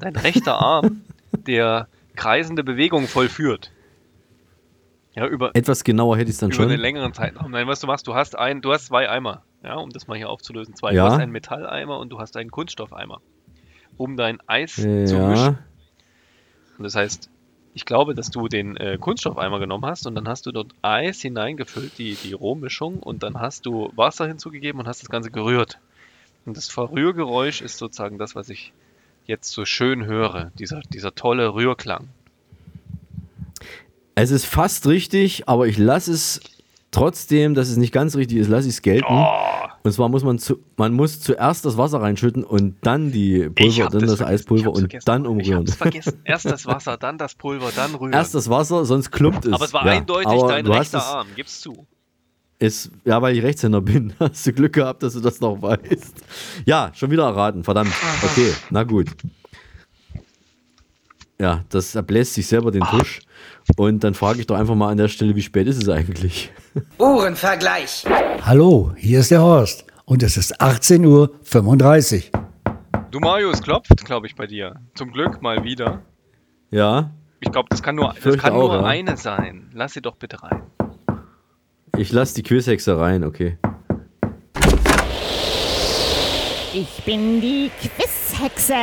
Dein 0.00 0.14
rechter 0.16 0.58
Arm, 0.62 1.02
der 1.32 1.88
kreisende 2.14 2.64
Bewegungen 2.64 3.08
vollführt. 3.08 3.72
Ja, 5.14 5.26
über, 5.26 5.54
Etwas 5.56 5.82
genauer 5.84 6.16
hätte 6.16 6.30
ich 6.30 6.34
es 6.36 6.40
dann 6.40 6.50
über 6.50 6.62
schon. 6.62 6.70
einen 6.70 6.80
längeren 6.80 7.12
Zeitraum. 7.12 7.50
Nein, 7.50 7.66
was 7.66 7.80
du 7.80 7.86
machst, 7.88 8.06
du 8.06 8.14
hast 8.14 8.38
ein, 8.38 8.60
du 8.62 8.72
hast 8.72 8.86
zwei 8.86 9.08
Eimer, 9.10 9.42
ja, 9.62 9.74
um 9.76 9.90
das 9.90 10.06
mal 10.06 10.16
hier 10.16 10.28
aufzulösen. 10.28 10.74
Zwei. 10.74 10.92
Ja. 10.94 11.04
Du 11.06 11.12
hast 11.12 11.20
einen 11.20 11.32
Metalleimer 11.32 11.98
und 11.98 12.10
du 12.10 12.18
hast 12.18 12.36
einen 12.36 12.50
Kunststoffeimer, 12.50 13.20
um 13.96 14.16
dein 14.16 14.38
Eis 14.46 14.74
zu 14.76 14.86
Ja. 14.86 15.28
mischen. 15.28 15.58
Und 16.78 16.84
das 16.84 16.94
heißt, 16.94 17.28
ich 17.74 17.84
glaube, 17.84 18.14
dass 18.14 18.30
du 18.30 18.48
den 18.48 18.76
äh, 18.76 18.98
Kunststoffeimer 19.00 19.58
genommen 19.58 19.84
hast 19.84 20.06
und 20.06 20.14
dann 20.14 20.28
hast 20.28 20.46
du 20.46 20.52
dort 20.52 20.72
Eis 20.82 21.20
hineingefüllt, 21.20 21.98
die, 21.98 22.16
die 22.16 22.32
Rohmischung, 22.32 23.00
und 23.00 23.22
dann 23.22 23.38
hast 23.40 23.66
du 23.66 23.92
Wasser 23.94 24.26
hinzugegeben 24.26 24.80
und 24.80 24.88
hast 24.88 25.02
das 25.02 25.10
Ganze 25.10 25.30
gerührt. 25.30 25.78
Und 26.46 26.56
das 26.56 26.68
Verrührgeräusch 26.68 27.60
ist 27.60 27.78
sozusagen 27.78 28.18
das, 28.18 28.34
was 28.34 28.48
ich 28.48 28.72
jetzt 29.26 29.50
so 29.50 29.64
schön 29.64 30.06
höre, 30.06 30.50
dieser, 30.58 30.80
dieser 30.92 31.14
tolle 31.14 31.52
Rührklang. 31.54 32.08
Es 34.14 34.30
ist 34.30 34.46
fast 34.46 34.86
richtig, 34.86 35.48
aber 35.48 35.66
ich 35.66 35.78
lasse 35.78 36.12
es 36.12 36.40
trotzdem, 36.90 37.54
dass 37.54 37.68
es 37.68 37.76
nicht 37.76 37.92
ganz 37.92 38.16
richtig 38.16 38.38
ist, 38.38 38.48
lasse 38.48 38.68
ich 38.68 38.74
es 38.74 38.82
gelten. 38.82 39.06
Oh. 39.08 39.26
Und 39.82 39.92
zwar 39.92 40.08
muss 40.08 40.24
man 40.24 40.38
zu, 40.38 40.58
man 40.76 40.92
muss 40.92 41.20
zuerst 41.20 41.64
das 41.64 41.76
Wasser 41.76 42.00
reinschütten 42.00 42.44
und 42.44 42.76
dann 42.82 43.12
die 43.12 43.48
Pulver, 43.48 43.88
dann 43.88 44.00
das 44.02 44.16
das, 44.18 44.22
Eispulver 44.22 44.62
ich 44.70 44.74
und 44.74 44.80
vergessen. 44.80 45.04
dann 45.06 45.22
Ich 45.24 45.28
umrühren. 45.28 45.58
hab's 45.66 45.74
vergessen. 45.76 46.20
Erst 46.24 46.44
das 46.46 46.66
Wasser, 46.66 46.96
dann 46.96 47.16
das 47.18 47.34
Pulver, 47.34 47.70
dann 47.74 47.94
rühren. 47.94 48.12
Erst 48.12 48.34
das 48.34 48.50
Wasser, 48.50 48.84
sonst 48.84 49.10
klumpt 49.10 49.44
es. 49.46 49.52
Aber 49.52 49.64
es 49.64 49.72
war 49.72 49.86
Ja, 49.86 49.92
eindeutig 49.92 50.26
aber 50.28 50.48
dein 50.48 50.66
rechter 50.66 51.02
Arm, 51.02 51.28
gib's 51.36 51.60
zu. 51.60 51.86
Ist, 52.60 52.90
ja, 53.04 53.22
weil 53.22 53.36
ich 53.36 53.42
Rechtshänder 53.44 53.80
bin. 53.80 54.14
Hast 54.18 54.44
du 54.46 54.52
Glück 54.52 54.72
gehabt, 54.72 55.02
dass 55.04 55.12
du 55.12 55.20
das 55.20 55.40
noch 55.40 55.62
weißt. 55.62 56.14
Ja, 56.66 56.90
schon 56.92 57.10
wieder 57.10 57.24
erraten, 57.24 57.62
verdammt. 57.62 57.92
Okay, 58.24 58.52
na 58.70 58.82
gut. 58.82 59.06
Ja, 61.40 61.64
das 61.68 61.94
erbläst 61.94 62.34
sich 62.34 62.46
selber 62.48 62.72
den 62.72 62.82
Tusch. 62.82 63.20
Und 63.76 64.02
dann 64.04 64.14
frage 64.14 64.40
ich 64.40 64.46
doch 64.46 64.56
einfach 64.56 64.74
mal 64.74 64.88
an 64.90 64.96
der 64.96 65.08
Stelle, 65.08 65.36
wie 65.36 65.42
spät 65.42 65.66
ist 65.66 65.82
es 65.82 65.88
eigentlich? 65.88 66.50
Uhrenvergleich. 66.98 68.04
Hallo, 68.42 68.92
hier 68.96 69.20
ist 69.20 69.30
der 69.30 69.42
Horst 69.42 69.84
und 70.04 70.22
es 70.22 70.36
ist 70.36 70.60
18.35 70.60 71.06
Uhr. 72.16 72.42
Du 73.10 73.20
Mario, 73.20 73.50
es 73.50 73.62
klopft, 73.62 74.04
glaube 74.04 74.26
ich, 74.26 74.36
bei 74.36 74.46
dir. 74.46 74.74
Zum 74.94 75.12
Glück 75.12 75.40
mal 75.42 75.64
wieder. 75.64 76.02
Ja, 76.70 77.10
Ich 77.40 77.50
glaube, 77.50 77.68
das 77.70 77.82
kann 77.82 77.94
nur, 77.94 78.14
das 78.22 78.36
kann 78.36 78.52
auch, 78.52 78.72
nur 78.72 78.80
ja. 78.80 78.84
eine 78.84 79.16
sein. 79.16 79.70
Lass 79.72 79.94
sie 79.94 80.02
doch 80.02 80.16
bitte 80.16 80.42
rein. 80.42 80.62
ich 81.96 82.12
lasse 82.12 82.34
die 82.34 82.42
Quizhexe 82.42 82.98
rein, 82.98 83.24
okay. 83.24 83.58
Ich 86.74 87.02
bin 87.04 87.40
die 87.40 87.70
Quizhexe. 87.80 88.74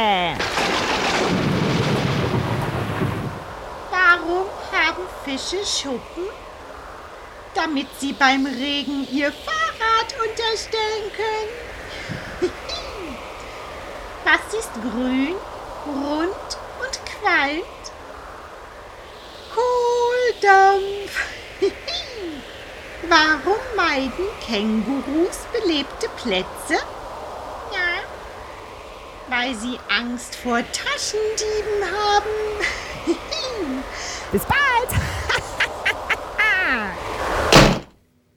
Warum 4.26 4.48
haben 4.72 5.04
Fische 5.24 5.64
Schuppen? 5.66 6.24
Damit 7.54 7.88
sie 8.00 8.14
beim 8.14 8.46
Regen 8.46 9.08
ihr 9.12 9.32
Fahrrad 9.32 10.16
unterstellen 10.20 11.12
können. 11.16 12.52
Was 14.24 14.54
ist 14.60 14.72
grün, 14.82 15.36
rund 15.86 16.58
und 16.82 17.00
qualmt? 17.06 17.66
Kohldampf. 19.54 21.14
Warum 23.08 23.62
meiden 23.76 24.26
Kängurus 24.46 25.38
belebte 25.52 26.10
Plätze? 26.18 26.84
Ja, 27.72 28.02
weil 29.28 29.54
sie 29.54 29.80
Angst 29.88 30.36
vor 30.36 30.64
Taschendieben 30.72 31.84
haben. 31.86 32.66
Bis 34.32 34.44
bald! 34.46 35.02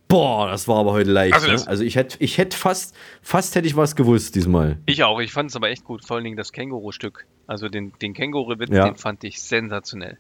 Boah, 0.09 0.49
das 0.49 0.67
war 0.67 0.79
aber 0.79 0.93
heute 0.93 1.11
leicht. 1.11 1.35
Also 1.35 1.49
ne? 1.49 1.63
also 1.67 1.85
ich 1.85 1.95
hätte 1.97 2.17
ich 2.21 2.39
hätt 2.39 2.55
fast, 2.55 2.95
fast 3.21 3.55
hätte 3.55 3.67
ich 3.69 3.77
was 3.77 3.95
gewusst 3.95 4.35
diesmal. 4.37 4.79
Ich 4.87 5.05
auch, 5.05 5.21
ich 5.21 5.33
fand 5.33 5.51
es 5.51 5.57
aber 5.57 5.69
echt 5.69 5.85
gut, 5.85 6.03
vor 6.05 6.17
allen 6.17 6.25
Dingen 6.25 6.37
das 6.37 6.53
Känguru-Stück. 6.53 7.27
Also 7.47 7.69
den, 7.69 7.93
den 8.01 8.15
Känguru-Witz, 8.15 8.71
Ja. 8.71 8.85
den 8.87 8.97
fand 8.97 9.23
ich 9.25 9.41
sensationell. 9.43 10.17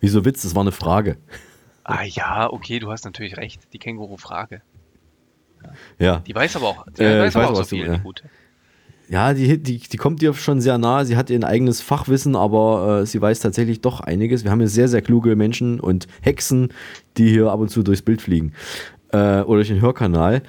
Wieso 0.00 0.24
Witz? 0.24 0.42
Das 0.42 0.54
war 0.54 0.62
eine 0.62 0.72
Frage. 0.72 1.16
Ah 1.84 2.02
ja, 2.02 2.50
okay, 2.52 2.80
du 2.80 2.90
hast 2.90 3.04
natürlich 3.04 3.36
recht, 3.36 3.60
die 3.72 3.78
Känguru-Frage. 3.78 4.62
Ja. 5.98 6.18
Die 6.20 6.34
weiß 6.34 6.56
aber 6.56 6.66
auch, 6.68 6.86
die 6.98 7.02
Äh, 7.02 7.20
weiß 7.20 7.36
aber 7.36 7.44
weiß, 7.44 7.50
auch 7.50 7.54
so 7.54 7.60
was 7.60 7.68
du- 7.68 7.76
viel, 7.76 7.86
ja. 7.86 7.94
die 7.96 8.02
gute. 8.02 8.24
Ja, 9.10 9.34
die, 9.34 9.58
die, 9.58 9.78
die 9.78 9.96
kommt 9.96 10.22
dir 10.22 10.32
schon 10.34 10.60
sehr 10.60 10.78
nah. 10.78 11.04
Sie 11.04 11.16
hat 11.16 11.30
ihr 11.30 11.44
eigenes 11.44 11.80
Fachwissen, 11.80 12.36
aber 12.36 13.00
äh, 13.00 13.06
sie 13.06 13.20
weiß 13.20 13.40
tatsächlich 13.40 13.80
doch 13.80 14.00
einiges. 14.00 14.44
Wir 14.44 14.52
haben 14.52 14.60
hier 14.60 14.68
sehr, 14.68 14.86
sehr 14.86 15.02
kluge 15.02 15.34
Menschen 15.34 15.80
und 15.80 16.06
Hexen, 16.20 16.72
die 17.16 17.28
hier 17.28 17.50
ab 17.50 17.58
und 17.58 17.70
zu 17.70 17.82
durchs 17.82 18.02
Bild 18.02 18.22
fliegen. 18.22 18.52
Äh, 19.08 19.40
oder 19.40 19.56
durch 19.56 19.68
den 19.68 19.80
Hörkanal. 19.80 20.42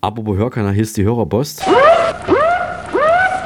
Apropos 0.00 0.36
Hörkanal, 0.36 0.72
hier 0.72 0.82
ist 0.82 0.96
die 0.96 1.04
Hörerpost. 1.04 1.64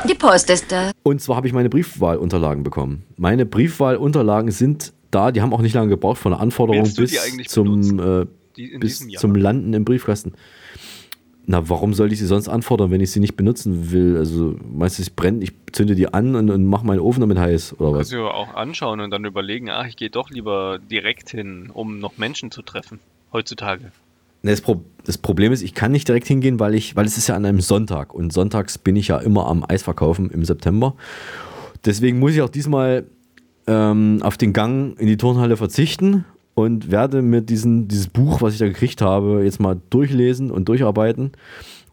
Die 0.09 0.15
Post 0.15 0.49
ist 0.49 0.73
da. 0.73 0.93
Und 1.03 1.21
zwar 1.21 1.37
habe 1.37 1.47
ich 1.47 1.53
meine 1.53 1.69
Briefwahlunterlagen 1.69 2.65
bekommen. 2.65 3.03
Meine 3.19 3.45
Briefwahlunterlagen 3.45 4.51
sind 4.51 4.95
da. 5.11 5.31
Die 5.31 5.43
haben 5.43 5.53
auch 5.53 5.61
nicht 5.61 5.75
lange 5.75 5.91
gebraucht 5.91 6.17
von 6.17 6.33
der 6.33 6.41
Anforderung 6.41 6.91
bis, 6.95 7.23
eigentlich 7.23 7.51
zum, 7.51 7.99
äh, 7.99 8.27
bis 8.79 9.07
zum 9.07 9.35
Landen 9.35 9.75
im 9.75 9.85
Briefkasten. 9.85 10.33
Na, 11.47 11.69
warum 11.69 11.95
sollte 11.95 12.15
ich 12.15 12.21
sie 12.21 12.27
sonst 12.27 12.49
anfordern, 12.49 12.91
wenn 12.91 13.01
ich 13.01 13.11
sie 13.11 13.21
nicht 13.21 13.37
benutzen 13.37 13.91
will? 13.91 14.17
Also, 14.17 14.57
es 14.85 15.11
brennt, 15.11 15.43
ich 15.43 15.53
zünde 15.73 15.95
die 15.95 16.13
an 16.13 16.37
und, 16.37 16.51
und 16.51 16.67
mache 16.67 16.87
meinen 16.87 17.01
Ofen 17.01 17.21
damit 17.21 17.39
heiß 17.39 17.81
oder 17.81 17.91
was? 17.91 17.99
Kannst 17.99 18.13
du 18.13 18.17
ja 18.19 18.31
auch 18.31 18.55
anschauen 18.55 19.01
und 19.01 19.11
dann 19.11 19.25
überlegen, 19.25 19.71
ach, 19.71 19.87
ich 19.87 19.97
gehe 19.97 20.11
doch 20.11 20.31
lieber 20.31 20.79
direkt 20.79 21.31
hin, 21.31 21.71
um 21.73 21.99
noch 21.99 22.19
Menschen 22.19 22.51
zu 22.51 22.63
treffen. 22.63 23.01
Heutzutage. 23.33 23.93
Das, 24.43 24.61
Pro 24.61 24.83
das 25.05 25.19
Problem 25.19 25.53
ist, 25.53 25.63
ich 25.63 25.75
kann 25.75 25.93
nicht 25.93 26.09
direkt 26.09 26.27
hingehen, 26.27 26.61
weil 26.61 26.75
ich, 26.75 26.97
weil 26.97 27.07
es 27.07 27.19
ist 27.19 27.27
ja 27.27 27.37
an 27.37 27.45
einem 27.45 27.61
Sonntag 27.61 28.15
und 28.15 28.33
sonntags 28.33 28.79
bin 28.79 28.97
ich 28.97 29.09
ja 29.09 29.19
immer 29.19 29.47
am 29.47 29.65
Eisverkaufen 29.67 30.31
im 30.31 30.45
September. 30.45 30.95
Deswegen 31.85 32.19
muss 32.19 32.33
ich 32.33 32.43
auch 32.43 32.49
diesmal 32.49 33.07
ähm, 33.67 34.21
auf 34.23 34.37
den 34.37 34.53
Gang 34.53 34.99
in 34.99 35.07
die 35.07 35.17
Turnhalle 35.17 35.57
verzichten 35.57 36.25
und 36.61 36.91
werde 36.91 37.23
mir 37.23 37.41
diesen, 37.43 37.89
dieses 37.89 38.09
Buch, 38.09 38.43
was 38.43 38.53
ich 38.55 38.59
da 38.59 38.67
gekriegt 38.67 39.03
habe, 39.03 39.43
jetzt 39.45 39.61
mal 39.61 39.81
durchlesen 39.91 40.51
und 40.51 40.69
durcharbeiten 40.69 41.33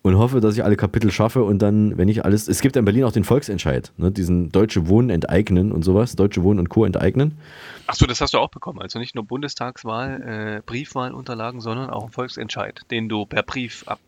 und 0.08 0.18
hoffe, 0.18 0.40
dass 0.40 0.56
ich 0.56 0.64
alle 0.64 0.76
Kapitel 0.78 1.12
schaffe 1.12 1.44
und 1.44 1.60
dann, 1.62 1.98
wenn 1.98 2.08
ich 2.08 2.24
alles, 2.24 2.48
es 2.48 2.62
gibt 2.62 2.76
in 2.76 2.86
Berlin 2.86 3.04
auch 3.04 3.12
den 3.12 3.24
Volksentscheid, 3.24 3.92
ne, 3.98 4.12
diesen 4.12 4.52
Deutsche 4.52 4.88
Wohnen 4.88 5.10
enteignen 5.10 5.72
und 5.72 5.84
sowas, 5.84 6.16
Deutsche 6.16 6.44
Wohnen 6.44 6.60
und 6.60 6.70
Co. 6.70 6.86
enteignen. 6.86 7.38
Achso, 7.88 8.06
das 8.06 8.22
hast 8.22 8.34
du 8.34 8.38
auch 8.38 8.50
bekommen. 8.50 8.82
Also 8.82 9.00
nicht 9.00 9.16
nur 9.16 9.26
Bundestagswahl, 9.26 10.22
äh, 10.22 10.62
Briefwahlunterlagen, 10.66 11.62
sondern 11.62 11.90
auch 11.90 12.06
ein 12.06 12.12
Volksentscheid, 12.12 12.82
den 12.92 13.10
du 13.10 13.26
per 13.26 13.44
Brief 13.44 13.84
ab, 13.88 14.00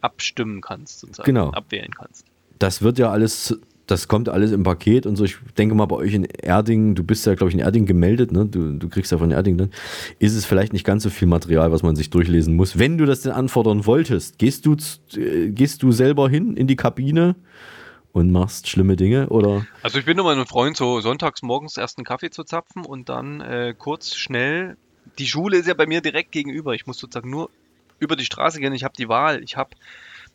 abstimmen 0.00 0.60
kannst, 0.60 1.00
sozusagen. 1.00 1.26
Genau. 1.26 1.50
Abwählen 1.50 1.92
kannst. 1.92 2.26
das 2.58 2.82
wird 2.82 2.98
ja 2.98 3.10
alles, 3.10 3.58
das 3.90 4.08
kommt 4.08 4.28
alles 4.28 4.52
im 4.52 4.62
Paket 4.62 5.06
und 5.06 5.16
so. 5.16 5.24
Ich 5.24 5.36
denke 5.58 5.74
mal, 5.74 5.86
bei 5.86 5.96
euch 5.96 6.14
in 6.14 6.24
Erding, 6.24 6.94
du 6.94 7.02
bist 7.02 7.26
ja, 7.26 7.34
glaube 7.34 7.50
ich, 7.50 7.54
in 7.54 7.60
Erding 7.60 7.86
gemeldet, 7.86 8.32
ne? 8.32 8.46
Du, 8.46 8.72
du 8.78 8.88
kriegst 8.88 9.10
ja 9.10 9.18
von 9.18 9.30
Erding 9.30 9.58
dann, 9.58 9.70
ist 10.18 10.34
es 10.34 10.44
vielleicht 10.44 10.72
nicht 10.72 10.84
ganz 10.84 11.02
so 11.02 11.10
viel 11.10 11.28
Material, 11.28 11.72
was 11.72 11.82
man 11.82 11.96
sich 11.96 12.10
durchlesen 12.10 12.54
muss. 12.54 12.78
Wenn 12.78 12.98
du 12.98 13.06
das 13.06 13.22
denn 13.22 13.32
anfordern 13.32 13.86
wolltest, 13.86 14.38
gehst 14.38 14.66
du, 14.66 14.76
äh, 15.16 15.48
gehst 15.50 15.82
du 15.82 15.92
selber 15.92 16.28
hin 16.28 16.56
in 16.56 16.66
die 16.66 16.76
Kabine 16.76 17.34
und 18.12 18.30
machst 18.30 18.68
schlimme 18.68 18.96
Dinge 18.96 19.28
oder? 19.28 19.66
Also 19.82 19.98
ich 19.98 20.04
bin 20.04 20.18
immer 20.18 20.30
ein 20.30 20.46
Freund, 20.46 20.76
so 20.76 21.00
sonntags 21.00 21.42
morgens 21.42 21.76
erst 21.76 21.98
einen 21.98 22.04
Kaffee 22.04 22.30
zu 22.30 22.44
zapfen 22.44 22.84
und 22.84 23.08
dann 23.08 23.40
äh, 23.40 23.74
kurz 23.76 24.14
schnell. 24.14 24.76
Die 25.18 25.26
Schule 25.26 25.58
ist 25.58 25.66
ja 25.66 25.74
bei 25.74 25.86
mir 25.86 26.00
direkt 26.00 26.32
gegenüber. 26.32 26.74
Ich 26.74 26.86
muss 26.86 26.98
sozusagen 26.98 27.30
nur 27.30 27.50
über 27.98 28.16
die 28.16 28.24
Straße 28.24 28.60
gehen. 28.60 28.72
Ich 28.72 28.84
habe 28.84 28.94
die 28.96 29.08
Wahl. 29.08 29.42
Ich 29.42 29.56
habe 29.56 29.70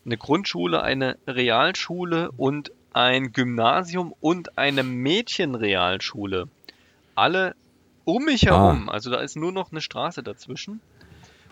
eine 0.06 0.18
Grundschule, 0.18 0.84
eine 0.84 1.18
Realschule 1.28 2.32
und 2.38 2.72
ein 2.96 3.34
Gymnasium 3.34 4.14
und 4.22 4.58
eine 4.58 4.82
Mädchenrealschule. 4.84 6.48
Alle 7.14 7.56
um 8.06 8.24
mich 8.26 8.50
Ah. 8.50 8.56
herum. 8.56 8.90
Also 8.90 9.12
da 9.12 9.18
ist 9.20 9.36
nur 9.36 9.52
noch 9.52 9.72
eine 9.72 9.82
Straße 9.82 10.24
dazwischen. 10.24 10.80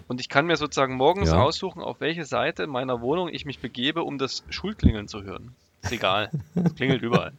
Und 0.08 0.22
ich 0.22 0.30
kann 0.30 0.46
mir 0.46 0.56
sozusagen 0.56 0.96
morgens 0.96 1.32
Ja. 1.32 1.42
aussuchen, 1.42 1.82
auf 1.82 2.00
welche 2.00 2.24
Seite 2.26 2.66
meiner 2.68 3.02
Wohnung 3.02 3.28
ich 3.30 3.46
mich 3.46 3.60
begebe, 3.60 4.04
um 4.04 4.18
das 4.18 4.44
Schulklingeln 4.50 5.08
zu 5.10 5.24
hören. 5.24 5.54
Ist 5.82 5.92
egal. 5.92 6.30
Es 6.56 6.76
klingelt 6.76 7.02
überall. 7.02 7.34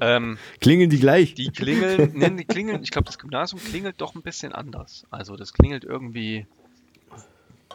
ähm, 0.00 0.38
Klingeln 0.60 0.90
die 0.90 1.00
gleich? 1.00 1.34
die 1.34 1.48
klingeln, 1.50 2.12
nennen 2.14 2.36
die 2.36 2.44
klingeln, 2.44 2.82
ich 2.84 2.90
glaube, 2.92 3.06
das 3.06 3.18
Gymnasium 3.18 3.60
klingelt 3.60 4.00
doch 4.00 4.14
ein 4.14 4.22
bisschen 4.22 4.52
anders. 4.52 5.06
Also 5.10 5.34
das 5.36 5.52
klingelt 5.52 5.82
irgendwie 5.82 6.46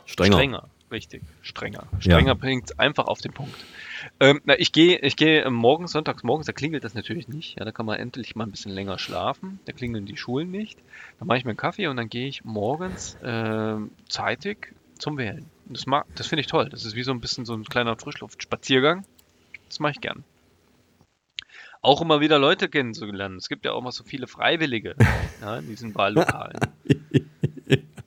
Strenger. 0.05 0.33
strenger. 0.37 0.69
Richtig, 0.93 1.23
strenger. 1.41 1.87
Strenger 1.99 2.35
bringt 2.35 2.79
einfach 2.79 3.05
auf 3.07 3.19
den 3.19 3.33
Punkt. 3.33 3.55
Ähm, 4.19 4.41
na, 4.45 4.53
ich 4.59 4.71
gehe 4.71 4.99
ich 4.99 5.15
gehe 5.15 5.49
morgens, 5.49 5.91
sonntags 5.91 6.21
morgens, 6.21 6.45
da 6.45 6.53
klingelt 6.53 6.83
das 6.83 6.93
natürlich 6.93 7.27
nicht. 7.27 7.57
Ja, 7.57 7.65
da 7.65 7.71
kann 7.71 7.87
man 7.87 7.97
endlich 7.99 8.35
mal 8.35 8.45
ein 8.45 8.51
bisschen 8.51 8.71
länger 8.71 8.99
schlafen. 8.99 9.59
Da 9.65 9.73
klingeln 9.73 10.05
die 10.05 10.17
Schulen 10.17 10.51
nicht. 10.51 10.77
Dann 11.17 11.27
mache 11.27 11.39
ich 11.39 11.45
mir 11.45 11.49
einen 11.49 11.57
Kaffee 11.57 11.87
und 11.87 11.97
dann 11.97 12.09
gehe 12.09 12.27
ich 12.27 12.45
morgens 12.45 13.17
ähm, 13.23 13.89
zeitig 14.07 14.75
zum 14.99 15.17
Wählen. 15.17 15.49
Das, 15.65 15.87
mag- 15.87 16.05
das 16.15 16.27
finde 16.27 16.41
ich 16.41 16.47
toll. 16.47 16.69
Das 16.69 16.85
ist 16.85 16.95
wie 16.95 17.03
so 17.03 17.11
ein 17.11 17.19
bisschen 17.21 17.43
so 17.45 17.55
ein 17.55 17.63
kleiner 17.65 17.97
Frischluftspaziergang. 17.97 19.03
Das 19.67 19.79
mache 19.79 19.93
ich 19.93 19.99
gern. 20.01 20.23
Auch 21.81 22.01
immer 22.01 22.21
wieder 22.21 22.37
Leute 22.37 22.69
kennenzulernen. 22.69 23.37
Es 23.37 23.49
gibt 23.49 23.65
ja 23.65 23.71
auch 23.71 23.81
mal 23.81 23.91
so 23.91 24.03
viele 24.03 24.27
Freiwillige 24.27 24.95
ja, 25.41 25.57
in 25.57 25.67
diesen 25.67 25.95
Wahllokalen. 25.95 26.59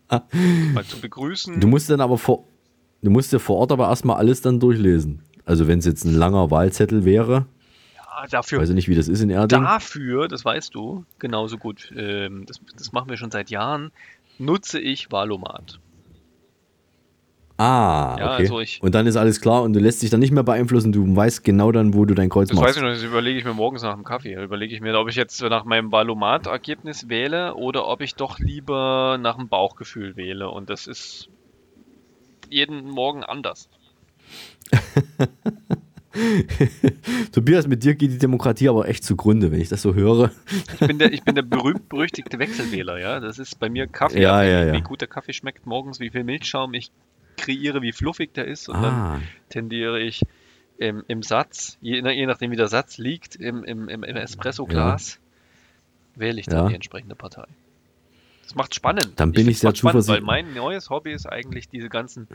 mal 0.72 0.84
zu 0.84 1.00
begrüßen. 1.00 1.58
Du 1.60 1.66
musst 1.66 1.90
dann 1.90 2.00
aber 2.00 2.16
vor, 2.16 2.44
du 3.06 3.10
musst 3.10 3.32
dir 3.32 3.38
vor 3.38 3.56
Ort 3.56 3.72
aber 3.72 3.88
erstmal 3.88 4.16
alles 4.16 4.40
dann 4.42 4.60
durchlesen. 4.60 5.22
Also 5.44 5.66
wenn 5.68 5.78
es 5.78 5.84
jetzt 5.86 6.04
ein 6.04 6.14
langer 6.14 6.50
Wahlzettel 6.50 7.04
wäre, 7.04 7.46
Ah, 8.18 8.26
dafür, 8.30 8.60
weiß 8.60 8.70
ich 8.70 8.74
nicht, 8.74 8.88
wie 8.88 8.94
das 8.94 9.08
ist 9.08 9.20
in 9.20 9.30
Erding. 9.30 9.62
dafür, 9.62 10.26
das 10.26 10.44
weißt 10.44 10.74
du, 10.74 11.04
genauso 11.18 11.58
gut, 11.58 11.92
ähm, 11.96 12.44
das, 12.46 12.60
das 12.76 12.92
machen 12.92 13.08
wir 13.10 13.16
schon 13.18 13.30
seit 13.30 13.50
Jahren, 13.50 13.92
nutze 14.38 14.80
ich 14.80 15.12
Valomat. 15.12 15.78
Ah, 17.58 18.16
Ja, 18.18 18.34
okay. 18.34 18.42
also 18.42 18.60
ich- 18.60 18.82
und 18.82 18.94
dann 18.94 19.06
ist 19.06 19.16
alles 19.16 19.40
klar 19.40 19.62
und 19.62 19.72
du 19.72 19.80
lässt 19.80 20.02
dich 20.02 20.10
dann 20.10 20.20
nicht 20.20 20.30
mehr 20.32 20.42
beeinflussen, 20.42 20.92
du 20.92 21.16
weißt 21.16 21.42
genau 21.42 21.72
dann, 21.72 21.94
wo 21.94 22.04
du 22.04 22.12
dein 22.14 22.28
Kreuz 22.28 22.48
Das 22.50 22.56
weiß 22.58 22.62
machst. 22.64 22.76
ich 22.76 22.82
noch, 22.82 22.90
das 22.90 23.02
überlege 23.02 23.38
ich 23.38 23.44
mir 23.46 23.54
morgens 23.54 23.82
nach 23.82 23.94
dem 23.94 24.04
Kaffee. 24.04 24.34
Überlege 24.42 24.74
ich 24.74 24.82
mir, 24.82 24.98
ob 24.98 25.08
ich 25.08 25.14
jetzt 25.14 25.40
nach 25.42 25.64
meinem 25.64 25.90
Valomat-Ergebnis 25.90 27.08
wähle 27.08 27.54
oder 27.54 27.86
ob 27.86 28.02
ich 28.02 28.14
doch 28.14 28.38
lieber 28.38 29.16
nach 29.18 29.36
dem 29.36 29.48
Bauchgefühl 29.48 30.16
wähle. 30.16 30.50
Und 30.50 30.68
das 30.68 30.86
ist 30.86 31.28
jeden 32.50 32.88
Morgen 32.90 33.24
anders. 33.24 33.68
Tobias, 37.32 37.66
mit 37.66 37.84
dir 37.84 37.94
geht 37.94 38.10
die 38.10 38.18
Demokratie 38.18 38.68
aber 38.68 38.88
echt 38.88 39.04
zugrunde, 39.04 39.52
wenn 39.52 39.60
ich 39.60 39.68
das 39.68 39.82
so 39.82 39.94
höre. 39.94 40.30
Ich 40.80 40.86
bin 40.86 40.98
der, 40.98 41.12
ich 41.12 41.22
bin 41.22 41.34
der 41.34 41.42
berühmt-berüchtigte 41.42 42.38
Wechselwähler, 42.38 42.98
ja. 42.98 43.20
Das 43.20 43.38
ist 43.38 43.58
bei 43.58 43.68
mir 43.68 43.86
Kaffee, 43.86 44.22
Ja, 44.22 44.42
ja, 44.42 44.64
ja. 44.64 44.72
wie 44.72 44.80
gut 44.80 45.00
der 45.02 45.08
Kaffee 45.08 45.32
schmeckt 45.34 45.66
morgens, 45.66 46.00
wie 46.00 46.10
viel 46.10 46.24
Milchschaum 46.24 46.72
ich 46.74 46.90
kreiere, 47.36 47.82
wie 47.82 47.92
fluffig 47.92 48.32
der 48.32 48.46
ist. 48.46 48.68
Und 48.68 48.76
Ah. 48.76 48.80
dann 48.80 49.22
tendiere 49.50 50.00
ich 50.00 50.22
im, 50.78 51.04
im 51.08 51.22
Satz, 51.22 51.76
je, 51.80 51.96
je 52.02 52.26
nachdem 52.26 52.50
wie 52.50 52.56
der 52.56 52.68
Satz 52.68 52.96
liegt, 52.98 53.36
im, 53.36 53.64
im, 53.64 53.88
im, 53.88 54.02
Espresso-Glas, 54.02 55.18
wähle 56.14 56.40
ich 56.40 56.46
dann 56.46 56.68
die 56.68 56.74
entsprechende 56.74 57.14
Partei. 57.14 57.44
Das 58.46 58.54
macht 58.54 58.76
spannend. 58.76 59.14
Dann 59.16 59.32
bin 59.32 59.40
ich 59.40 59.58
find's 59.58 59.60
sehr 59.60 59.74
spannend, 59.74 60.06
Weil 60.06 60.20
zuversichtlich. 60.20 60.26
mein 60.26 60.54
neues 60.54 60.88
Hobby 60.88 61.12
ist 61.12 61.26
eigentlich 61.26 61.68
diese 61.68 61.88
ganzen 61.88 62.28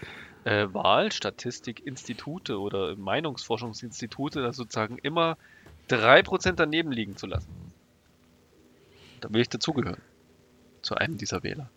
äh, 0.44 0.68
Wahlstatistikinstitute 0.72 2.60
oder 2.60 2.98
Meinungsforschungsinstitute, 2.98 4.42
das 4.42 4.58
sozusagen 4.58 4.98
immer 4.98 5.38
3% 5.90 6.54
daneben 6.54 6.92
liegen 6.92 7.16
zu 7.16 7.28
lassen. 7.28 7.48
Da 9.22 9.32
will 9.32 9.42
ich 9.42 9.50
dazugehören. 9.50 10.02
Zu 10.82 10.96
einem 10.96 11.18
dieser 11.18 11.44
Wähler. 11.44 11.70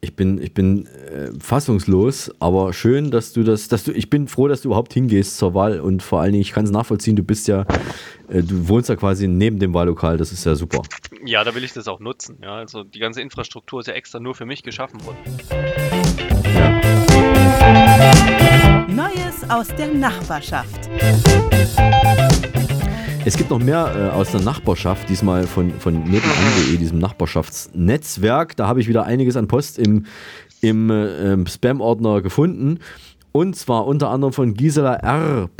Ich 0.00 0.14
bin, 0.14 0.40
ich 0.40 0.54
bin 0.54 0.86
äh, 0.86 1.32
fassungslos, 1.40 2.30
aber 2.38 2.72
schön, 2.72 3.10
dass 3.10 3.32
du 3.32 3.42
das, 3.42 3.66
dass 3.66 3.82
du, 3.82 3.90
ich 3.90 4.08
bin 4.08 4.28
froh, 4.28 4.46
dass 4.46 4.62
du 4.62 4.68
überhaupt 4.68 4.94
hingehst 4.94 5.36
zur 5.38 5.54
Wahl 5.54 5.80
und 5.80 6.04
vor 6.04 6.20
allen 6.20 6.30
Dingen, 6.32 6.42
ich 6.42 6.52
kann 6.52 6.64
es 6.64 6.70
nachvollziehen, 6.70 7.16
du 7.16 7.24
bist 7.24 7.48
ja, 7.48 7.62
äh, 8.28 8.44
du 8.44 8.68
wohnst 8.68 8.88
ja 8.88 8.94
quasi 8.94 9.26
neben 9.26 9.58
dem 9.58 9.74
Wahllokal, 9.74 10.16
das 10.16 10.30
ist 10.30 10.44
ja 10.44 10.54
super. 10.54 10.82
Ja, 11.24 11.42
da 11.42 11.52
will 11.52 11.64
ich 11.64 11.72
das 11.72 11.88
auch 11.88 11.98
nutzen. 11.98 12.38
Ja, 12.42 12.54
also 12.54 12.84
die 12.84 13.00
ganze 13.00 13.22
Infrastruktur 13.22 13.80
ist 13.80 13.86
ja 13.88 13.94
extra 13.94 14.20
nur 14.20 14.36
für 14.36 14.46
mich 14.46 14.62
geschaffen 14.62 15.00
worden. 15.04 15.18
Neues 18.94 19.50
aus 19.50 19.66
der 19.76 19.88
Nachbarschaft. 19.88 20.88
Es 23.24 23.36
gibt 23.36 23.50
noch 23.50 23.58
mehr 23.58 23.94
äh, 23.94 24.14
aus 24.14 24.30
der 24.30 24.40
Nachbarschaft, 24.40 25.08
diesmal 25.08 25.46
von, 25.46 25.70
von 25.78 25.94
nebenan.de, 25.94 26.76
diesem 26.76 26.98
Nachbarschaftsnetzwerk. 26.98 28.56
Da 28.56 28.66
habe 28.66 28.80
ich 28.80 28.88
wieder 28.88 29.04
einiges 29.04 29.36
an 29.36 29.48
Post 29.48 29.78
im, 29.78 30.06
im 30.60 30.90
äh, 30.90 31.46
Spam-Ordner 31.46 32.22
gefunden. 32.22 32.78
Und 33.32 33.56
zwar 33.56 33.86
unter 33.86 34.10
anderem 34.10 34.32
von 34.32 34.54
Gisela 34.54 34.94
R. 34.94 35.50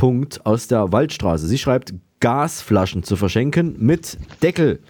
Aus 0.45 0.69
der 0.69 0.93
Waldstraße. 0.93 1.47
Sie 1.47 1.59
schreibt, 1.59 1.95
Gasflaschen 2.21 3.03
zu 3.03 3.17
verschenken 3.17 3.77
mit 3.79 4.19
Deckel. 4.43 4.81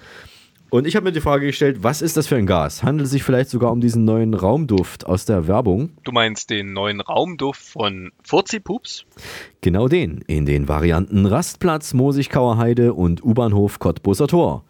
Und 0.71 0.87
ich 0.87 0.97
habe 0.97 1.05
mir 1.05 1.13
die 1.13 1.23
Frage 1.23 1.47
gestellt, 1.47 1.79
was 1.81 2.03
ist 2.03 2.19
das 2.19 2.27
für 2.27 2.37
ein 2.37 2.45
Gas? 2.45 2.83
Handelt 2.83 3.07
es 3.07 3.13
sich 3.13 3.23
vielleicht 3.23 3.49
sogar 3.49 3.73
um 3.73 3.81
diesen 3.81 4.05
neuen 4.05 4.35
Raumduft 4.35 5.07
aus 5.07 5.25
der 5.25 5.49
Werbung? 5.49 5.91
Du 6.05 6.13
meinst 6.13 6.51
den 6.51 6.75
neuen 6.75 7.01
Raumduft 7.01 7.63
von 7.63 8.13
Furzi-Pups? 8.23 9.07
Genau 9.63 9.89
den, 9.89 10.21
in 10.27 10.45
den 10.45 10.69
Varianten 10.69 11.25
Rastplatz, 11.25 11.95
Mosigkauer 11.95 12.59
Heide 12.59 12.93
und 12.93 13.25
U-Bahnhof 13.25 13.79
Cottbuser 13.79 14.27
Tor. 14.27 14.67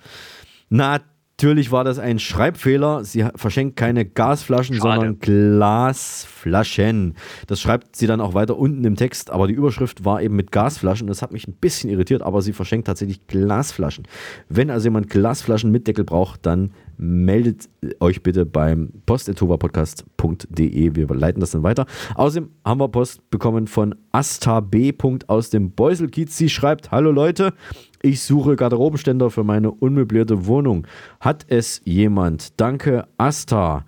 Natürlich 1.41 1.71
war 1.71 1.85
das 1.85 2.01
ein 2.01 2.19
Schreibfehler. 2.19 3.05
Sie 3.05 3.25
verschenkt 3.37 3.77
keine 3.77 4.05
Gasflaschen, 4.05 4.75
Schade. 4.75 4.97
sondern 4.97 5.19
Glasflaschen. 5.21 7.15
Das 7.47 7.61
schreibt 7.61 7.95
sie 7.95 8.09
dann 8.09 8.21
auch 8.21 8.35
weiter 8.35 8.59
unten 8.59 8.83
im 8.83 8.97
Text, 8.97 9.31
aber 9.31 9.47
die 9.47 9.55
Überschrift 9.55 10.05
war 10.05 10.21
eben 10.21 10.35
mit 10.35 10.51
Gasflaschen. 10.51 11.07
Das 11.07 11.23
hat 11.23 11.31
mich 11.31 11.47
ein 11.47 11.53
bisschen 11.53 11.91
irritiert, 11.91 12.23
aber 12.23 12.43
sie 12.43 12.53
verschenkt 12.53 12.89
tatsächlich 12.89 13.29
Glasflaschen. 13.29 14.09
Wenn 14.49 14.69
also 14.69 14.87
jemand 14.87 15.11
Glasflaschen 15.11 15.71
mit 15.71 15.87
Deckel 15.87 16.05
braucht, 16.05 16.45
dann 16.45 16.73
meldet 16.97 17.69
euch 18.01 18.25
bitte 18.25 18.45
beim 18.45 18.91
post.tovapodcast.de. 19.07 20.97
Wir 20.97 21.07
leiten 21.07 21.39
das 21.39 21.53
dann 21.53 21.63
weiter. 21.63 21.87
Außerdem 22.17 22.51
haben 22.65 22.81
wir 22.81 22.89
Post 22.89 23.31
bekommen 23.31 23.69
von 23.69 23.95
Asta 24.11 24.59
B. 24.59 24.93
aus 25.29 25.51
dem 25.51 25.71
Beuselkiez. 25.71 26.37
Sie 26.37 26.49
schreibt: 26.49 26.91
Hallo 26.91 27.13
Leute, 27.13 27.55
ich 28.03 28.23
suche 28.23 28.57
Garderobenständer 28.57 29.31
für 29.31 29.45
meine 29.45 29.71
unmöblierte 29.71 30.47
Wohnung. 30.47 30.87
Hat 31.21 31.47
es 31.49 31.81
jemand? 31.85 32.61
Danke, 32.61 33.09
Asta. 33.17 33.85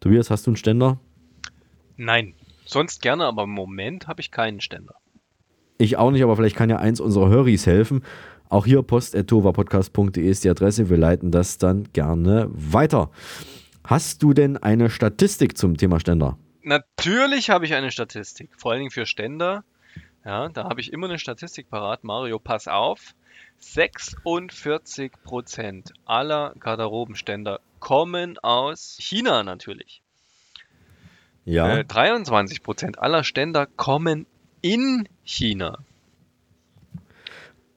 Tobias, 0.00 0.30
hast 0.30 0.46
du 0.46 0.50
einen 0.50 0.56
Ständer? 0.56 0.98
Nein. 1.96 2.34
Sonst 2.66 3.02
gerne, 3.02 3.24
aber 3.24 3.44
im 3.44 3.50
Moment 3.50 4.08
habe 4.08 4.20
ich 4.20 4.30
keinen 4.30 4.60
Ständer. 4.60 4.94
Ich 5.78 5.96
auch 5.96 6.10
nicht, 6.10 6.22
aber 6.22 6.36
vielleicht 6.36 6.56
kann 6.56 6.70
ja 6.70 6.78
eins 6.78 7.00
unserer 7.00 7.28
Höris 7.28 7.66
helfen. 7.66 8.02
Auch 8.48 8.66
hier 8.66 8.82
post.tovapodcast.de 8.82 10.28
ist 10.28 10.44
die 10.44 10.50
Adresse. 10.50 10.88
Wir 10.88 10.96
leiten 10.96 11.30
das 11.30 11.58
dann 11.58 11.88
gerne 11.92 12.48
weiter. 12.52 13.10
Hast 13.84 14.22
du 14.22 14.32
denn 14.32 14.56
eine 14.56 14.88
Statistik 14.90 15.58
zum 15.58 15.76
Thema 15.76 16.00
Ständer? 16.00 16.38
Natürlich 16.62 17.50
habe 17.50 17.66
ich 17.66 17.74
eine 17.74 17.90
Statistik, 17.90 18.50
vor 18.56 18.72
allen 18.72 18.80
Dingen 18.80 18.90
für 18.90 19.04
Ständer. 19.04 19.64
Ja, 20.24 20.48
da 20.48 20.64
habe 20.64 20.80
ich 20.80 20.92
immer 20.92 21.06
eine 21.06 21.18
Statistik 21.18 21.68
parat. 21.68 22.04
Mario, 22.04 22.38
pass 22.38 22.66
auf. 22.66 23.14
46% 23.60 25.92
aller 26.04 26.54
Garderobenständer 26.58 27.60
kommen 27.80 28.38
aus 28.38 28.96
China 29.00 29.42
natürlich. 29.42 30.02
Ja. 31.44 31.78
Äh, 31.78 31.82
23% 31.82 32.98
aller 32.98 33.24
Ständer 33.24 33.66
kommen 33.66 34.26
in 34.62 35.08
China. 35.24 35.78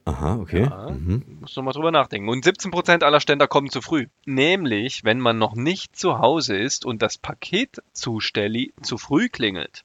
Aha, 0.06 0.36
okay. 0.36 0.62
Ja, 0.62 0.90
Mhm. 0.90 1.40
Muss 1.40 1.54
noch 1.54 1.64
mal 1.64 1.72
drüber 1.72 1.90
nachdenken. 1.90 2.30
Und 2.30 2.42
17% 2.42 3.04
aller 3.04 3.20
Ständer 3.20 3.46
kommen 3.46 3.68
zu 3.68 3.82
früh. 3.82 4.06
Nämlich, 4.24 5.04
wenn 5.04 5.20
man 5.20 5.36
noch 5.36 5.54
nicht 5.54 5.96
zu 5.96 6.18
Hause 6.18 6.56
ist 6.56 6.86
und 6.86 7.02
das 7.02 7.18
Paketzustelli 7.18 8.72
zu 8.80 8.96
früh 8.96 9.28
klingelt. 9.28 9.84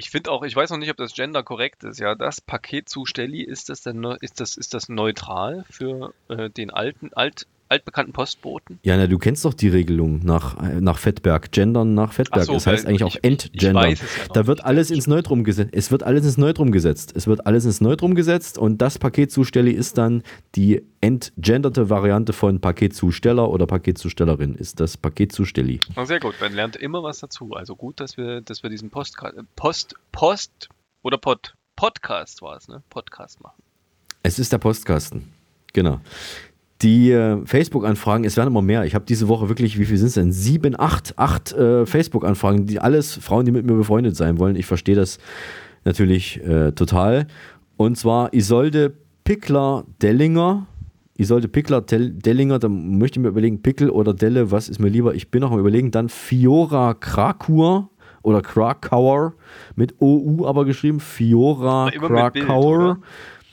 Ich 0.00 0.08
finde 0.08 0.30
auch, 0.30 0.44
ich 0.44 0.56
weiß 0.56 0.70
noch 0.70 0.78
nicht, 0.78 0.90
ob 0.90 0.96
das 0.96 1.12
Gender 1.12 1.42
korrekt 1.42 1.84
ist. 1.84 2.00
Ja, 2.00 2.14
das 2.14 2.40
Paketzustelli, 2.40 3.42
ist 3.42 3.68
das 3.68 3.82
denn, 3.82 4.02
ist 4.22 4.40
das, 4.40 4.56
ist 4.56 4.72
das 4.72 4.88
neutral 4.88 5.66
für 5.68 6.14
äh, 6.28 6.48
den 6.48 6.70
alten, 6.70 7.12
alt, 7.12 7.46
altbekannten 7.70 8.12
Postboten? 8.12 8.78
Ja, 8.82 8.96
na, 8.96 9.06
du 9.06 9.18
kennst 9.18 9.44
doch 9.44 9.54
die 9.54 9.68
Regelung 9.68 10.20
nach, 10.24 10.60
äh, 10.62 10.80
nach 10.80 10.98
Fettberg. 10.98 11.52
Gendern 11.52 11.94
nach 11.94 12.12
Fettberg. 12.12 12.44
So, 12.44 12.54
das 12.54 12.66
heißt 12.66 12.86
eigentlich 12.86 13.04
auch 13.04 13.16
Entgendern. 13.22 13.90
ja 13.90 13.96
da 14.32 14.46
wird 14.46 14.64
alles 14.64 14.90
ins 14.90 15.06
Neutrum 15.06 15.44
gesetzt. 15.44 15.70
Es 15.72 15.90
wird 15.90 16.02
alles 16.02 16.24
ins 16.24 16.36
Neutrum 16.36 16.72
gesetzt. 16.72 17.12
Es 17.16 17.26
wird 17.26 17.46
alles 17.46 17.64
ins 17.64 17.80
Neutrum 17.80 18.14
gesetzt 18.14 18.58
und 18.58 18.78
das 18.78 18.98
Paketzustelli 18.98 19.70
ist 19.70 19.98
dann 19.98 20.22
die 20.54 20.82
entgenderte 21.00 21.88
Variante 21.88 22.32
von 22.32 22.60
Paketzusteller 22.60 23.48
oder 23.48 23.66
Paketzustellerin. 23.66 24.54
Ist 24.54 24.80
das 24.80 24.96
Paketzustelli. 24.96 25.80
Na, 25.96 26.06
sehr 26.06 26.20
gut, 26.20 26.34
man 26.40 26.52
lernt 26.52 26.76
immer 26.76 27.02
was 27.02 27.20
dazu. 27.20 27.54
Also 27.54 27.76
gut, 27.76 28.00
dass 28.00 28.16
wir, 28.16 28.40
dass 28.40 28.62
wir 28.62 28.70
diesen 28.70 28.90
Post, 28.90 29.16
Post, 29.56 29.94
Post 30.12 30.68
oder 31.02 31.18
Pod, 31.18 31.54
Podcast 31.76 32.42
war 32.42 32.56
es, 32.56 32.68
ne? 32.68 32.82
Podcast 32.90 33.40
machen. 33.40 33.62
Es 34.22 34.38
ist 34.38 34.52
der 34.52 34.58
Postkasten. 34.58 35.32
Genau. 35.72 36.00
Die 36.82 37.10
äh, 37.10 37.44
Facebook-Anfragen, 37.44 38.24
es 38.24 38.36
werden 38.36 38.48
immer 38.48 38.62
mehr. 38.62 38.84
Ich 38.84 38.94
habe 38.94 39.04
diese 39.06 39.28
Woche 39.28 39.48
wirklich, 39.48 39.78
wie 39.78 39.84
viel 39.84 39.98
sind 39.98 40.08
es 40.08 40.14
denn? 40.14 40.32
Sieben, 40.32 40.78
acht, 40.80 41.18
acht 41.18 41.52
äh, 41.52 41.84
Facebook-Anfragen, 41.84 42.66
die 42.66 42.78
alles 42.80 43.16
Frauen, 43.16 43.44
die 43.44 43.52
mit 43.52 43.66
mir 43.66 43.74
befreundet 43.74 44.16
sein 44.16 44.38
wollen. 44.38 44.56
Ich 44.56 44.64
verstehe 44.66 44.94
das 44.94 45.18
natürlich 45.84 46.42
äh, 46.42 46.72
total. 46.72 47.26
Und 47.76 47.96
zwar 47.98 48.32
Isolde 48.32 48.94
Pickler-Dellinger. 49.24 50.66
Isolde 51.18 51.48
Pickler-Dellinger, 51.48 52.58
da 52.58 52.68
möchte 52.68 53.18
ich 53.18 53.22
mir 53.22 53.28
überlegen, 53.28 53.60
Pickel 53.60 53.90
oder 53.90 54.14
Delle, 54.14 54.50
was 54.50 54.70
ist 54.70 54.78
mir 54.78 54.88
lieber? 54.88 55.14
Ich 55.14 55.30
bin 55.30 55.42
noch 55.42 55.52
am 55.52 55.58
überlegen. 55.58 55.90
Dann 55.90 56.08
Fiora 56.08 56.94
Krakur 56.94 57.90
oder 58.22 58.40
Krakauer 58.42 59.34
mit 59.76 60.00
OU 60.00 60.46
aber 60.46 60.64
geschrieben. 60.64 61.00
Fiora 61.00 61.90
Aber 61.96 62.30
Bild, 62.30 62.46
Krakauer. 62.46 62.78
oder? 62.78 62.98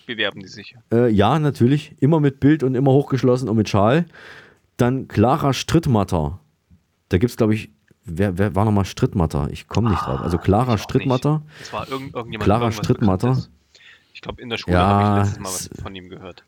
Bewerben 0.07 0.39
die 0.39 0.47
sich. 0.47 0.75
Äh, 0.91 1.09
ja, 1.11 1.37
natürlich. 1.37 1.93
Immer 1.99 2.19
mit 2.19 2.39
Bild 2.39 2.63
und 2.63 2.73
immer 2.73 2.91
hochgeschlossen 2.91 3.47
und 3.49 3.57
mit 3.57 3.69
Schal. 3.69 4.05
Dann 4.77 5.07
Clara 5.07 5.53
Strittmatter. 5.53 6.39
Da 7.09 7.17
gibt 7.17 7.29
es, 7.29 7.37
glaube 7.37 7.53
ich, 7.53 7.69
wer, 8.03 8.37
wer 8.37 8.55
war 8.55 8.65
nochmal 8.65 8.85
Strittmatter? 8.85 9.49
Ich 9.51 9.67
komme 9.67 9.89
nicht 9.91 10.01
drauf. 10.01 10.21
Also 10.21 10.37
Clara 10.37 10.77
Strittmatter. 10.77 11.43
Das 11.59 11.73
war 11.73 11.87
irgend, 11.87 12.15
irgendjemand. 12.15 12.43
Clara 12.45 12.71
Strittmatter. 12.71 13.43
Ich 14.13 14.21
glaube, 14.21 14.41
in 14.41 14.49
der 14.49 14.57
Schule 14.57 14.75
Ja, 14.75 14.87
habe 14.87 15.19
ich 15.19 15.25
letztes 15.25 15.39
Mal 15.39 15.49
was 15.49 15.69
von 15.83 15.93
ihm 15.93 16.09
gehört. 16.09 16.43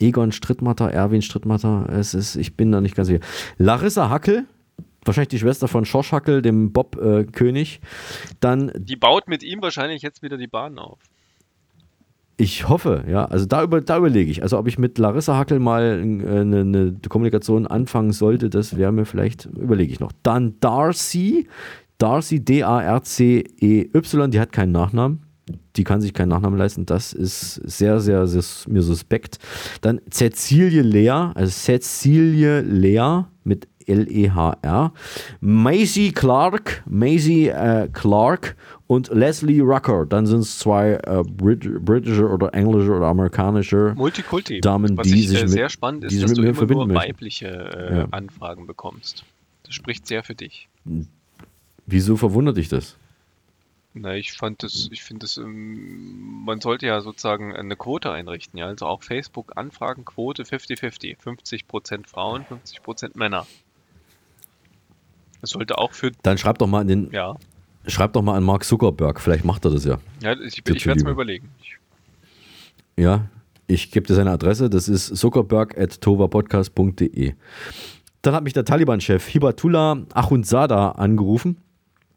Egon 0.00 0.32
Strittmatter, 0.32 0.90
Erwin 0.90 1.22
Strittmatter. 1.22 1.88
Es 1.90 2.14
ist, 2.14 2.36
ich 2.36 2.56
bin 2.56 2.72
da 2.72 2.80
nicht 2.80 2.94
ganz 2.94 3.08
sicher. 3.08 3.20
Larissa 3.58 4.08
Hackel. 4.10 4.46
Wahrscheinlich 5.04 5.28
die 5.30 5.38
Schwester 5.40 5.66
von 5.66 5.84
Schorsch 5.84 6.12
Hackel, 6.12 6.42
dem 6.42 6.72
Bob-König. 6.72 7.80
Dann 8.38 8.70
Die 8.76 8.94
baut 8.94 9.26
mit 9.26 9.42
ihm 9.42 9.60
wahrscheinlich 9.60 10.02
jetzt 10.02 10.22
wieder 10.22 10.38
die 10.38 10.46
Bahn 10.46 10.78
auf. 10.78 11.00
Ich 12.36 12.68
hoffe, 12.68 13.04
ja. 13.08 13.24
Also 13.26 13.46
da, 13.46 13.62
über, 13.62 13.80
da 13.80 13.98
überlege 13.98 14.30
ich. 14.30 14.42
Also 14.42 14.58
ob 14.58 14.66
ich 14.66 14.78
mit 14.78 14.98
Larissa 14.98 15.36
Hackel 15.36 15.58
mal 15.58 15.82
äh, 15.82 16.40
eine, 16.40 16.60
eine 16.60 16.96
Kommunikation 17.08 17.66
anfangen 17.66 18.12
sollte, 18.12 18.50
das 18.50 18.76
wäre 18.76 18.92
mir 18.92 19.04
vielleicht, 19.04 19.46
überlege 19.46 19.92
ich 19.92 20.00
noch. 20.00 20.12
Dann 20.22 20.58
Darcy, 20.60 21.46
Darcy, 21.98 22.44
D-A-R-C-E-Y, 22.44 24.30
die 24.30 24.40
hat 24.40 24.52
keinen 24.52 24.72
Nachnamen. 24.72 25.22
Die 25.76 25.84
kann 25.84 26.00
sich 26.00 26.14
keinen 26.14 26.28
Nachnamen 26.28 26.58
leisten. 26.58 26.86
Das 26.86 27.12
ist 27.12 27.54
sehr, 27.54 28.00
sehr, 28.00 28.26
sehr 28.26 28.42
mir 28.68 28.82
suspekt. 28.82 29.38
Dann 29.80 30.00
Cecilie 30.10 30.82
Lea, 30.82 31.32
also 31.34 31.50
Cecilie 31.50 32.60
Lea 32.60 33.24
mit 33.44 33.68
L-E-H-R. 33.86 34.92
Maisie 35.40 36.12
Clark, 36.12 36.82
Maisie 36.86 37.48
äh, 37.48 37.88
Clark 37.92 38.56
und 38.92 39.08
Leslie 39.08 39.62
Rucker. 39.62 40.04
Dann 40.04 40.26
sind 40.26 40.40
es 40.40 40.58
zwei 40.58 41.00
äh, 41.04 41.22
Brit 41.26 41.82
britische 41.82 42.28
oder 42.28 42.52
englische 42.52 42.92
oder 42.92 43.06
amerikanische 43.06 43.94
Multikulti. 43.96 44.60
Damen, 44.60 44.98
Was 44.98 45.06
die 45.06 45.20
ich 45.20 45.28
sich 45.28 45.38
äh, 45.38 45.42
mit, 45.42 45.50
sehr 45.50 45.70
spannend 45.70 46.10
die 46.10 46.16
ist, 46.16 46.22
dass 46.24 46.30
mit 46.32 46.38
du 46.38 46.42
immer 46.64 46.86
nur 46.86 46.94
weibliche 46.94 47.46
äh, 47.48 47.96
Ja. 48.00 48.08
Anfragen 48.10 48.66
bekommst. 48.66 49.24
Das 49.62 49.74
spricht 49.74 50.06
sehr 50.06 50.22
für 50.22 50.34
dich. 50.34 50.68
Wieso 51.86 52.16
verwundert 52.18 52.58
dich 52.58 52.68
das? 52.68 52.96
Na, 53.94 54.14
ich 54.14 54.32
fand 54.32 54.62
das, 54.62 54.88
ich 54.90 55.02
finde 55.02 55.20
das, 55.20 55.38
ähm, 55.38 56.42
man 56.44 56.60
sollte 56.60 56.86
ja 56.86 57.00
sozusagen 57.00 57.54
eine 57.56 57.76
Quote 57.76 58.10
einrichten, 58.12 58.58
ja. 58.58 58.66
Also 58.66 58.86
auch 58.86 59.02
Facebook-Anfragenquote 59.02 60.42
50-50. 60.42 61.16
50% 61.18 62.06
Frauen, 62.06 62.44
50% 62.44 63.12
Männer. 63.14 63.46
Das 65.40 65.50
sollte 65.50 65.78
auch 65.78 65.92
für, 65.92 66.12
Dann 66.22 66.36
schreib 66.36 66.58
doch 66.58 66.66
mal 66.66 66.80
an 66.80 66.88
den, 66.88 67.10
ja, 67.10 67.36
schreib 67.86 68.12
doch 68.12 68.22
mal 68.22 68.36
an 68.36 68.44
Mark 68.44 68.64
Zuckerberg. 68.64 69.20
Vielleicht 69.20 69.44
macht 69.44 69.64
er 69.64 69.70
das 69.70 69.84
ja. 69.84 69.98
ja 70.20 70.32
ich, 70.32 70.62
ich 70.66 70.86
werde 70.86 70.98
es 70.98 71.04
mir 71.04 71.10
überlegen. 71.10 71.48
Ja, 72.96 73.28
ich 73.66 73.90
gebe 73.90 74.06
dir 74.06 74.14
seine 74.14 74.30
Adresse. 74.30 74.70
Das 74.70 74.88
ist 74.88 75.16
zuckerberg.tovapodcast.de. 75.16 77.34
Dann 78.22 78.34
hat 78.34 78.44
mich 78.44 78.52
der 78.52 78.64
Taliban-Chef 78.64 79.26
Hibatullah 79.26 80.04
Achundzada 80.12 80.90
angerufen 80.92 81.56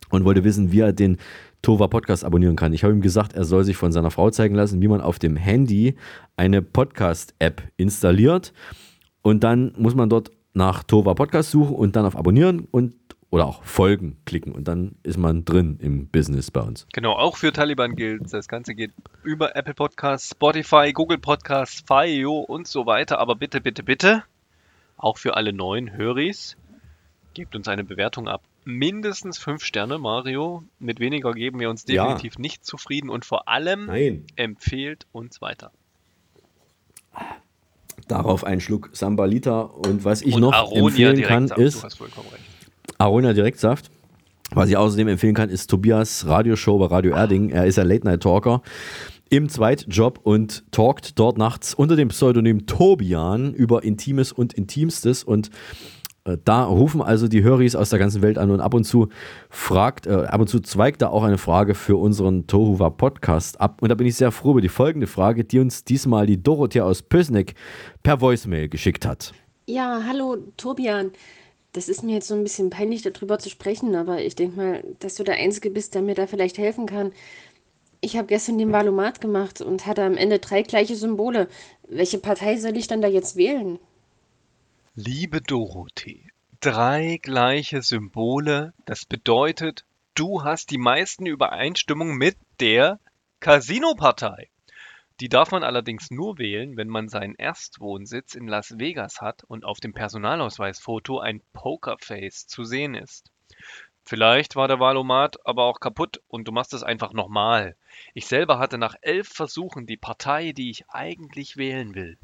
und 0.10 0.26
wollte 0.26 0.44
wissen, 0.44 0.72
wie 0.72 0.82
er 0.82 0.94
den 0.94 1.18
Tova 1.62 1.88
Podcast 1.88 2.24
abonnieren 2.24 2.56
kann. 2.56 2.74
Ich 2.74 2.84
habe 2.84 2.94
ihm 2.94 3.02
gesagt, 3.02 3.34
er 3.34 3.44
soll 3.44 3.64
sich 3.64 3.76
von 3.76 3.92
seiner 3.92 4.12
Frau 4.12 4.30
zeigen 4.30 4.54
lassen, 4.54 4.82
wie 4.82 4.88
man 4.88 5.02
auf 5.02 5.18
dem 5.18 5.36
Handy 5.36 5.96
eine 6.38 6.62
Podcast-App 6.62 7.64
installiert. 7.76 8.54
Und 9.24 9.44
dann 9.44 9.74
muss 9.76 9.96
man 9.96 10.10
dort 10.10 10.30
nach 10.54 10.84
Tova 10.84 11.16
Podcast 11.16 11.50
suchen 11.50 11.76
und 11.76 11.96
dann 11.96 12.06
auf 12.06 12.16
Abonnieren 12.16 12.68
und 12.70 12.94
oder 13.32 13.46
auch 13.48 13.64
Folgen 13.64 14.18
klicken. 14.26 14.54
Und 14.54 14.68
dann 14.68 14.96
ist 15.04 15.18
man 15.18 15.44
drin 15.46 15.78
im 15.82 16.08
Business 16.08 16.52
bei 16.52 16.62
uns. 16.62 16.88
genau, 16.94 17.14
auch 17.14 17.38
für 17.38 17.52
Taliban 17.52 17.96
gilt, 17.96 18.32
das 18.34 18.48
Ganze 18.48 18.76
geht 18.76 18.92
über 19.24 19.56
Apple 19.56 19.74
Podcasts, 19.74 20.30
Spotify, 20.32 20.92
Google 20.94 21.18
Podcasts, 21.18 21.84
Fio 21.86 22.40
und 22.40 22.68
so 22.68 22.86
weiter. 22.86 23.20
Aber 23.20 23.36
bitte, 23.36 23.62
bitte, 23.62 23.84
bitte, 23.84 24.24
auch 24.98 25.18
für 25.18 25.36
alle 25.36 25.52
neuen 25.54 25.92
Höris, 25.96 26.56
gebt 27.34 27.56
uns 27.56 27.68
eine 27.68 27.84
Bewertung 27.84 28.28
ab. 28.28 28.42
Mindestens 28.64 29.38
fünf 29.38 29.64
Sterne, 29.64 29.98
Mario. 30.00 30.64
Mit 30.80 31.00
weniger 31.00 31.34
geben 31.34 31.60
wir 31.60 31.70
uns 31.70 31.86
Ja. 31.88 32.04
definitiv 32.06 32.40
nicht 32.40 32.66
zufrieden 32.66 33.10
und 33.10 33.26
vor 33.26 33.48
allem 33.48 33.88
Nein. 33.88 34.26
empfehlt 34.38 35.06
uns 35.12 35.42
weiter. 35.42 35.72
Darauf 38.08 38.44
einen 38.44 38.62
Schluck 38.62 38.90
Sambalita 38.94 39.62
und 39.62 40.04
was 40.06 40.22
ich 40.22 40.34
Und 40.36 40.42
noch 40.42 40.54
Aronia 40.54 41.10
empfehlen 41.10 41.22
kann, 41.28 41.48
Direktsaft, 41.48 41.60
du 41.60 41.64
ist 41.64 41.84
hast 41.84 41.98
vollkommen 41.98 42.30
recht. 42.30 42.44
Aronia 42.98 43.34
Direktsaft. 43.34 43.92
Was 44.52 44.70
ich 44.70 44.78
außerdem 44.78 45.08
empfehlen 45.08 45.34
kann, 45.34 45.50
ist 45.50 45.70
Tobias 45.70 46.28
Radioshow 46.28 46.78
bei 46.78 46.86
Radio 46.86 47.16
Erding. 47.16 47.50
Er 47.50 47.66
ist 47.66 47.78
ja 47.78 47.84
Late-Night-Talker 47.84 48.62
im 49.30 49.50
Zweitjob 49.50 50.20
und 50.24 50.64
talkt 50.72 51.18
dort 51.18 51.38
nachts 51.38 51.74
unter 51.74 51.96
dem 51.96 52.10
Pseudonym 52.10 52.68
Tobian 52.68 53.54
über 53.54 53.84
Intimes 53.84 54.32
und 54.32 54.54
Intimstes 54.54 55.24
und 55.24 55.50
äh, 56.26 56.38
da 56.44 56.64
rufen 56.64 57.02
also 57.02 57.28
die 57.28 57.44
Höris 57.44 57.76
aus 57.76 57.90
der 57.90 58.00
ganzen 58.00 58.22
Welt 58.22 58.38
an 58.38 58.52
und 58.52 58.60
ab 58.62 58.74
und 58.74 58.84
zu 58.84 59.10
fragt, 59.50 60.08
äh, 60.08 60.12
ab 60.12 60.42
und 60.42 60.48
zu 60.48 60.60
zweigt 60.60 61.02
da 61.02 61.10
auch 61.10 61.24
eine 61.24 61.38
Frage 61.38 61.76
für 61.76 61.98
unseren 61.98 62.48
Tohuwa 62.48 62.90
Podcast 62.90 63.60
ab. 63.62 63.82
Und 63.82 63.90
da 63.90 63.96
bin 63.96 64.08
ich 64.08 64.16
sehr 64.16 64.32
froh 64.32 64.52
über 64.52 64.62
die 64.62 64.70
folgende 64.70 65.08
Frage, 65.08 65.44
die 65.44 65.60
uns 65.60 65.84
diesmal 65.84 66.28
die 66.28 66.42
Dorothea 66.42 66.84
aus 66.84 67.02
Pösneck 67.02 67.56
per 68.04 68.22
Voicemail 68.22 68.70
geschickt 68.70 69.06
hat. 69.06 69.34
Ja, 69.68 70.02
hallo 70.08 70.38
Tobian. 70.58 71.12
Das 71.76 71.90
ist 71.90 72.04
mir 72.04 72.14
jetzt 72.14 72.30
so 72.30 72.36
ein 72.36 72.44
bisschen 72.44 72.70
peinlich, 72.70 73.02
darüber 73.02 73.38
zu 73.38 73.50
sprechen, 73.50 73.96
aber 73.96 74.24
ich 74.24 74.34
denke 74.34 74.56
mal, 74.56 74.84
dass 75.00 75.16
du 75.16 75.26
der 75.26 75.36
Einzige 75.36 75.70
bist, 75.70 75.94
der 75.94 76.02
mir 76.02 76.16
da 76.16 76.26
vielleicht 76.26 76.58
helfen 76.58 76.86
kann. 76.86 77.12
Ich 78.00 78.16
habe 78.16 78.28
gestern 78.28 78.58
den 78.58 78.72
Valomat 78.72 79.20
gemacht 79.20 79.60
und 79.60 79.86
hatte 79.86 80.04
am 80.04 80.16
Ende 80.16 80.40
drei 80.40 80.62
gleiche 80.62 80.96
Symbole. 80.96 81.50
Welche 81.90 82.18
Partei 82.18 82.56
soll 82.56 82.78
ich 82.78 82.88
dann 82.88 83.02
da 83.02 83.10
jetzt 83.10 83.36
wählen? 83.36 83.78
Liebe 84.96 85.42
Dorothee, 85.42 86.30
drei 86.62 87.20
gleiche 87.22 87.82
Symbole, 87.82 88.74
das 88.86 89.04
bedeutet, 89.04 89.84
du 90.14 90.46
hast 90.46 90.72
die 90.72 90.78
meisten 90.78 91.26
Übereinstimmungen 91.26 92.16
mit 92.16 92.38
der 92.62 93.02
Casino-Partei. 93.42 94.48
Die 95.22 95.30
darf 95.30 95.52
man 95.52 95.64
allerdings 95.64 96.12
nur 96.12 96.38
wählen, 96.38 96.76
wenn 96.76 96.90
man 96.90 97.08
seinen 97.08 97.36
Erstwohnsitz 97.36 98.36
in 98.36 98.48
Las 98.48 98.78
Vegas 98.78 99.22
hat 99.22 99.44
und 99.46 99.64
auf 99.64 99.80
dem 99.80 99.94
Personalausweisfoto 99.94 101.20
ein 101.20 101.42
Pokerface 101.54 102.48
zu 102.48 102.66
sehen 102.66 102.96
ist. 102.96 103.32
Vielleicht 104.04 104.56
war 104.56 104.68
der 104.68 104.80
Valomat 104.80 105.38
aber 105.46 105.64
auch 105.64 105.80
kaputt 105.80 106.22
und 106.28 106.48
du 106.48 106.52
machst 106.52 106.74
es 106.74 106.84
einfach 106.84 107.14
nochmal. 107.14 107.76
Ich 108.14 108.28
selber 108.28 108.60
hatte 108.60 108.78
nach 108.78 108.96
elf 109.02 109.30
Versuchen 109.30 109.88
die 109.88 109.98
Partei, 109.98 110.52
die 110.52 110.70
ich 110.70 110.84
eigentlich 110.90 111.58
wählen 111.58 111.96
will. 111.96 112.18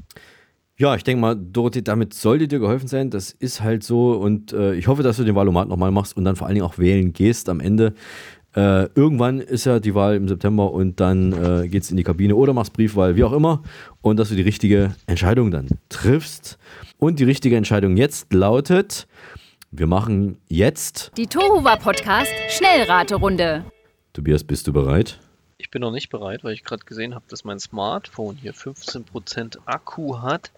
Ja, 0.78 0.96
ich 0.96 1.04
denke 1.04 1.22
mal, 1.22 1.36
Dorothee, 1.36 1.82
damit 1.82 2.14
sollte 2.14 2.48
dir 2.48 2.60
geholfen 2.60 2.88
sein. 2.88 3.10
Das 3.10 3.32
ist 3.32 3.62
halt 3.62 3.84
so 3.84 4.14
und 4.14 4.52
äh, 4.52 4.74
ich 4.74 4.88
hoffe, 4.88 5.02
dass 5.02 5.18
du 5.18 5.24
den 5.24 5.36
Wahlomat 5.36 5.68
nochmal 5.68 5.92
machst 5.92 6.18
und 6.18 6.26
dann 6.26 6.36
vor 6.36 6.48
allen 6.48 6.56
Dingen 6.56 6.66
auch 6.66 6.78
wählen 6.78 7.14
gehst 7.14 7.50
am 7.50 7.60
Ende. 7.60 7.94
Äh, 8.56 8.90
irgendwann 8.96 9.40
ist 9.40 9.66
ja 9.66 9.80
die 9.80 9.96
Wahl 9.96 10.16
im 10.16 10.28
September 10.28 10.72
und 10.72 11.00
dann 11.00 11.32
äh, 11.32 11.68
geht 11.70 11.84
es 11.84 11.92
in 11.92 11.98
die 11.98 12.04
Kabine 12.04 12.36
oder 12.36 12.54
machst 12.54 12.74
Briefwahl, 12.74 13.16
wie 13.16 13.24
auch 13.24 13.32
immer. 13.32 13.64
Und 14.02 14.18
dass 14.18 14.30
du 14.30 14.36
die 14.36 14.42
richtige 14.42 14.94
Entscheidung 15.08 15.52
dann 15.52 15.70
triffst. 15.90 16.58
Und 16.98 17.20
die 17.20 17.24
richtige 17.24 17.56
Entscheidung 17.56 17.98
jetzt 17.98 18.34
lautet, 18.34 19.08
wir 19.72 19.88
machen 19.88 20.38
jetzt. 20.50 21.12
Die 21.16 21.28
Tohuwa 21.28 21.78
Podcast 21.78 22.32
Schnellraterunde. 22.50 23.64
Tobias, 24.12 24.44
bist 24.44 24.68
du 24.68 24.74
bereit? 24.74 25.20
Ich 25.58 25.72
bin 25.72 25.82
noch 25.82 25.92
nicht 25.92 26.10
bereit, 26.10 26.44
weil 26.44 26.54
ich 26.54 26.66
gerade 26.66 26.84
gesehen 26.84 27.16
habe, 27.16 27.24
dass 27.30 27.46
mein 27.46 27.60
Smartphone 27.60 28.36
hier 28.36 28.54
15% 28.54 29.60
Akku 29.66 30.22
hat. 30.22 30.52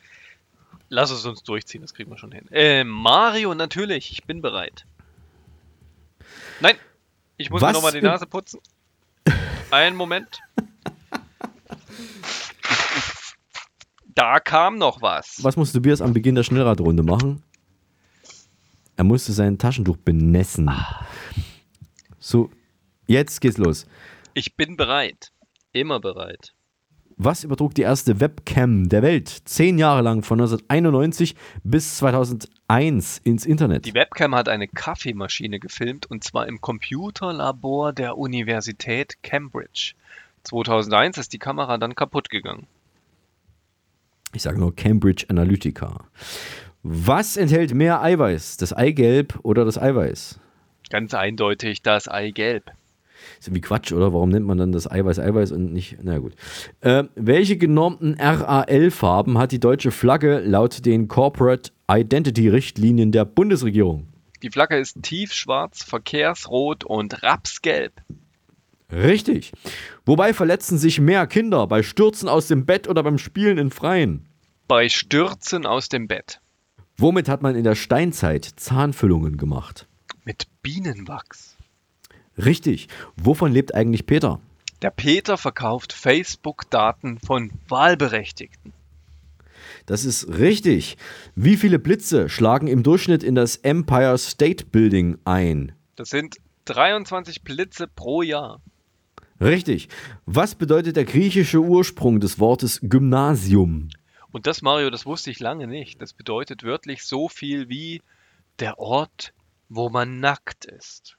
Lass 0.89 1.11
es 1.11 1.25
uns 1.25 1.43
durchziehen, 1.43 1.81
das 1.81 1.93
kriegen 1.93 2.09
wir 2.09 2.17
schon 2.17 2.31
hin. 2.31 2.47
Äh, 2.51 2.83
Mario, 2.83 3.53
natürlich, 3.53 4.11
ich 4.11 4.23
bin 4.23 4.41
bereit. 4.41 4.85
Nein, 6.59 6.75
ich 7.37 7.49
muss 7.49 7.61
Was 7.61 7.69
mir 7.69 7.73
nochmal 7.73 7.91
die 7.91 8.01
Nase 8.01 8.25
putzen. 8.25 8.59
Einen 9.71 9.95
Moment. 9.95 10.39
Da 14.15 14.39
kam 14.39 14.77
noch 14.77 15.01
was. 15.01 15.39
Was 15.41 15.57
muss 15.57 15.71
Tobias 15.71 16.01
am 16.01 16.13
Beginn 16.13 16.35
der 16.35 16.43
Schnellradrunde 16.43 17.03
machen? 17.03 17.41
Er 18.95 19.03
musste 19.03 19.33
sein 19.33 19.57
Taschentuch 19.57 19.97
benessen. 19.97 20.69
So, 22.19 22.51
jetzt 23.07 23.41
geht's 23.41 23.57
los. 23.57 23.87
Ich 24.35 24.55
bin 24.55 24.77
bereit. 24.77 25.31
Immer 25.71 25.99
bereit. 25.99 26.53
Was 27.17 27.43
übertrug 27.43 27.75
die 27.75 27.83
erste 27.83 28.19
Webcam 28.19 28.89
der 28.89 29.03
Welt 29.03 29.29
zehn 29.45 29.77
Jahre 29.77 30.01
lang 30.01 30.23
von 30.23 30.39
1991 30.39 31.35
bis 31.63 31.97
2001 31.97 33.19
ins 33.19 33.45
Internet? 33.45 33.85
Die 33.85 33.93
Webcam 33.93 34.33
hat 34.33 34.49
eine 34.49 34.67
Kaffeemaschine 34.67 35.59
gefilmt 35.59 36.05
und 36.05 36.23
zwar 36.23 36.47
im 36.47 36.61
Computerlabor 36.61 37.93
der 37.93 38.17
Universität 38.17 39.21
Cambridge. 39.21 39.93
2001 40.43 41.17
ist 41.17 41.33
die 41.33 41.39
Kamera 41.39 41.77
dann 41.77 41.95
kaputt 41.95 42.29
gegangen. 42.29 42.67
Ich 44.33 44.41
sage 44.41 44.59
nur 44.59 44.75
Cambridge 44.75 45.25
Analytica. 45.29 46.05
Was 46.81 47.37
enthält 47.37 47.73
mehr 47.73 48.01
Eiweiß? 48.01 48.57
Das 48.57 48.73
Eigelb 48.73 49.39
oder 49.43 49.63
das 49.63 49.77
Eiweiß? 49.77 50.39
Ganz 50.89 51.13
eindeutig 51.13 51.81
das 51.81 52.07
Eigelb. 52.07 52.71
Ist 53.43 53.49
irgendwie 53.49 53.59
Quatsch, 53.59 53.91
oder? 53.91 54.13
Warum 54.13 54.29
nennt 54.29 54.45
man 54.45 54.57
dann 54.57 54.71
das 54.71 54.89
Eiweiß 54.89 55.19
Eiweiß 55.19 55.51
und 55.51 55.73
nicht. 55.73 55.97
Na 56.01 56.17
gut. 56.19 56.33
Äh, 56.79 57.03
welche 57.15 57.57
genormten 57.57 58.15
RAL-Farben 58.17 59.37
hat 59.37 59.51
die 59.51 59.59
deutsche 59.59 59.91
Flagge 59.91 60.39
laut 60.39 60.85
den 60.85 61.09
Corporate 61.09 61.73
Identity-Richtlinien 61.91 63.11
der 63.11 63.25
Bundesregierung? 63.25 64.07
Die 64.43 64.49
Flagge 64.49 64.77
ist 64.77 65.03
tiefschwarz, 65.03 65.83
verkehrsrot 65.83 66.85
und 66.85 67.21
rapsgelb. 67.21 67.91
Richtig. 68.89 69.51
Wobei 70.05 70.33
verletzen 70.33 70.77
sich 70.77 71.01
mehr 71.01 71.27
Kinder? 71.27 71.67
Bei 71.67 71.83
Stürzen 71.83 72.29
aus 72.29 72.47
dem 72.47 72.65
Bett 72.65 72.87
oder 72.87 73.03
beim 73.03 73.17
Spielen 73.17 73.57
im 73.57 73.71
Freien? 73.71 74.25
Bei 74.69 74.87
Stürzen 74.87 75.65
aus 75.65 75.89
dem 75.89 76.07
Bett. 76.07 76.39
Womit 76.95 77.27
hat 77.27 77.41
man 77.41 77.57
in 77.57 77.65
der 77.65 77.75
Steinzeit 77.75 78.45
Zahnfüllungen 78.45 79.35
gemacht? 79.35 79.89
Mit 80.23 80.47
Bienenwachs. 80.61 81.52
Richtig. 82.37 82.87
Wovon 83.15 83.51
lebt 83.51 83.75
eigentlich 83.75 84.05
Peter? 84.05 84.39
Der 84.81 84.91
Peter 84.91 85.37
verkauft 85.37 85.93
Facebook-Daten 85.93 87.19
von 87.19 87.51
Wahlberechtigten. 87.69 88.73
Das 89.85 90.05
ist 90.05 90.27
richtig. 90.27 90.97
Wie 91.35 91.57
viele 91.57 91.79
Blitze 91.79 92.29
schlagen 92.29 92.67
im 92.67 92.83
Durchschnitt 92.83 93.23
in 93.23 93.35
das 93.35 93.57
Empire 93.57 94.17
State 94.17 94.65
Building 94.65 95.17
ein? 95.25 95.73
Das 95.95 96.09
sind 96.09 96.37
23 96.65 97.43
Blitze 97.43 97.87
pro 97.87 98.21
Jahr. 98.21 98.61
Richtig. 99.39 99.89
Was 100.25 100.55
bedeutet 100.55 100.95
der 100.95 101.05
griechische 101.05 101.59
Ursprung 101.59 102.19
des 102.19 102.39
Wortes 102.39 102.79
Gymnasium? 102.81 103.89
Und 104.31 104.47
das, 104.47 104.61
Mario, 104.61 104.89
das 104.89 105.05
wusste 105.05 105.31
ich 105.31 105.39
lange 105.39 105.67
nicht. 105.67 106.01
Das 106.01 106.13
bedeutet 106.13 106.63
wörtlich 106.63 107.03
so 107.03 107.27
viel 107.29 107.69
wie 107.69 108.01
der 108.59 108.79
Ort, 108.79 109.33
wo 109.69 109.89
man 109.89 110.19
nackt 110.19 110.65
ist. 110.65 111.17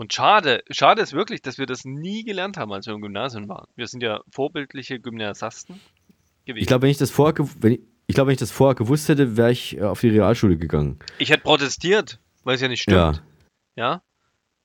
Und 0.00 0.14
schade, 0.14 0.64
schade 0.70 1.02
ist 1.02 1.12
wirklich, 1.12 1.42
dass 1.42 1.58
wir 1.58 1.66
das 1.66 1.84
nie 1.84 2.24
gelernt 2.24 2.56
haben, 2.56 2.72
als 2.72 2.86
wir 2.86 2.94
im 2.94 3.02
Gymnasium 3.02 3.50
waren. 3.50 3.66
Wir 3.76 3.86
sind 3.86 4.02
ja 4.02 4.22
vorbildliche 4.30 4.98
Gymnasiasten 4.98 5.78
gewesen. 6.46 6.62
Ich 6.62 6.68
glaube, 6.68 6.84
wenn 6.84 6.90
ich 6.90 6.96
das 6.96 7.10
vorher, 7.10 7.34
wenn 7.58 7.72
ich, 7.72 7.80
ich 8.06 8.14
glaube, 8.14 8.28
wenn 8.28 8.32
ich 8.32 8.40
das 8.40 8.50
vorher 8.50 8.74
gewusst 8.74 9.10
hätte, 9.10 9.36
wäre 9.36 9.52
ich 9.52 9.76
äh, 9.76 9.82
auf 9.82 10.00
die 10.00 10.08
Realschule 10.08 10.56
gegangen. 10.56 11.00
Ich 11.18 11.28
hätte 11.28 11.42
protestiert, 11.42 12.18
weil 12.44 12.54
es 12.54 12.62
ja 12.62 12.68
nicht 12.68 12.80
stimmt. 12.80 12.96
Ja. 12.96 13.22
Ja. 13.76 14.02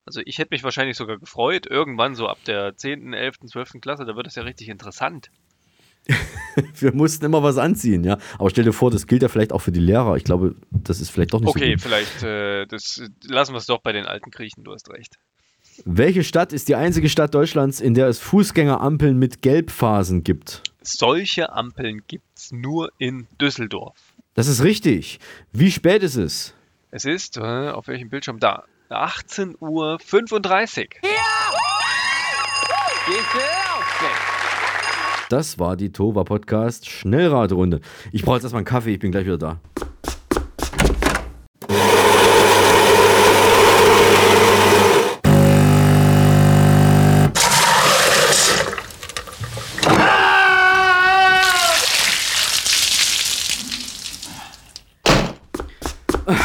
Also 0.06 0.22
ich 0.24 0.38
hätte 0.38 0.54
mich 0.54 0.64
wahrscheinlich 0.64 0.96
sogar 0.96 1.18
gefreut, 1.18 1.66
irgendwann 1.66 2.14
so 2.14 2.28
ab 2.28 2.38
der 2.46 2.74
10., 2.74 3.12
11., 3.12 3.40
12. 3.44 3.72
Klasse, 3.82 4.06
da 4.06 4.16
wird 4.16 4.26
es 4.26 4.36
ja 4.36 4.42
richtig 4.42 4.70
interessant. 4.70 5.28
Wir 6.74 6.94
mussten 6.94 7.24
immer 7.24 7.42
was 7.42 7.58
anziehen, 7.58 8.04
ja. 8.04 8.18
Aber 8.38 8.50
stell 8.50 8.64
dir 8.64 8.72
vor, 8.72 8.90
das 8.90 9.06
gilt 9.06 9.22
ja 9.22 9.28
vielleicht 9.28 9.52
auch 9.52 9.60
für 9.60 9.72
die 9.72 9.80
Lehrer. 9.80 10.16
Ich 10.16 10.24
glaube, 10.24 10.54
das 10.70 11.00
ist 11.00 11.10
vielleicht 11.10 11.34
doch 11.34 11.40
nicht 11.40 11.52
so 11.52 11.58
Okay, 11.58 11.76
vielleicht 11.78 12.22
äh, 12.22 12.66
das, 12.66 13.02
lassen 13.24 13.52
wir 13.52 13.58
es 13.58 13.66
doch 13.66 13.80
bei 13.80 13.92
den 13.92 14.06
alten 14.06 14.30
Griechen, 14.30 14.64
du 14.64 14.72
hast 14.72 14.90
recht. 14.90 15.18
Welche 15.84 16.24
Stadt 16.24 16.52
ist 16.52 16.68
die 16.68 16.74
einzige 16.74 17.08
Stadt 17.08 17.34
Deutschlands, 17.34 17.80
in 17.80 17.94
der 17.94 18.08
es 18.08 18.18
Fußgängerampeln 18.20 19.18
mit 19.18 19.42
Gelbphasen 19.42 20.24
gibt? 20.24 20.62
Solche 20.80 21.52
Ampeln 21.52 22.02
gibt 22.06 22.24
es 22.36 22.52
nur 22.52 22.90
in 22.98 23.26
Düsseldorf. 23.40 23.96
Das 24.34 24.48
ist 24.48 24.62
richtig. 24.62 25.18
Wie 25.52 25.70
spät 25.70 26.02
ist 26.02 26.16
es? 26.16 26.54
Es 26.90 27.04
ist, 27.04 27.36
äh, 27.36 27.40
auf 27.40 27.88
welchem 27.88 28.08
Bildschirm 28.08 28.38
da? 28.38 28.64
18.35 28.88 29.58
Uhr. 29.60 29.98
Das 35.28 35.58
war 35.58 35.76
die 35.76 35.90
Tova 35.90 36.22
Podcast 36.22 36.88
Schnellradrunde. 36.88 37.80
Ich 38.12 38.22
brauche 38.22 38.36
jetzt 38.36 38.44
erstmal 38.44 38.60
einen 38.60 38.66
Kaffee, 38.66 38.92
ich 38.92 39.00
bin 39.00 39.10
gleich 39.10 39.24
wieder 39.24 39.38
da. 39.38 39.60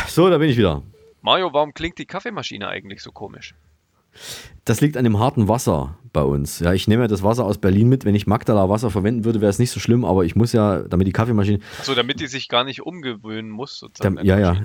So, 0.08 0.30
da 0.30 0.40
bin 0.40 0.50
ich 0.50 0.58
wieder. 0.58 0.82
Mario, 1.22 1.54
warum 1.54 1.74
klingt 1.74 2.00
die 2.00 2.06
Kaffeemaschine 2.06 2.68
eigentlich 2.68 3.02
so 3.02 3.12
komisch? 3.12 3.54
Das 4.66 4.82
liegt 4.82 4.98
an 4.98 5.04
dem 5.04 5.20
harten 5.20 5.48
Wasser 5.48 5.98
bei 6.14 6.22
uns. 6.22 6.60
Ja, 6.60 6.74
ich 6.74 6.88
nehme 6.88 7.04
ja 7.04 7.08
das 7.08 7.24
Wasser 7.24 7.46
aus 7.46 7.58
Berlin 7.58 7.90
mit. 7.90 8.06
Wenn 8.06 8.16
ich 8.16 8.28
Magdala 8.28 8.70
Wasser 8.70 8.92
verwenden 8.92 9.26
würde, 9.26 9.42
wäre 9.42 9.50
es 9.50 9.60
nicht 9.60 9.72
so 9.72 9.80
schlimm, 9.80 10.06
aber 10.06 10.26
ich 10.26 10.36
muss 10.36 10.54
ja, 10.54 10.82
damit 10.84 11.08
die 11.08 11.12
Kaffeemaschine. 11.12 11.60
So, 11.84 11.96
damit 11.96 12.20
die 12.20 12.28
sich 12.28 12.48
gar 12.48 12.64
nicht 12.64 12.82
umgewöhnen 12.82 13.50
muss, 13.50 13.78
sozusagen. 13.80 14.18
Dann, 14.18 14.26
ja, 14.26 14.40
ja. 14.40 14.58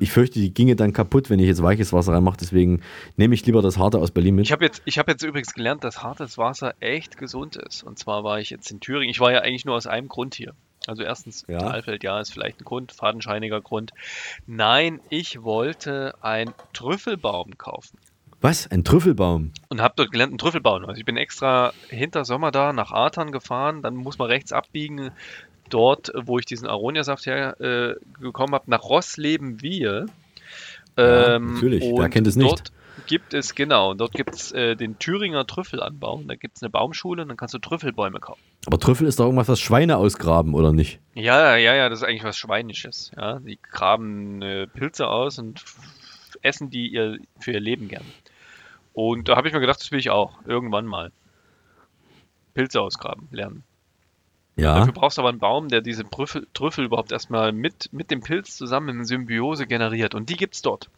Ich 0.00 0.10
fürchte, 0.10 0.40
die 0.40 0.52
ginge 0.52 0.74
dann 0.74 0.92
kaputt, 0.92 1.30
wenn 1.30 1.38
ich 1.38 1.46
jetzt 1.46 1.62
weiches 1.62 1.92
Wasser 1.92 2.12
reinmache. 2.12 2.36
Deswegen 2.40 2.82
nehme 3.16 3.34
ich 3.34 3.46
lieber 3.46 3.62
das 3.62 3.78
harte 3.78 3.98
aus 3.98 4.10
Berlin 4.10 4.34
mit. 4.34 4.46
Ich 4.46 4.52
habe 4.52 4.64
jetzt, 4.64 4.82
ich 4.84 4.98
hab 4.98 5.08
jetzt 5.08 5.22
übrigens 5.22 5.54
gelernt, 5.54 5.84
dass 5.84 6.02
hartes 6.02 6.38
Wasser 6.38 6.74
echt 6.80 7.18
gesund 7.18 7.56
ist. 7.56 7.84
Und 7.84 7.98
zwar 7.98 8.24
war 8.24 8.40
ich 8.40 8.50
jetzt 8.50 8.70
in 8.70 8.80
Thüringen. 8.80 9.10
Ich 9.10 9.20
war 9.20 9.32
ja 9.32 9.40
eigentlich 9.40 9.64
nur 9.64 9.76
aus 9.76 9.86
einem 9.86 10.08
Grund 10.08 10.34
hier. 10.34 10.54
Also 10.88 11.02
erstens, 11.02 11.44
Ja. 11.48 11.60
Saalfeld, 11.60 12.04
ja, 12.04 12.20
ist 12.20 12.32
vielleicht 12.32 12.60
ein 12.60 12.64
Grund, 12.64 12.92
fadenscheiniger 12.92 13.60
Grund. 13.60 13.92
Nein, 14.46 15.00
ich 15.08 15.42
wollte 15.42 16.14
einen 16.20 16.52
Trüffelbaum 16.72 17.56
kaufen. 17.58 17.98
Was? 18.46 18.70
Ein 18.70 18.84
Trüffelbaum? 18.84 19.50
Und 19.70 19.80
habe 19.80 19.94
dort 19.96 20.12
gelernt, 20.12 20.30
einen 20.30 20.38
Trüffelbaum. 20.38 20.84
Also 20.84 21.00
ich 21.00 21.04
bin 21.04 21.16
extra 21.16 21.72
hinter 21.88 22.24
Sommer 22.24 22.52
da 22.52 22.72
nach 22.72 22.92
Artern 22.92 23.32
gefahren, 23.32 23.82
dann 23.82 23.96
muss 23.96 24.18
man 24.18 24.28
rechts 24.28 24.52
abbiegen, 24.52 25.10
dort, 25.68 26.12
wo 26.14 26.38
ich 26.38 26.44
diesen 26.44 26.68
Aronia-Saft 26.68 27.26
her 27.26 27.60
äh, 27.60 27.94
gekommen 28.20 28.54
habe, 28.54 28.70
nach 28.70 28.84
Rossleben-Wiel. 28.84 30.06
Ja, 30.96 31.38
natürlich, 31.40 31.82
wer 31.82 32.08
kennt 32.08 32.28
es 32.28 32.36
nicht? 32.36 32.48
Dort 32.48 32.72
gibt 33.08 33.34
es, 33.34 33.56
genau, 33.56 33.94
dort 33.94 34.12
gibt 34.12 34.36
es 34.36 34.52
äh, 34.52 34.76
den 34.76 34.96
Thüringer 35.00 35.44
Trüffelanbau. 35.44 36.22
Da 36.24 36.36
gibt 36.36 36.56
es 36.56 36.62
eine 36.62 36.70
Baumschule 36.70 37.22
und 37.22 37.28
dann 37.28 37.36
kannst 37.36 37.52
du 37.52 37.58
Trüffelbäume 37.58 38.20
kaufen. 38.20 38.40
Aber 38.64 38.78
Trüffel 38.78 39.08
ist 39.08 39.18
doch 39.18 39.24
irgendwas, 39.24 39.48
was 39.48 39.58
Schweine 39.58 39.96
ausgraben, 39.96 40.54
oder 40.54 40.72
nicht? 40.72 41.00
Ja, 41.14 41.56
ja, 41.56 41.74
ja, 41.74 41.88
das 41.88 41.98
ist 41.98 42.04
eigentlich 42.04 42.22
was 42.22 42.38
Schweinisches. 42.38 43.10
Ja, 43.16 43.40
die 43.40 43.58
graben 43.60 44.40
äh, 44.40 44.68
Pilze 44.68 45.08
aus 45.08 45.40
und 45.40 45.64
essen 46.42 46.70
die 46.70 46.86
ihr, 46.92 47.18
für 47.40 47.50
ihr 47.50 47.60
Leben 47.60 47.88
gern. 47.88 48.04
Und 48.96 49.28
da 49.28 49.36
habe 49.36 49.46
ich 49.46 49.52
mir 49.52 49.60
gedacht, 49.60 49.78
das 49.78 49.90
will 49.92 49.98
ich 49.98 50.08
auch 50.08 50.38
irgendwann 50.46 50.86
mal. 50.86 51.12
Pilze 52.54 52.80
ausgraben 52.80 53.28
lernen. 53.30 53.62
Ja. 54.56 54.78
Dafür 54.78 54.94
brauchst 54.94 55.18
du 55.18 55.20
aber 55.20 55.28
einen 55.28 55.38
Baum, 55.38 55.68
der 55.68 55.82
diese 55.82 56.08
Trüffel, 56.08 56.46
Trüffel 56.54 56.86
überhaupt 56.86 57.12
erstmal 57.12 57.52
mit, 57.52 57.92
mit 57.92 58.10
dem 58.10 58.22
Pilz 58.22 58.56
zusammen 58.56 58.88
in 59.00 59.04
Symbiose 59.04 59.66
generiert. 59.66 60.14
Und 60.14 60.30
die 60.30 60.36
gibt's 60.38 60.62
dort. 60.62 60.88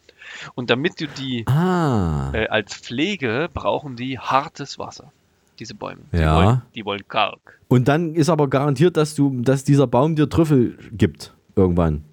Und 0.55 0.69
damit 0.69 1.01
du 1.01 1.07
die 1.07 1.45
Ah. 1.45 2.31
äh, 2.33 2.47
als 2.47 2.73
Pflege 2.73 3.49
brauchen 3.53 3.97
die 3.97 4.17
hartes 4.17 4.79
Wasser. 4.79 5.11
Diese 5.59 5.75
Bäume. 5.75 6.03
Die 6.13 6.17
Ja. 6.19 6.35
wollen, 6.37 6.61
die 6.75 6.85
wollen 6.85 7.05
Kalk. 7.09 7.59
Und 7.67 7.89
dann 7.89 8.15
ist 8.15 8.29
aber 8.29 8.47
garantiert, 8.47 8.95
dass 8.95 9.13
du, 9.13 9.41
dass 9.41 9.65
dieser 9.65 9.87
Baum 9.87 10.15
dir 10.15 10.29
Trüffel 10.29 10.77
gibt. 10.93 11.33
Irgendwann. 11.57 12.05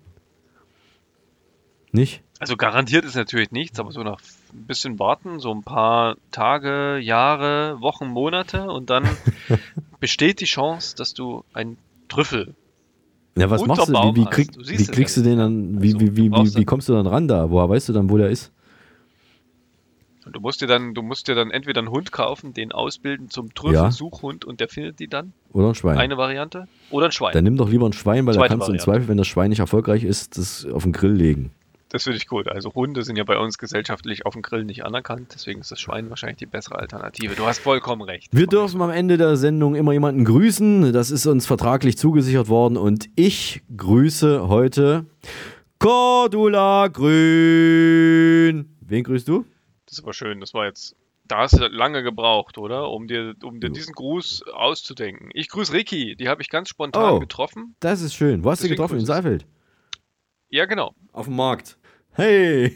Nicht? 1.93 2.25
Also 2.39 2.57
garantiert 2.57 3.05
ist 3.05 3.15
natürlich 3.15 3.51
nichts, 3.51 3.81
aber 3.81 3.93
so 3.93 4.03
nach 4.03 4.21
ein 4.53 4.67
bisschen 4.67 4.99
warten, 4.99 5.41
so 5.41 5.53
ein 5.53 5.63
paar 5.63 6.17
Tage, 6.31 6.99
Jahre, 6.99 7.81
Wochen, 7.81 8.09
Monate 8.09 8.71
und 8.71 8.91
dann 8.91 9.09
besteht 10.01 10.41
die 10.41 10.45
Chance, 10.47 10.97
dass 10.97 11.15
du 11.15 11.45
einen 11.55 11.79
Trüffel. 12.09 12.55
Ja, 13.37 13.51
was 13.51 13.65
machst 13.67 13.89
du? 13.89 13.93
Wie, 13.93 14.17
wie, 14.17 14.25
krieg, 14.27 14.53
Du 14.53 14.61
wie 14.61 14.87
kriegst 14.87 15.17
du 15.17 15.23
den 15.23 15.39
dann, 15.39 15.83
wie, 15.83 15.99
wie, 15.99 16.17
wie, 16.17 16.31
wie, 16.31 16.55
wie 16.57 16.65
kommst 16.65 16.89
du 16.89 16.95
dann 16.95 17.07
ran 17.07 17.29
da? 17.29 17.51
Woher 17.51 17.69
weißt 17.69 17.89
du 17.89 17.93
dann, 17.93 18.11
wo 18.11 18.17
der 18.19 18.31
ist? 18.31 18.53
Und 20.27 20.35
du 20.35 20.41
musst 20.41 20.61
dir 20.61 20.67
dann, 20.67 20.93
du 20.93 21.03
musst 21.03 21.29
dir 21.29 21.35
dann 21.37 21.51
entweder 21.53 21.81
einen 21.81 21.91
Hund 21.91 22.11
kaufen, 22.11 22.53
den 22.53 22.73
ausbilden 22.73 23.31
zum 23.31 23.55
Trüffelsuchhund 23.55 24.45
und 24.45 24.59
der 24.59 24.69
findet 24.69 24.99
die 24.99 25.07
dann. 25.07 25.33
Oder 25.53 25.69
ein 25.69 25.75
Schwein? 25.75 25.99
Eine 25.99 26.17
Variante. 26.17 26.67
Oder 26.91 27.07
ein 27.07 27.13
Schwein. 27.13 27.33
Dann 27.33 27.45
nimm 27.45 27.57
doch 27.57 27.69
lieber 27.71 27.87
ein 27.89 27.93
Schwein, 27.93 28.27
weil 28.27 28.35
da 28.35 28.41
Zweite 28.41 28.53
kannst 28.55 28.69
du 28.69 28.73
im 28.73 28.79
Variante. 28.79 28.85
Zweifel, 28.85 29.09
wenn 29.09 29.19
das 29.19 29.29
Schwein 29.29 29.51
nicht 29.51 29.61
erfolgreich 29.61 30.03
ist, 30.03 30.37
das 30.37 30.67
auf 30.67 30.83
den 30.83 30.93
Grill 30.93 31.13
legen. 31.13 31.53
Das 31.97 32.03
finde 32.03 32.19
ich 32.19 32.27
gut. 32.27 32.47
Also 32.47 32.75
Hunde 32.75 33.03
sind 33.05 33.17
ja 33.17 33.25
bei 33.25 33.39
uns 33.39 33.57
gesellschaftlich 33.57 34.27
auf 34.27 34.35
dem 34.35 34.43
Grill 34.43 34.65
nicht 34.67 34.85
anerkannt, 34.85 35.31
deswegen 35.33 35.63
ist 35.63 35.71
das 35.73 35.81
Schwein 35.81 36.11
wahrscheinlich 36.11 36.37
die 36.37 36.45
bessere 36.45 36.79
Alternative. 36.79 37.35
Du 37.37 37.47
hast 37.47 37.59
vollkommen 37.59 38.03
recht. 38.03 38.29
Wir 38.37 38.47
dürfen 38.47 38.83
am 38.83 38.91
Ende 38.91 39.17
der 39.17 39.39
Sendung 39.39 39.75
immer 39.75 39.93
jemanden 39.95 40.27
grüßen. 40.27 40.93
Das 40.93 41.11
ist 41.11 41.25
uns 41.25 41.47
vertraglich 41.47 41.97
zugesichert 41.97 42.51
worden 42.51 42.77
und 42.77 43.07
ich 43.17 43.63
grüße 43.75 44.47
heute 44.47 45.07
Cordula 45.79 46.89
Grün. 46.89 48.77
Wen 48.83 49.03
grüßt 49.03 49.27
du? 49.27 49.47
Das 49.87 49.95
ist 49.97 50.05
aber 50.05 50.13
schön. 50.13 50.41
Das 50.41 50.53
war 50.53 50.67
jetzt. 50.67 50.97
Da 51.25 51.39
hast 51.39 51.59
du 51.59 51.67
lange 51.67 52.03
gebraucht, 52.03 52.59
oder? 52.59 52.91
Um 52.91 53.09
dir, 53.09 53.35
um 53.43 53.59
dir 53.59 53.71
diesen 53.71 53.95
Gruß 53.95 54.43
auszudenken. 54.53 55.31
Ich 55.33 55.49
grüße 55.49 55.73
Ricky, 55.73 56.15
die 56.15 56.29
habe 56.29 56.43
ich 56.43 56.51
ganz 56.51 56.69
spontan 56.69 57.15
Oh. 57.15 57.21
getroffen. 57.21 57.75
Das 57.81 58.03
ist 58.03 58.13
schön. 58.13 58.45
Wo 58.45 58.51
hast 58.51 58.59
du 58.61 58.65
Deswegen 58.65 58.77
getroffen? 58.77 58.99
In. 58.99 59.07
Seifeld? 59.07 59.47
Ja, 60.51 60.67
genau. 60.67 60.95
Auf 61.15 61.25
dem 61.25 61.37
Markt. 61.37 61.79
Hey! 62.17 62.67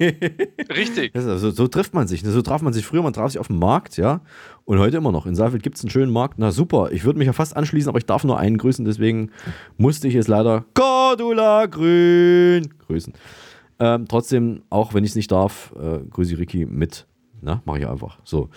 Richtig. 0.68 1.12
Das 1.20 1.26
also, 1.26 1.50
so 1.50 1.66
trifft 1.66 1.94
man 1.94 2.06
sich. 2.06 2.22
ne? 2.22 2.30
So 2.30 2.42
traf 2.42 2.62
man 2.62 2.72
sich 2.72 2.86
früher, 2.86 3.02
man 3.02 3.12
traf 3.12 3.30
sich 3.32 3.40
auf 3.40 3.48
dem 3.48 3.58
Markt, 3.58 3.96
ja. 3.96 4.20
Und 4.64 4.78
heute 4.78 4.98
immer 4.98 5.12
noch. 5.12 5.26
In 5.26 5.34
Seifeld 5.34 5.62
gibt 5.62 5.76
es 5.76 5.82
einen 5.82 5.90
schönen 5.90 6.12
Markt. 6.12 6.38
Na 6.38 6.52
super, 6.52 6.92
ich 6.92 7.04
würde 7.04 7.18
mich 7.18 7.26
ja 7.26 7.32
fast 7.32 7.56
anschließen, 7.56 7.88
aber 7.88 7.98
ich 7.98 8.06
darf 8.06 8.22
nur 8.24 8.38
einen 8.38 8.58
grüßen, 8.58 8.84
deswegen 8.84 9.30
musste 9.78 10.08
ich 10.08 10.14
es 10.14 10.28
leider 10.28 10.64
Cordula 10.74 11.66
Grün 11.66 12.68
grüßen. 12.86 13.14
Ähm, 13.80 14.06
trotzdem, 14.08 14.62
auch 14.68 14.92
wenn 14.94 15.04
ich 15.04 15.10
es 15.10 15.16
nicht 15.16 15.32
darf, 15.32 15.74
äh, 15.80 15.98
grüße 16.10 16.34
ich 16.34 16.38
Ricky 16.38 16.66
mit. 16.66 17.06
Na, 17.40 17.62
mache 17.64 17.78
ich 17.78 17.86
einfach. 17.88 18.18
So. 18.24 18.50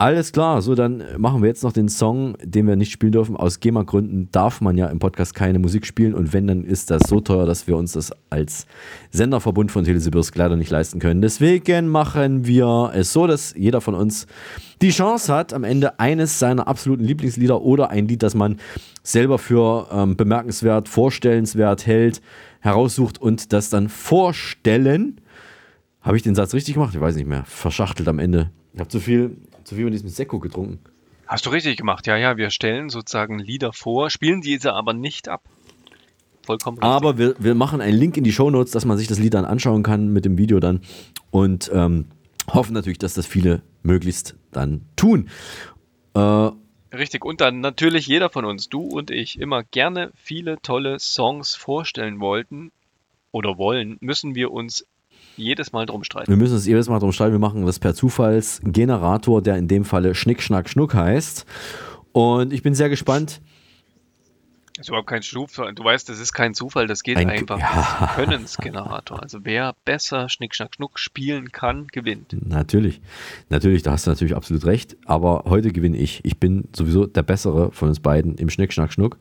Alles 0.00 0.32
klar, 0.32 0.62
so 0.62 0.74
dann 0.74 1.04
machen 1.18 1.42
wir 1.42 1.48
jetzt 1.48 1.62
noch 1.62 1.74
den 1.74 1.90
Song, 1.90 2.34
den 2.42 2.66
wir 2.66 2.74
nicht 2.74 2.90
spielen 2.90 3.12
dürfen. 3.12 3.36
Aus 3.36 3.60
GEMA-Gründen 3.60 4.30
darf 4.32 4.62
man 4.62 4.78
ja 4.78 4.86
im 4.86 4.98
Podcast 4.98 5.34
keine 5.34 5.58
Musik 5.58 5.84
spielen 5.84 6.14
und 6.14 6.32
wenn, 6.32 6.46
dann 6.46 6.64
ist 6.64 6.90
das 6.90 7.02
so 7.06 7.20
teuer, 7.20 7.44
dass 7.44 7.66
wir 7.66 7.76
uns 7.76 7.92
das 7.92 8.10
als 8.30 8.66
Senderverbund 9.10 9.70
von 9.70 9.84
Telesibirsk 9.84 10.34
leider 10.38 10.56
nicht 10.56 10.70
leisten 10.70 11.00
können. 11.00 11.20
Deswegen 11.20 11.88
machen 11.88 12.46
wir 12.46 12.92
es 12.94 13.12
so, 13.12 13.26
dass 13.26 13.52
jeder 13.54 13.82
von 13.82 13.94
uns 13.94 14.26
die 14.80 14.88
Chance 14.88 15.34
hat, 15.34 15.52
am 15.52 15.64
Ende 15.64 16.00
eines 16.00 16.38
seiner 16.38 16.66
absoluten 16.66 17.04
Lieblingslieder 17.04 17.60
oder 17.60 17.90
ein 17.90 18.08
Lied, 18.08 18.22
das 18.22 18.34
man 18.34 18.56
selber 19.02 19.38
für 19.38 19.86
ähm, 19.92 20.16
bemerkenswert, 20.16 20.88
vorstellenswert 20.88 21.86
hält, 21.86 22.22
heraussucht 22.60 23.20
und 23.20 23.52
das 23.52 23.68
dann 23.68 23.90
vorstellen. 23.90 25.20
Habe 26.00 26.16
ich 26.16 26.22
den 26.22 26.34
Satz 26.34 26.54
richtig 26.54 26.72
gemacht? 26.72 26.94
Ich 26.94 27.00
weiß 27.02 27.16
nicht 27.16 27.28
mehr. 27.28 27.44
Verschachtelt 27.44 28.08
am 28.08 28.18
Ende. 28.18 28.50
Ich 28.72 28.80
habe 28.80 28.88
zu 28.88 29.00
viel, 29.00 29.36
zu 29.70 29.76
viel 29.76 29.84
mit 29.84 29.94
diesem 29.94 30.08
Sekko 30.08 30.40
getrunken. 30.40 30.80
Hast 31.26 31.46
du 31.46 31.50
richtig 31.50 31.76
gemacht. 31.76 32.08
Ja, 32.08 32.16
ja, 32.16 32.36
wir 32.36 32.50
stellen 32.50 32.90
sozusagen 32.90 33.38
Lieder 33.38 33.72
vor, 33.72 34.10
spielen 34.10 34.40
diese 34.40 34.74
aber 34.74 34.92
nicht 34.94 35.28
ab. 35.28 35.42
Vollkommen 36.42 36.78
richtig. 36.78 36.90
Aber 36.90 37.18
wir, 37.18 37.36
wir 37.38 37.54
machen 37.54 37.80
einen 37.80 37.96
Link 37.96 38.16
in 38.16 38.24
die 38.24 38.32
Shownotes, 38.32 38.72
dass 38.72 38.84
man 38.84 38.98
sich 38.98 39.06
das 39.06 39.20
Lied 39.20 39.34
dann 39.34 39.44
anschauen 39.44 39.84
kann 39.84 40.12
mit 40.12 40.24
dem 40.24 40.38
Video 40.38 40.58
dann. 40.58 40.80
Und 41.30 41.70
ähm, 41.72 42.06
hoffen 42.48 42.72
natürlich, 42.74 42.98
dass 42.98 43.14
das 43.14 43.26
viele 43.26 43.62
möglichst 43.84 44.34
dann 44.50 44.86
tun. 44.96 45.30
Äh, 46.14 46.50
Richtig, 46.92 47.24
und 47.24 47.40
dann 47.40 47.60
natürlich 47.60 48.08
jeder 48.08 48.28
von 48.28 48.44
uns, 48.44 48.68
du 48.68 48.82
und 48.82 49.12
ich, 49.12 49.38
immer 49.38 49.62
gerne 49.62 50.10
viele 50.16 50.60
tolle 50.60 50.98
Songs 50.98 51.54
vorstellen 51.54 52.18
wollten 52.18 52.72
oder 53.30 53.56
wollen, 53.56 53.98
müssen 54.00 54.34
wir 54.34 54.50
uns 54.50 54.84
jedes 55.40 55.72
Mal 55.72 55.86
drum 55.86 56.04
streiten. 56.04 56.30
wir 56.30 56.36
müssen 56.36 56.54
uns 56.54 56.66
jedes 56.66 56.88
Mal 56.88 56.98
drum 56.98 57.12
streiten. 57.12 57.32
Wir 57.32 57.38
machen 57.38 57.64
das 57.66 57.78
per 57.78 57.94
Zufallsgenerator, 57.94 59.42
der 59.42 59.56
in 59.56 59.68
dem 59.68 59.84
Falle 59.84 60.14
Schnick, 60.14 60.42
Schnack, 60.42 60.68
Schnuck 60.68 60.94
heißt. 60.94 61.46
Und 62.12 62.52
ich 62.52 62.62
bin 62.62 62.74
sehr 62.74 62.88
gespannt. 62.88 63.40
Das 64.76 64.86
ist 64.86 64.88
überhaupt 64.88 65.08
kein 65.08 65.20
Zufall. 65.20 65.74
Du 65.74 65.84
weißt, 65.84 66.08
das 66.08 66.18
ist 66.20 66.32
kein 66.32 66.54
Zufall, 66.54 66.86
das 66.86 67.02
geht 67.02 67.18
Ein- 67.18 67.28
einfach. 67.28 67.58
ja. 67.58 68.12
Könnensgenerator. 68.16 69.22
Also 69.22 69.40
wer 69.42 69.74
besser 69.84 70.30
Schnick, 70.30 70.54
Schnack, 70.54 70.74
Schnuck 70.74 70.98
spielen 70.98 71.52
kann, 71.52 71.86
gewinnt. 71.88 72.34
Natürlich, 72.48 73.02
natürlich, 73.50 73.82
da 73.82 73.92
hast 73.92 74.06
du 74.06 74.10
natürlich 74.10 74.34
absolut 74.34 74.64
recht. 74.64 74.96
Aber 75.04 75.44
heute 75.46 75.70
gewinne 75.72 75.98
ich. 75.98 76.24
Ich 76.24 76.38
bin 76.38 76.64
sowieso 76.74 77.04
der 77.06 77.22
Bessere 77.22 77.72
von 77.72 77.88
uns 77.90 78.00
beiden 78.00 78.36
im 78.36 78.48
Schnick, 78.48 78.72
Schnack, 78.72 78.90
Schnuck. 78.92 79.18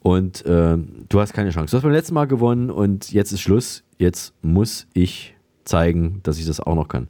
Und 0.00 0.44
äh, 0.46 0.76
du 1.08 1.20
hast 1.20 1.32
keine 1.32 1.50
Chance. 1.50 1.70
Du 1.70 1.76
hast 1.76 1.82
beim 1.84 1.92
letzten 1.92 2.14
Mal 2.14 2.26
gewonnen 2.26 2.68
und 2.70 3.12
jetzt 3.12 3.30
ist 3.30 3.40
Schluss. 3.40 3.84
Jetzt 3.98 4.34
muss 4.42 4.88
ich 4.94 5.36
zeigen, 5.68 6.20
dass 6.22 6.38
ich 6.38 6.46
das 6.46 6.60
auch 6.60 6.74
noch 6.74 6.88
kann. 6.88 7.08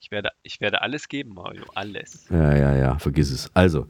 Ich 0.00 0.10
werde, 0.10 0.30
ich 0.42 0.60
werde 0.60 0.80
alles 0.82 1.08
geben, 1.08 1.34
Mario. 1.34 1.64
Alles. 1.74 2.26
Ja, 2.30 2.56
ja, 2.56 2.76
ja, 2.76 2.98
vergiss 2.98 3.30
es. 3.30 3.50
Also, 3.54 3.86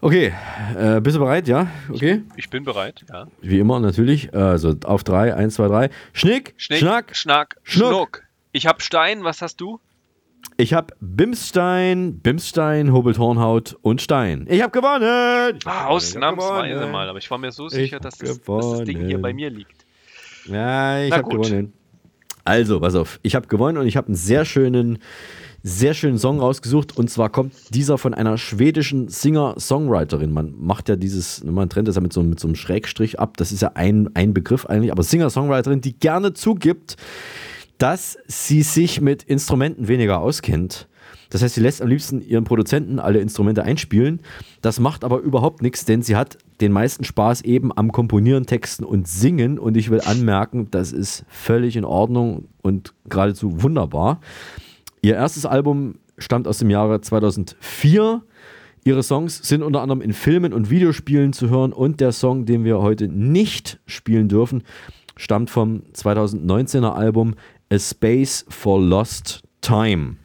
okay, 0.00 0.32
äh, 0.76 1.00
bist 1.00 1.16
du 1.16 1.20
bereit? 1.20 1.48
Ja, 1.48 1.66
okay. 1.92 2.22
Ich 2.36 2.48
bin 2.50 2.64
bereit, 2.64 3.04
ja. 3.08 3.26
Wie 3.40 3.58
immer 3.58 3.80
natürlich. 3.80 4.32
Also 4.34 4.76
auf 4.84 5.02
drei, 5.02 5.34
eins, 5.34 5.54
zwei, 5.54 5.66
drei. 5.68 5.90
Schnick, 6.12 6.54
Schnick, 6.56 6.78
Schnack, 6.78 7.16
Schnack, 7.16 7.56
Schnuck. 7.64 7.88
Schnuck. 7.88 8.22
Ich 8.52 8.66
habe 8.66 8.80
Stein, 8.80 9.24
was 9.24 9.42
hast 9.42 9.60
du? 9.60 9.80
Ich 10.56 10.72
habe 10.74 10.94
Bimsstein, 11.00 12.20
Bimsstein, 12.20 12.92
Hobeltornhaut 12.92 13.76
und 13.82 14.00
Stein. 14.02 14.46
Ich 14.48 14.62
habe 14.62 14.70
gewonnen! 14.70 15.58
Ah, 15.64 15.86
Ausnahmsweise 15.86 16.86
mal, 16.86 17.08
aber 17.08 17.18
ich 17.18 17.30
war 17.30 17.38
mir 17.38 17.52
so 17.52 17.66
Ich 17.66 17.72
sicher, 17.72 18.00
dass 18.00 18.18
das, 18.18 18.40
dass 18.40 18.70
das 18.70 18.84
Ding 18.84 19.06
hier 19.06 19.20
bei 19.20 19.32
mir 19.32 19.50
liegt. 19.50 19.84
Ja, 20.46 21.02
ich 21.02 21.10
Na 21.10 21.18
habe 21.18 21.28
gut. 21.28 21.44
gewonnen. 21.44 21.72
Also, 22.48 22.80
pass 22.80 22.94
auf. 22.94 23.20
Ich 23.22 23.34
habe 23.34 23.46
gewonnen 23.46 23.76
und 23.76 23.86
ich 23.86 23.98
habe 23.98 24.06
einen 24.06 24.16
sehr 24.16 24.46
schönen, 24.46 25.00
sehr 25.62 25.92
schönen 25.92 26.16
Song 26.16 26.40
rausgesucht. 26.40 26.96
Und 26.96 27.10
zwar 27.10 27.28
kommt 27.28 27.52
dieser 27.74 27.98
von 27.98 28.14
einer 28.14 28.38
schwedischen 28.38 29.08
Singer-Songwriterin. 29.08 30.32
Man 30.32 30.54
macht 30.58 30.88
ja 30.88 30.96
dieses, 30.96 31.44
man 31.44 31.68
trennt 31.68 31.88
das 31.88 31.96
ja 31.96 32.00
mit 32.00 32.14
so, 32.14 32.22
mit 32.22 32.40
so 32.40 32.48
einem 32.48 32.54
Schrägstrich 32.54 33.20
ab. 33.20 33.36
Das 33.36 33.52
ist 33.52 33.60
ja 33.60 33.72
ein, 33.74 34.08
ein 34.14 34.32
Begriff 34.32 34.64
eigentlich. 34.64 34.92
Aber 34.92 35.02
Singer-Songwriterin, 35.02 35.82
die 35.82 35.98
gerne 35.98 36.32
zugibt, 36.32 36.96
dass 37.76 38.16
sie 38.26 38.62
sich 38.62 39.02
mit 39.02 39.24
Instrumenten 39.24 39.86
weniger 39.86 40.20
auskennt. 40.20 40.88
Das 41.30 41.42
heißt, 41.42 41.54
sie 41.54 41.60
lässt 41.60 41.82
am 41.82 41.88
liebsten 41.88 42.20
ihren 42.22 42.44
Produzenten 42.44 42.98
alle 42.98 43.20
Instrumente 43.20 43.62
einspielen. 43.62 44.20
Das 44.62 44.80
macht 44.80 45.04
aber 45.04 45.18
überhaupt 45.18 45.62
nichts, 45.62 45.84
denn 45.84 46.02
sie 46.02 46.16
hat 46.16 46.38
den 46.60 46.72
meisten 46.72 47.04
Spaß 47.04 47.42
eben 47.42 47.76
am 47.76 47.92
Komponieren, 47.92 48.46
Texten 48.46 48.84
und 48.84 49.06
Singen. 49.06 49.58
Und 49.58 49.76
ich 49.76 49.90
will 49.90 50.00
anmerken, 50.00 50.70
das 50.70 50.92
ist 50.92 51.24
völlig 51.28 51.76
in 51.76 51.84
Ordnung 51.84 52.48
und 52.62 52.94
geradezu 53.08 53.62
wunderbar. 53.62 54.20
Ihr 55.02 55.14
erstes 55.14 55.46
Album 55.46 55.96
stammt 56.16 56.48
aus 56.48 56.58
dem 56.58 56.70
Jahre 56.70 57.00
2004. 57.00 58.22
Ihre 58.84 59.02
Songs 59.02 59.46
sind 59.46 59.62
unter 59.62 59.82
anderem 59.82 60.00
in 60.00 60.12
Filmen 60.12 60.52
und 60.52 60.70
Videospielen 60.70 61.32
zu 61.32 61.50
hören 61.50 61.72
und 61.72 62.00
der 62.00 62.12
Song, 62.12 62.46
den 62.46 62.64
wir 62.64 62.78
heute 62.78 63.06
nicht 63.08 63.80
spielen 63.86 64.28
dürfen, 64.28 64.62
stammt 65.16 65.50
vom 65.50 65.82
2019er 65.94 66.92
Album 66.92 67.34
A 67.70 67.78
Space 67.78 68.46
for 68.48 68.80
Lost 68.80 69.42
Time. 69.60 70.16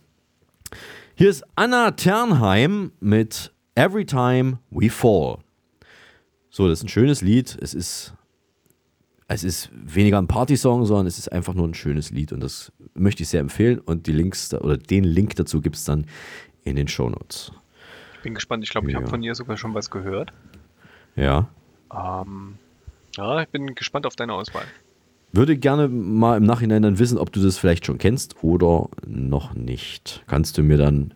Hier 1.15 1.29
ist 1.29 1.43
Anna 1.55 1.91
Ternheim 1.91 2.91
mit 2.99 3.53
Every 3.75 4.05
Time 4.05 4.59
We 4.71 4.89
Fall. 4.89 5.37
So, 6.49 6.67
das 6.67 6.79
ist 6.79 6.85
ein 6.85 6.89
schönes 6.89 7.21
Lied. 7.21 7.57
Es 7.61 7.73
ist, 7.73 8.13
es 9.27 9.43
ist 9.43 9.69
weniger 9.73 10.17
ein 10.19 10.27
Partysong, 10.27 10.85
sondern 10.85 11.07
es 11.07 11.17
ist 11.17 11.31
einfach 11.31 11.53
nur 11.53 11.67
ein 11.67 11.73
schönes 11.73 12.11
Lied 12.11 12.31
und 12.31 12.39
das 12.41 12.71
möchte 12.93 13.23
ich 13.23 13.29
sehr 13.29 13.41
empfehlen. 13.41 13.79
Und 13.79 14.07
die 14.07 14.11
Links 14.11 14.53
oder 14.53 14.77
den 14.77 15.03
Link 15.03 15.35
dazu 15.35 15.61
gibt 15.61 15.75
es 15.75 15.83
dann 15.83 16.05
in 16.63 16.75
den 16.75 16.87
Shownotes. 16.87 17.51
Ich 18.15 18.21
bin 18.23 18.33
gespannt. 18.35 18.63
Ich 18.63 18.69
glaube, 18.69 18.87
ich 18.87 18.93
Ja. 18.93 18.99
habe 18.99 19.09
von 19.09 19.21
ihr 19.21 19.35
sogar 19.35 19.57
schon 19.57 19.73
was 19.73 19.89
gehört. 19.91 20.31
Ja. 21.15 21.49
Ähm, 21.93 22.57
ja, 23.17 23.41
ich 23.41 23.49
bin 23.49 23.75
gespannt 23.75 24.05
auf 24.07 24.15
deine 24.15 24.33
Auswahl. 24.33 24.65
Würde 25.35 25.57
gerne 25.57 25.87
mal 25.87 26.37
im 26.37 26.43
Nachhinein 26.43 26.83
dann 26.83 26.99
wissen, 26.99 27.17
ob 27.17 27.31
du 27.33 27.41
das 27.41 27.57
vielleicht 27.57 27.87
schon 27.87 27.97
kennst 27.97 28.43
oder 28.43 28.89
noch 29.07 29.55
nicht. 29.55 30.23
Kannst 30.27 30.57
du 30.59 30.63
mir 30.63 30.77
dann 30.77 31.13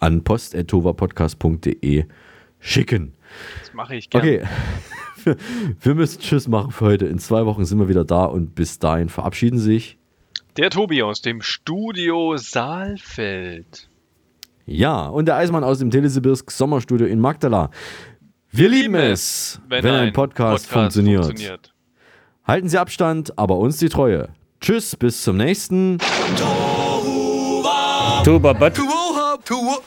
an 0.00 0.24
post.tovapodcast.de 0.24 2.04
schicken. 2.58 3.12
Das 3.60 3.72
mache 3.72 3.94
ich 3.94 4.10
gerne. 4.10 4.26
Okay. 4.26 4.44
Wir- 5.80 5.94
müssen 5.94 6.20
Tschüss 6.20 6.48
machen 6.48 6.72
für 6.72 6.86
heute. 6.86 7.06
In 7.06 7.18
zwei 7.20 7.46
Wochen 7.46 7.64
sind 7.64 7.78
wir 7.78 7.88
wieder 7.88 8.04
da 8.04 8.24
und 8.24 8.56
bis 8.56 8.80
dahin 8.80 9.08
verabschieden 9.08 9.60
sich. 9.60 9.96
Der 10.56 10.68
Tobi 10.70 11.02
aus 11.04 11.22
dem 11.22 11.40
Studio 11.40 12.36
Saalfeld. 12.36 13.88
Ja, 14.66 15.06
und 15.06 15.26
der 15.26 15.36
Eismann 15.36 15.62
aus 15.62 15.78
dem 15.78 15.90
Telesibirsk 15.92 16.50
Sommerstudio 16.50 17.06
in 17.06 17.20
Magdala. 17.20 17.70
Wir 18.50 18.68
lieben 18.68 18.96
es, 18.96 19.60
wenn, 19.68 19.86
ein 19.86 20.12
Podcast, 20.12 20.66
funktioniert. 20.66 21.71
Halten 22.44 22.68
Sie 22.68 22.78
Abstand, 22.78 23.36
aber 23.38 23.56
uns 23.58 23.76
die 23.78 23.88
Treue. 23.88 24.28
Tschüss, 24.60 24.96
bis 24.96 25.22
zum 25.22 25.36
nächsten. 25.36 25.98
Tuba 28.24 28.52
Bad. 28.52 28.74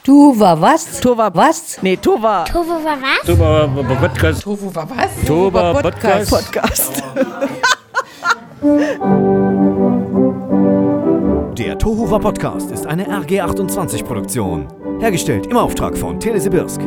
Tuva 0.04 0.60
was? 0.62 1.00
Tuva 1.00 1.32
was? 1.34 1.82
Nee, 1.82 1.96
Tuva. 1.98 2.44
Tuva 2.46 2.80
war 2.84 2.98
was? 3.02 3.26
Tuba 3.26 3.68
Podcast. 4.00 4.44
Tuva 4.44 4.76
war 4.76 4.90
was? 4.90 5.26
Tuba 5.26 5.74
Podcast. 5.82 6.30
Podcast. 6.32 7.04
Der 11.58 11.78
Tohuwa 11.78 12.20
Podcast 12.20 12.72
ist 12.72 12.86
eine 12.86 13.06
RG28 13.08 14.04
Produktion. 14.04 14.68
Hergestellt 15.00 15.48
im 15.48 15.56
Auftrag 15.58 15.98
von 15.98 16.20
Telesibirsk. 16.20 16.82